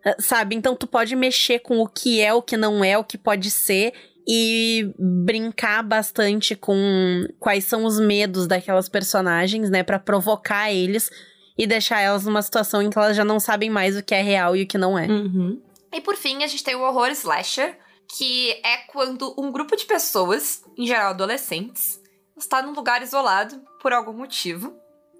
eh, 0.04 0.16
sabe? 0.18 0.54
Então 0.54 0.74
tu 0.74 0.86
pode 0.86 1.14
mexer 1.16 1.60
com 1.60 1.80
o 1.80 1.88
que 1.88 2.20
é, 2.20 2.32
o 2.32 2.42
que 2.42 2.56
não 2.56 2.84
é, 2.84 2.96
o 2.96 3.04
que 3.04 3.18
pode 3.18 3.50
ser 3.50 3.92
e 4.26 4.92
brincar 4.98 5.82
bastante 5.82 6.56
com 6.56 7.26
quais 7.38 7.64
são 7.64 7.84
os 7.84 8.00
medos 8.00 8.46
daquelas 8.46 8.88
personagens, 8.88 9.68
né, 9.68 9.82
para 9.82 9.98
provocar 9.98 10.72
eles 10.72 11.10
e 11.58 11.66
deixar 11.66 12.00
elas 12.00 12.24
numa 12.24 12.40
situação 12.40 12.80
em 12.80 12.88
que 12.88 12.98
elas 12.98 13.16
já 13.16 13.24
não 13.24 13.38
sabem 13.38 13.68
mais 13.68 13.96
o 13.96 14.02
que 14.02 14.14
é 14.14 14.22
real 14.22 14.56
e 14.56 14.62
o 14.62 14.66
que 14.66 14.78
não 14.78 14.98
é. 14.98 15.06
Uhum. 15.06 15.60
E 15.92 16.00
por 16.00 16.16
fim, 16.16 16.42
a 16.42 16.46
gente 16.46 16.64
tem 16.64 16.74
o 16.74 16.80
horror 16.80 17.10
slasher, 17.10 17.78
que 18.16 18.52
é 18.64 18.78
quando 18.90 19.34
um 19.38 19.52
grupo 19.52 19.76
de 19.76 19.84
pessoas, 19.84 20.64
em 20.76 20.86
geral 20.86 21.10
adolescentes, 21.10 22.00
está 22.36 22.62
num 22.62 22.72
lugar 22.72 23.02
isolado 23.02 23.60
por 23.80 23.92
algum 23.92 24.14
motivo 24.14 24.74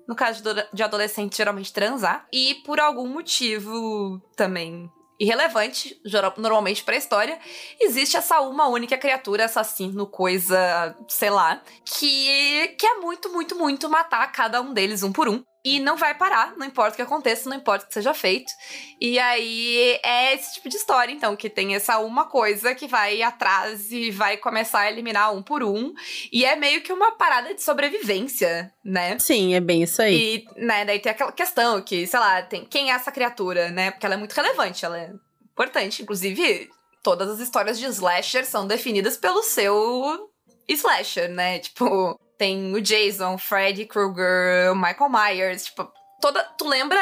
no 0.09 0.15
caso 0.15 0.43
de 0.73 0.83
adolescente, 0.83 1.37
geralmente 1.37 1.73
transar. 1.73 2.27
E 2.33 2.57
por 2.67 2.81
algum 2.81 3.09
motivo 3.09 4.21
também 4.37 4.91
irrelevante, 5.19 6.01
normalmente 6.37 6.83
pra 6.83 6.97
história, 6.97 7.39
existe 7.81 8.17
essa 8.17 8.41
uma 8.41 8.67
única 8.67 8.99
criatura, 8.99 9.45
assassino, 9.45 10.07
coisa, 10.07 10.97
sei 11.09 11.31
lá, 11.31 11.63
que 11.85 12.69
quer 12.79 12.97
muito, 13.01 13.31
muito, 13.31 13.57
muito 13.57 13.89
matar 13.89 14.31
cada 14.33 14.61
um 14.61 14.73
deles 14.73 15.03
um 15.03 15.13
por 15.13 15.29
um. 15.29 15.43
E 15.65 15.81
não 15.81 15.97
vai 15.97 16.15
parar, 16.15 16.55
não 16.59 16.67
importa 16.67 16.93
o 16.93 16.97
que 16.97 17.03
aconteça, 17.03 17.49
não 17.49 17.57
importa 17.57 17.87
o 17.87 17.89
que 17.89 17.95
seja 17.95 18.13
feito. 18.13 18.53
E 19.01 19.19
aí 19.19 19.99
é 20.03 20.35
esse 20.35 20.55
tipo 20.55 20.69
de 20.69 20.77
história, 20.77 21.11
então, 21.11 21.35
que 21.35 21.49
tem 21.49 21.75
essa 21.75 21.99
uma 22.01 22.27
coisa 22.27 22.75
que 22.75 22.87
vai 22.87 23.23
atrás 23.23 23.91
e 23.91 24.11
vai 24.11 24.37
começar 24.37 24.81
a 24.81 24.91
eliminar 24.91 25.35
um 25.35 25.43
por 25.43 25.63
um. 25.63 25.95
E 26.31 26.45
é 26.45 26.55
meio 26.55 26.83
que 26.83 26.93
uma 26.93 27.13
parada 27.13 27.55
de 27.55 27.63
sobrevivência, 27.63 28.71
né? 28.85 29.19
Sim, 29.19 29.55
é 29.55 29.61
bem 29.61 29.83
isso 29.83 30.03
aí. 30.03 30.45
E, 30.57 30.61
né, 30.61 30.85
daí 30.85 30.99
tem 30.99 31.11
aquela 31.11 31.33
questão 31.33 31.81
que, 31.81 32.07
sei 32.07 32.21
lá, 32.21 32.43
tem 32.43 32.67
quem 32.67 32.91
é 32.91 32.95
essa 32.95 33.11
criatura, 33.11 33.71
né? 33.71 33.91
Porque 33.91 34.05
ela 34.05 34.17
é 34.17 34.19
muito 34.19 34.35
relevante, 34.35 34.85
ela 34.85 34.99
é 34.99 35.13
importante. 35.51 36.03
Inclusive, 36.03 36.69
todas 37.03 37.31
as 37.31 37.41
histórias 37.41 37.79
de 37.79 37.87
slasher 37.87 38.45
são 38.45 38.67
definidas 38.67 39.17
pelo 39.17 39.43
seu 39.43 40.31
slasher, 40.69 41.31
né? 41.31 41.59
Tipo, 41.59 42.19
tem 42.45 42.75
o 42.75 42.81
Jason, 42.83 43.39
Freddy 43.39 43.87
Krueger, 43.87 44.75
Michael 44.75 45.09
Myers, 45.09 45.65
tipo, 45.65 45.91
toda. 46.21 46.45
Tu 46.59 46.69
lembra 46.69 46.99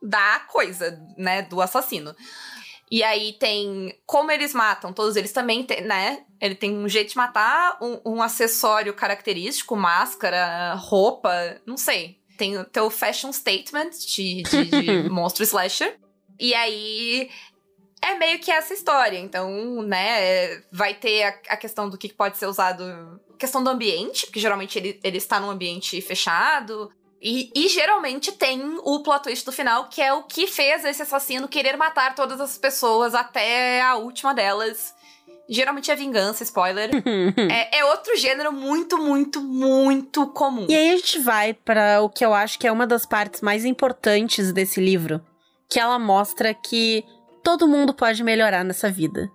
da 0.00 0.40
coisa, 0.48 0.98
né? 1.18 1.42
Do 1.42 1.60
assassino. 1.60 2.16
E 2.90 3.02
aí 3.02 3.34
tem 3.34 3.94
como 4.06 4.30
eles 4.30 4.54
matam, 4.54 4.90
todos 4.90 5.14
eles 5.16 5.30
também 5.30 5.62
tem, 5.62 5.82
né? 5.82 6.24
Ele 6.40 6.54
tem 6.54 6.74
um 6.74 6.88
jeito 6.88 7.10
de 7.10 7.16
matar, 7.18 7.76
um, 7.82 8.00
um 8.14 8.22
acessório 8.22 8.94
característico, 8.94 9.76
máscara, 9.76 10.72
roupa, 10.74 11.60
não 11.66 11.76
sei. 11.76 12.18
Tem 12.38 12.56
o 12.56 12.64
teu 12.64 12.88
fashion 12.88 13.30
statement 13.30 13.90
de, 13.90 14.42
de, 14.42 14.64
de 14.64 15.08
monstro 15.12 15.42
slasher. 15.42 15.98
E 16.40 16.54
aí 16.54 17.30
é 18.02 18.18
meio 18.18 18.40
que 18.40 18.50
essa 18.50 18.74
história. 18.74 19.18
Então, 19.18 19.82
né, 19.82 20.60
vai 20.70 20.92
ter 20.92 21.22
a, 21.22 21.28
a, 21.50 21.56
questão 21.56 21.88
do 21.88 21.96
que 21.96 22.12
pode 22.12 22.36
ser 22.36 22.46
usado. 22.46 23.20
Questão 23.38 23.62
do 23.62 23.70
ambiente, 23.70 24.26
porque 24.26 24.40
geralmente 24.40 24.78
ele, 24.78 25.00
ele 25.02 25.18
está 25.18 25.40
num 25.40 25.50
ambiente 25.50 26.00
fechado. 26.00 26.90
E, 27.20 27.50
e, 27.54 27.68
geralmente 27.68 28.32
tem 28.32 28.60
o 28.82 29.00
plot 29.00 29.22
twist 29.22 29.44
do 29.44 29.52
final, 29.52 29.88
que 29.88 30.02
é 30.02 30.12
o 30.12 30.24
que 30.24 30.48
fez 30.48 30.84
esse 30.84 31.02
assassino 31.02 31.46
querer 31.46 31.76
matar 31.76 32.16
todas 32.16 32.40
as 32.40 32.58
pessoas 32.58 33.14
até 33.14 33.80
a 33.80 33.94
última 33.94 34.34
delas. 34.34 34.92
Geralmente 35.48 35.90
é 35.90 35.94
vingança, 35.94 36.42
spoiler. 36.42 36.90
é, 37.50 37.78
é 37.78 37.84
outro 37.84 38.16
gênero 38.16 38.52
muito, 38.52 38.98
muito, 38.98 39.40
muito 39.40 40.26
comum. 40.28 40.66
E 40.68 40.74
aí 40.74 40.90
a 40.90 40.96
gente 40.96 41.20
vai 41.20 41.54
para 41.54 42.02
o 42.02 42.08
que 42.08 42.24
eu 42.24 42.34
acho 42.34 42.58
que 42.58 42.66
é 42.66 42.72
uma 42.72 42.86
das 42.88 43.06
partes 43.06 43.40
mais 43.40 43.64
importantes 43.64 44.52
desse 44.52 44.80
livro, 44.80 45.24
que 45.68 45.78
ela 45.78 46.00
mostra 46.00 46.52
que 46.52 47.04
todo 47.42 47.68
mundo 47.68 47.94
pode 47.94 48.22
melhorar 48.22 48.64
nessa 48.64 48.90
vida, 48.90 49.30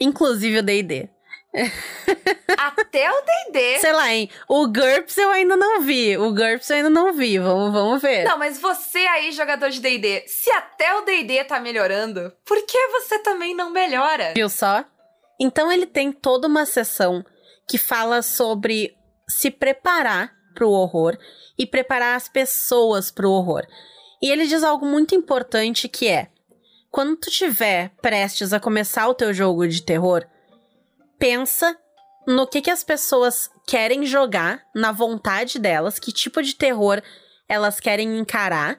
inclusive 0.00 0.58
o 0.58 0.62
D&D. 0.62 1.08
Até 2.56 3.10
o 3.10 3.22
D&D. 3.22 3.78
Sei 3.78 3.92
lá, 3.92 4.12
hein? 4.12 4.30
O 4.48 4.66
GURPS 4.66 5.18
eu 5.18 5.30
ainda 5.30 5.56
não 5.56 5.82
vi. 5.82 6.16
O 6.16 6.32
GURPS 6.32 6.70
eu 6.70 6.76
ainda 6.76 6.90
não 6.90 7.12
vi. 7.12 7.38
Vamos, 7.38 7.72
vamos 7.72 8.00
ver. 8.00 8.24
Não, 8.24 8.38
mas 8.38 8.58
você 8.58 8.98
aí, 8.98 9.32
jogador 9.32 9.68
de 9.68 9.80
D&D, 9.80 10.24
se 10.26 10.50
até 10.50 10.94
o 10.96 11.02
D&D 11.02 11.44
tá 11.44 11.60
melhorando, 11.60 12.32
por 12.44 12.64
que 12.64 12.88
você 12.88 13.18
também 13.18 13.54
não 13.54 13.70
melhora? 13.70 14.32
Viu 14.34 14.48
só? 14.48 14.84
Então 15.38 15.70
ele 15.70 15.86
tem 15.86 16.10
toda 16.10 16.48
uma 16.48 16.64
sessão 16.64 17.24
que 17.68 17.76
fala 17.76 18.22
sobre 18.22 18.96
se 19.28 19.50
preparar 19.50 20.32
pro 20.54 20.70
horror 20.70 21.18
e 21.58 21.66
preparar 21.66 22.16
as 22.16 22.28
pessoas 22.28 23.10
pro 23.10 23.30
horror. 23.30 23.66
E 24.22 24.30
ele 24.30 24.46
diz 24.46 24.62
algo 24.62 24.86
muito 24.86 25.14
importante 25.14 25.88
que 25.88 26.08
é: 26.08 26.28
quando 26.92 27.16
tu 27.16 27.30
tiver 27.30 27.90
prestes 28.02 28.52
a 28.52 28.60
começar 28.60 29.08
o 29.08 29.14
teu 29.14 29.32
jogo 29.32 29.66
de 29.66 29.82
terror, 29.82 30.26
pensa 31.18 31.74
no 32.28 32.46
que, 32.46 32.60
que 32.60 32.70
as 32.70 32.84
pessoas 32.84 33.50
querem 33.66 34.04
jogar, 34.04 34.62
na 34.74 34.92
vontade 34.92 35.58
delas, 35.58 35.98
que 35.98 36.12
tipo 36.12 36.42
de 36.42 36.54
terror 36.54 37.02
elas 37.48 37.80
querem 37.80 38.18
encarar. 38.18 38.78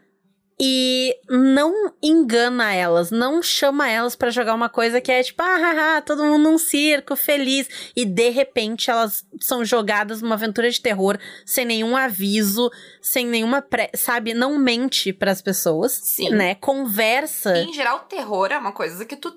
E 0.59 1.15
não 1.29 1.93
engana 2.01 2.73
elas, 2.73 3.09
não 3.09 3.41
chama 3.41 3.89
elas 3.89 4.15
para 4.15 4.29
jogar 4.29 4.53
uma 4.53 4.69
coisa 4.69 5.01
que 5.01 5.11
é 5.11 5.23
tipo, 5.23 5.41
ah, 5.41 5.57
haha, 5.57 6.01
todo 6.01 6.23
mundo 6.23 6.43
num 6.43 6.57
circo, 6.57 7.15
feliz. 7.15 7.67
E 7.95 8.05
de 8.05 8.29
repente 8.29 8.89
elas 8.89 9.25
são 9.41 9.65
jogadas 9.65 10.21
numa 10.21 10.35
aventura 10.35 10.69
de 10.69 10.79
terror 10.79 11.17
sem 11.45 11.65
nenhum 11.65 11.97
aviso, 11.97 12.69
sem 13.01 13.25
nenhuma 13.25 13.61
pré. 13.61 13.89
Sabe? 13.95 14.33
Não 14.33 14.57
mente 14.57 15.11
para 15.11 15.31
as 15.31 15.41
pessoas. 15.41 15.91
Sim. 15.91 16.29
Né? 16.29 16.55
Conversa. 16.55 17.57
Em 17.57 17.73
geral, 17.73 18.01
terror 18.01 18.51
é 18.51 18.57
uma 18.57 18.71
coisa 18.71 19.05
que 19.05 19.15
tu 19.15 19.33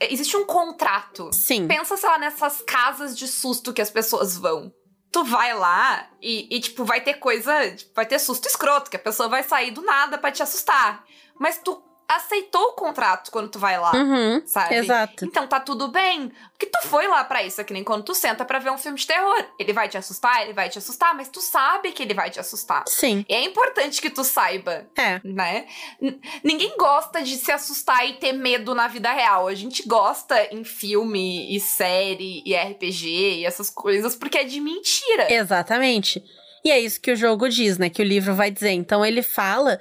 existe 0.00 0.36
um 0.36 0.44
contrato. 0.44 1.30
Sim. 1.32 1.66
Pensa, 1.66 1.96
sei 1.96 2.08
lá, 2.08 2.18
nessas 2.18 2.60
casas 2.62 3.16
de 3.16 3.26
susto 3.26 3.72
que 3.72 3.80
as 3.82 3.90
pessoas 3.90 4.36
vão. 4.36 4.72
Tu 5.16 5.24
vai 5.24 5.54
lá 5.54 6.10
e, 6.20 6.46
e 6.54 6.60
tipo, 6.60 6.84
vai 6.84 7.00
ter 7.00 7.14
coisa. 7.14 7.50
vai 7.94 8.04
ter 8.04 8.18
susto 8.18 8.46
escroto, 8.46 8.90
que 8.90 8.96
a 8.96 8.98
pessoa 8.98 9.30
vai 9.30 9.42
sair 9.42 9.70
do 9.70 9.80
nada 9.80 10.18
pra 10.18 10.30
te 10.30 10.42
assustar. 10.42 11.06
Mas 11.38 11.56
tu 11.56 11.82
aceitou 12.08 12.62
o 12.68 12.72
contrato 12.72 13.30
quando 13.30 13.48
tu 13.50 13.58
vai 13.58 13.78
lá, 13.78 13.92
Uhum, 13.94 14.42
sabe? 14.46 14.74
exato. 14.76 15.24
Então 15.24 15.46
tá 15.46 15.58
tudo 15.60 15.88
bem. 15.88 16.30
Porque 16.52 16.66
tu 16.66 16.86
foi 16.88 17.06
lá 17.06 17.22
pra 17.24 17.42
isso, 17.42 17.60
é 17.60 17.64
que 17.64 17.72
nem 17.72 17.84
quando 17.84 18.04
tu 18.04 18.14
senta 18.14 18.44
pra 18.44 18.58
ver 18.58 18.70
um 18.70 18.78
filme 18.78 18.98
de 18.98 19.06
terror. 19.06 19.44
Ele 19.58 19.72
vai 19.72 19.88
te 19.88 19.98
assustar, 19.98 20.42
ele 20.42 20.52
vai 20.54 20.68
te 20.68 20.78
assustar, 20.78 21.14
mas 21.14 21.28
tu 21.28 21.40
sabe 21.40 21.92
que 21.92 22.02
ele 22.02 22.14
vai 22.14 22.30
te 22.30 22.40
assustar. 22.40 22.84
Sim. 22.86 23.24
E 23.28 23.34
é 23.34 23.44
importante 23.44 24.00
que 24.00 24.08
tu 24.08 24.24
saiba 24.24 24.86
É. 24.96 25.20
né? 25.24 25.66
N- 26.00 26.18
ninguém 26.42 26.76
gosta 26.78 27.22
de 27.22 27.36
se 27.36 27.52
assustar 27.52 28.08
e 28.08 28.14
ter 28.14 28.32
medo 28.32 28.74
na 28.74 28.88
vida 28.88 29.12
real. 29.12 29.48
A 29.48 29.54
gente 29.54 29.86
gosta 29.86 30.40
em 30.54 30.64
filme 30.64 31.54
e 31.54 31.60
série 31.60 32.42
e 32.46 32.54
RPG 32.54 33.40
e 33.40 33.44
essas 33.44 33.68
coisas 33.68 34.14
porque 34.16 34.38
é 34.38 34.44
de 34.44 34.60
mentira. 34.60 35.32
Exatamente. 35.32 36.22
E 36.64 36.70
é 36.70 36.80
isso 36.80 37.00
que 37.00 37.12
o 37.12 37.16
jogo 37.16 37.48
diz, 37.48 37.78
né? 37.78 37.88
Que 37.90 38.02
o 38.02 38.04
livro 38.04 38.34
vai 38.34 38.50
dizer. 38.50 38.70
Então 38.70 39.04
ele 39.04 39.22
fala 39.22 39.78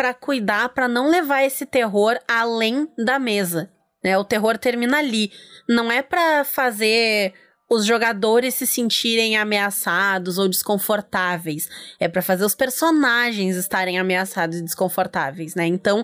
pra 0.00 0.14
cuidar, 0.14 0.70
pra 0.70 0.88
não 0.88 1.10
levar 1.10 1.42
esse 1.42 1.66
terror 1.66 2.18
além 2.26 2.88
da 2.96 3.18
mesa, 3.18 3.70
né? 4.02 4.16
O 4.16 4.24
terror 4.24 4.56
termina 4.56 4.96
ali. 4.96 5.30
Não 5.68 5.92
é 5.92 6.00
pra 6.00 6.42
fazer 6.42 7.34
os 7.68 7.84
jogadores 7.84 8.54
se 8.54 8.66
sentirem 8.66 9.36
ameaçados 9.36 10.38
ou 10.38 10.48
desconfortáveis. 10.48 11.68
É 12.00 12.08
pra 12.08 12.22
fazer 12.22 12.46
os 12.46 12.54
personagens 12.54 13.56
estarem 13.56 13.98
ameaçados 13.98 14.56
e 14.56 14.62
desconfortáveis, 14.62 15.54
né? 15.54 15.66
Então 15.66 16.02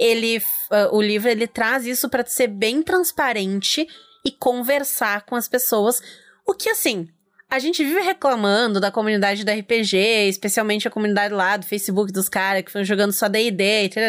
ele, 0.00 0.38
uh, 0.38 0.96
o 0.96 1.02
livro 1.02 1.28
ele 1.28 1.46
traz 1.46 1.84
isso 1.84 2.08
pra 2.08 2.24
ser 2.24 2.46
bem 2.46 2.82
transparente 2.82 3.86
e 4.24 4.32
conversar 4.32 5.26
com 5.26 5.36
as 5.36 5.48
pessoas. 5.48 6.00
O 6.46 6.54
que 6.54 6.70
assim, 6.70 7.10
a 7.54 7.58
gente 7.58 7.84
vive 7.84 8.00
reclamando 8.00 8.80
da 8.80 8.90
comunidade 8.90 9.44
do 9.44 9.50
RPG, 9.50 9.96
especialmente 10.28 10.86
a 10.88 10.90
comunidade 10.90 11.32
lá 11.32 11.56
do 11.56 11.66
Facebook 11.66 12.12
dos 12.12 12.28
caras 12.28 12.62
que 12.62 12.70
foram 12.72 12.84
jogando 12.84 13.12
só 13.12 13.28
D&D 13.28 13.84
e 13.84 13.88
tal. 13.88 14.02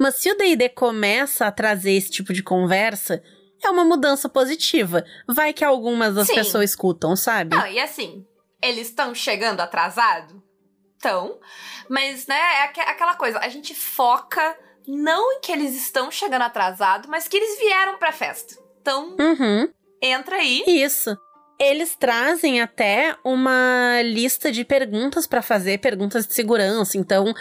Mas 0.00 0.16
se 0.16 0.30
o 0.30 0.36
D&D 0.36 0.68
começa 0.70 1.46
a 1.46 1.52
trazer 1.52 1.92
esse 1.92 2.10
tipo 2.10 2.32
de 2.32 2.42
conversa, 2.42 3.22
é 3.62 3.70
uma 3.70 3.84
mudança 3.84 4.28
positiva. 4.28 5.04
Vai 5.28 5.52
que 5.52 5.64
algumas 5.64 6.14
das 6.14 6.26
Sim. 6.26 6.34
pessoas 6.34 6.70
escutam, 6.70 7.14
sabe? 7.14 7.56
Não, 7.56 7.66
e 7.66 7.78
assim, 7.78 8.24
eles 8.62 8.88
estão 8.88 9.14
chegando 9.14 9.60
atrasado? 9.60 10.42
Estão. 10.96 11.38
Mas, 11.88 12.26
né, 12.26 12.34
é 12.36 12.62
aque- 12.64 12.80
aquela 12.80 13.14
coisa, 13.14 13.38
a 13.38 13.48
gente 13.48 13.74
foca 13.74 14.56
não 14.86 15.34
em 15.34 15.40
que 15.40 15.52
eles 15.52 15.74
estão 15.76 16.10
chegando 16.10 16.42
atrasado, 16.42 17.08
mas 17.08 17.28
que 17.28 17.36
eles 17.36 17.58
vieram 17.58 17.98
pra 17.98 18.10
festa. 18.12 18.54
Então, 18.80 19.16
Uhum. 19.18 19.68
entra 20.02 20.36
aí. 20.36 20.62
Isso. 20.66 21.16
Eles 21.58 21.94
trazem 21.94 22.60
até 22.60 23.16
uma 23.24 24.00
lista 24.02 24.50
de 24.50 24.64
perguntas 24.64 25.26
pra 25.26 25.40
fazer, 25.42 25.78
perguntas 25.78 26.26
de 26.26 26.34
segurança. 26.34 26.98
Então, 26.98 27.32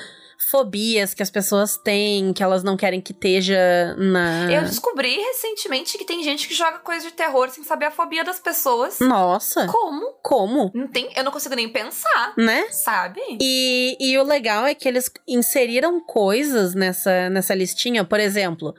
fobias 0.51 1.14
que 1.14 1.24
as 1.24 1.32
pessoas 1.32 1.78
têm, 1.78 2.34
que 2.34 2.43
elas 2.43 2.64
não 2.64 2.78
querem 2.78 3.01
que 3.01 3.11
esteja 3.11 3.95
na. 3.97 4.51
Eu 4.51 4.61
descobri 4.64 5.16
recentemente 5.16 5.97
que 5.97 6.05
tem 6.05 6.24
gente 6.24 6.47
que 6.47 6.53
joga 6.53 6.80
coisa 6.80 7.07
de 7.07 7.14
terror 7.14 7.49
sem 7.49 7.64
saber 7.64 7.86
a 7.86 7.91
fobia 7.91 8.24
das 8.24 8.39
pessoas. 8.39 8.99
Nossa, 8.99 9.66
Como? 9.68 10.14
como? 10.22 10.72
Não 10.74 10.88
tem, 10.88 11.09
eu 11.16 11.24
não 11.24 11.32
consigo 11.32 11.55
nem 11.55 11.70
pensar, 11.70 12.34
Né? 12.38 12.68
sabe? 12.72 13.20
E, 13.41 13.97
e 13.99 14.18
o 14.18 14.24
legal 14.24 14.66
é 14.66 14.76
que 14.76 14.88
eles 14.88 15.09
inseriram 15.28 15.99
coisas 16.01 16.76
nessa, 16.76 17.30
nessa 17.30 17.55
listinha, 17.55 18.03
por 18.03 18.20
exemplo, 18.20 18.74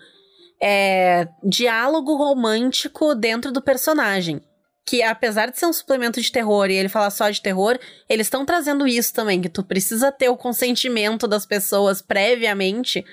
é, 0.62 1.26
diálogo 1.42 2.14
romântico 2.16 3.14
dentro 3.14 3.50
do 3.50 3.62
personagem. 3.62 4.40
Que 4.86 5.02
apesar 5.02 5.50
de 5.50 5.58
ser 5.58 5.66
um 5.66 5.72
suplemento 5.72 6.20
de 6.20 6.30
terror 6.30 6.70
e 6.70 6.74
ele 6.74 6.88
falar 6.88 7.10
só 7.10 7.30
de 7.30 7.40
terror, 7.40 7.78
eles 8.08 8.26
estão 8.26 8.44
trazendo 8.44 8.86
isso 8.86 9.14
também, 9.14 9.40
que 9.40 9.48
tu 9.48 9.62
precisa 9.62 10.12
ter 10.12 10.28
o 10.28 10.36
consentimento 10.36 11.26
das 11.26 11.46
pessoas 11.46 12.02
previamente 12.02 13.04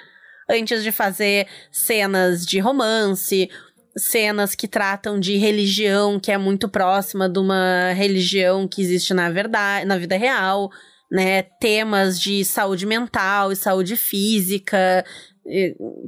antes 0.49 0.83
de 0.83 0.91
fazer 0.91 1.47
cenas 1.71 2.45
de 2.45 2.59
romance, 2.59 3.49
cenas 3.95 4.53
que 4.53 4.67
tratam 4.67 5.19
de 5.19 5.37
religião 5.37 6.19
que 6.19 6.31
é 6.31 6.37
muito 6.37 6.67
próxima 6.67 7.29
de 7.29 7.39
uma 7.39 7.93
religião 7.93 8.67
que 8.67 8.81
existe 8.81 9.13
na 9.13 9.29
verdade, 9.29 9.85
na 9.85 9.97
vida 9.97 10.17
real 10.17 10.69
né, 11.11 11.41
temas 11.41 12.17
de 12.17 12.45
saúde 12.45 12.85
mental 12.85 13.51
e 13.51 13.55
saúde 13.55 13.97
física, 13.97 15.03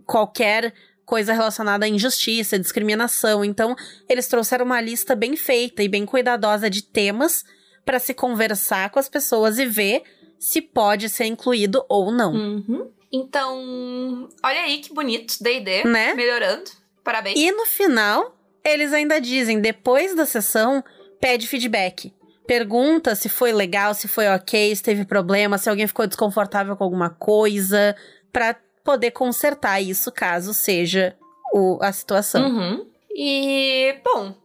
qualquer 0.05 0.73
coisa 1.05 1.33
relacionada 1.33 1.85
à 1.85 1.89
injustiça, 1.89 2.59
discriminação. 2.59 3.43
Então, 3.43 3.75
eles 4.07 4.27
trouxeram 4.27 4.65
uma 4.65 4.81
lista 4.81 5.15
bem 5.15 5.35
feita 5.35 5.83
e 5.83 5.87
bem 5.87 6.05
cuidadosa 6.05 6.69
de 6.69 6.83
temas 6.83 7.43
para 7.85 7.99
se 7.99 8.13
conversar 8.13 8.89
com 8.89 8.99
as 8.99 9.09
pessoas 9.09 9.57
e 9.57 9.65
ver 9.65 10.03
se 10.39 10.61
pode 10.61 11.09
ser 11.09 11.25
incluído 11.25 11.85
ou 11.87 12.11
não, 12.11 12.33
Uhum. 12.33 12.91
Então, 13.15 14.27
olha 14.43 14.61
aí 14.61 14.79
que 14.79 14.91
bonito, 14.91 15.35
D&D, 15.39 15.83
né? 15.83 16.15
melhorando. 16.15 16.63
Parabéns. 17.03 17.39
E 17.39 17.51
no 17.51 17.63
final, 17.67 18.35
eles 18.65 18.91
ainda 18.91 19.21
dizem, 19.21 19.61
depois 19.61 20.15
da 20.15 20.25
sessão, 20.25 20.83
pede 21.21 21.47
feedback. 21.47 22.11
Pergunta 22.47 23.13
se 23.13 23.29
foi 23.29 23.51
legal, 23.51 23.93
se 23.93 24.07
foi 24.07 24.27
ok, 24.27 24.75
se 24.75 24.81
teve 24.81 25.05
problema, 25.05 25.59
se 25.59 25.69
alguém 25.69 25.85
ficou 25.85 26.07
desconfortável 26.07 26.75
com 26.75 26.83
alguma 26.83 27.11
coisa, 27.11 27.95
pra 28.31 28.55
poder 28.83 29.11
consertar 29.11 29.81
isso 29.81 30.11
caso 30.11 30.53
seja 30.53 31.17
o, 31.53 31.77
a 31.81 31.91
situação. 31.91 32.47
Uhum. 32.47 32.91
E, 33.15 33.95
bom, 34.03 34.35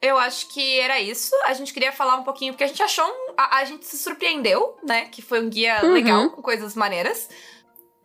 eu 0.00 0.18
acho 0.18 0.48
que 0.48 0.78
era 0.80 1.00
isso. 1.00 1.34
A 1.44 1.54
gente 1.54 1.72
queria 1.72 1.92
falar 1.92 2.16
um 2.16 2.22
pouquinho, 2.24 2.52
porque 2.52 2.64
a 2.64 2.68
gente 2.68 2.82
achou. 2.82 3.04
Um, 3.04 3.34
a, 3.36 3.58
a 3.58 3.64
gente 3.64 3.86
se 3.86 3.98
surpreendeu, 3.98 4.76
né? 4.86 5.06
Que 5.06 5.22
foi 5.22 5.40
um 5.40 5.48
guia 5.48 5.80
Uhum. 5.82 5.92
legal, 5.92 6.30
com 6.30 6.42
coisas 6.42 6.74
maneiras. 6.74 7.28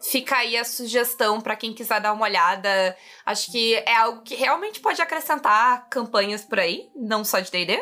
Fica 0.01 0.37
aí 0.37 0.55
a 0.55 0.63
sugestão 0.63 1.41
pra 1.41 1.55
quem 1.55 1.73
quiser 1.73 1.99
dar 1.99 2.13
uma 2.13 2.25
olhada. 2.25 2.95
Acho 3.25 3.51
que 3.51 3.75
é 3.75 3.95
algo 3.95 4.21
que 4.21 4.35
realmente 4.35 4.79
pode 4.79 5.01
acrescentar 5.01 5.87
campanhas 5.89 6.43
por 6.43 6.59
aí, 6.59 6.89
não 6.95 7.23
só 7.23 7.39
de 7.39 7.49
DD. 7.49 7.81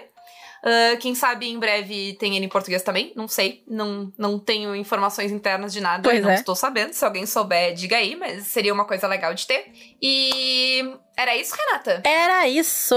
Ah, 0.64 0.96
quem 0.98 1.14
sabe 1.14 1.48
em 1.50 1.60
breve 1.60 2.14
tem 2.14 2.38
ele 2.38 2.46
em 2.46 2.50
português 2.50 2.82
também, 2.82 3.12
não 3.16 3.28
sei. 3.28 3.64
Não, 3.68 4.12
não 4.18 4.40
tenho 4.40 4.74
informações 4.74 5.30
internas 5.32 5.74
de 5.74 5.82
nada, 5.82 6.04
Pois 6.08 6.22
não 6.22 6.30
é. 6.30 6.36
estou 6.36 6.56
sabendo. 6.56 6.94
Se 6.94 7.04
alguém 7.04 7.26
souber, 7.26 7.74
diga 7.74 7.98
aí, 7.98 8.16
mas 8.16 8.48
seria 8.48 8.74
uma 8.74 8.86
coisa 8.86 9.06
legal 9.08 9.34
de 9.34 9.46
ter. 9.46 9.66
E 10.02 10.82
era 11.18 11.36
isso, 11.36 11.54
Renata? 11.54 12.02
Era 12.06 12.48
isso! 12.48 12.96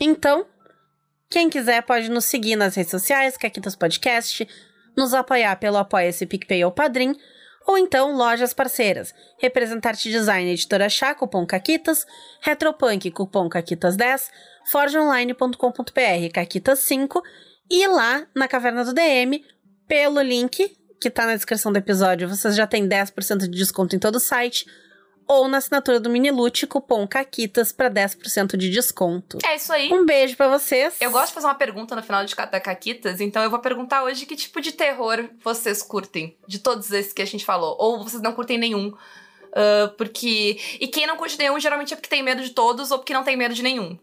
Então, 0.00 0.46
quem 1.30 1.50
quiser 1.50 1.82
pode 1.82 2.10
nos 2.10 2.24
seguir 2.24 2.56
nas 2.56 2.74
redes 2.74 2.90
sociais, 2.90 3.36
Caquitas 3.36 3.76
Podcast, 3.76 4.48
nos 4.96 5.12
apoiar 5.12 5.56
pelo 5.56 5.76
Apoia-se 5.76 6.24
PicPay 6.24 6.64
ou 6.64 6.72
Padrim, 6.72 7.14
Ou 7.66 7.78
então 7.78 8.16
lojas 8.16 8.52
parceiras, 8.52 9.14
Representarte 9.38 10.10
Design 10.10 10.50
Editora 10.50 10.88
Chá, 10.88 11.14
cupom 11.14 11.46
CAQUITAS, 11.46 12.06
Retropunk, 12.40 13.10
cupom 13.10 13.48
CAQUITAS10, 13.48 14.28
forgeonline.com.br, 14.70 16.32
CAQUITAS5 16.34 17.22
e 17.70 17.86
lá 17.86 18.26
na 18.34 18.48
Caverna 18.48 18.84
do 18.84 18.92
DM, 18.92 19.44
pelo 19.86 20.20
link 20.20 20.76
que 21.02 21.10
tá 21.10 21.26
na 21.26 21.34
descrição 21.34 21.72
do 21.72 21.78
episódio, 21.78 22.28
vocês 22.28 22.54
já 22.54 22.64
têm 22.64 22.88
10% 22.88 23.38
de 23.38 23.48
desconto 23.48 23.96
em 23.96 23.98
todo 23.98 24.16
o 24.16 24.20
site 24.20 24.66
ou 25.26 25.48
na 25.48 25.58
assinatura 25.58 26.00
do 26.00 26.10
Minilute, 26.10 26.66
cupom 26.66 27.06
CAQUITAS 27.06 27.72
para 27.72 27.90
10% 27.90 28.56
de 28.56 28.70
desconto. 28.70 29.38
É 29.44 29.56
isso 29.56 29.72
aí. 29.72 29.92
Um 29.92 30.04
beijo 30.04 30.36
para 30.36 30.48
vocês. 30.48 30.96
Eu 31.00 31.10
gosto 31.10 31.28
de 31.28 31.34
fazer 31.34 31.46
uma 31.46 31.54
pergunta 31.54 31.96
no 31.96 32.02
final 32.02 32.24
de 32.24 32.34
cada 32.34 32.60
Caquitas, 32.60 33.20
então 33.20 33.42
eu 33.42 33.50
vou 33.50 33.58
perguntar 33.58 34.04
hoje 34.04 34.26
que 34.26 34.36
tipo 34.36 34.60
de 34.60 34.72
terror 34.72 35.28
vocês 35.42 35.82
curtem, 35.82 36.36
de 36.46 36.58
todos 36.58 36.90
esses 36.90 37.12
que 37.12 37.22
a 37.22 37.26
gente 37.26 37.44
falou, 37.44 37.76
ou 37.78 38.02
vocês 38.02 38.22
não 38.22 38.32
curtem 38.32 38.58
nenhum. 38.58 38.88
Uh, 39.52 39.88
porque. 39.98 40.58
E 40.80 40.88
quem 40.88 41.06
não 41.06 41.16
curte 41.16 41.38
nenhum 41.38 41.60
geralmente 41.60 41.92
é 41.92 41.96
porque 41.96 42.08
tem 42.08 42.22
medo 42.22 42.42
de 42.42 42.50
todos 42.50 42.90
ou 42.90 42.98
porque 42.98 43.12
não 43.12 43.22
tem 43.22 43.36
medo 43.36 43.54
de 43.54 43.62
nenhum. 43.62 43.98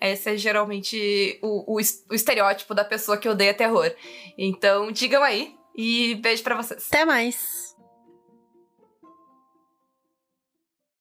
Esse 0.00 0.30
é 0.30 0.36
geralmente 0.36 1.38
o, 1.40 1.76
o, 1.76 1.76
o 1.76 2.14
estereótipo 2.14 2.74
da 2.74 2.84
pessoa 2.84 3.16
que 3.16 3.28
odeia 3.28 3.54
terror. 3.54 3.90
Então, 4.36 4.90
digam 4.90 5.22
aí 5.22 5.54
e 5.76 6.16
beijo 6.16 6.42
para 6.42 6.56
vocês. 6.56 6.88
Até 6.88 7.04
mais. 7.04 7.61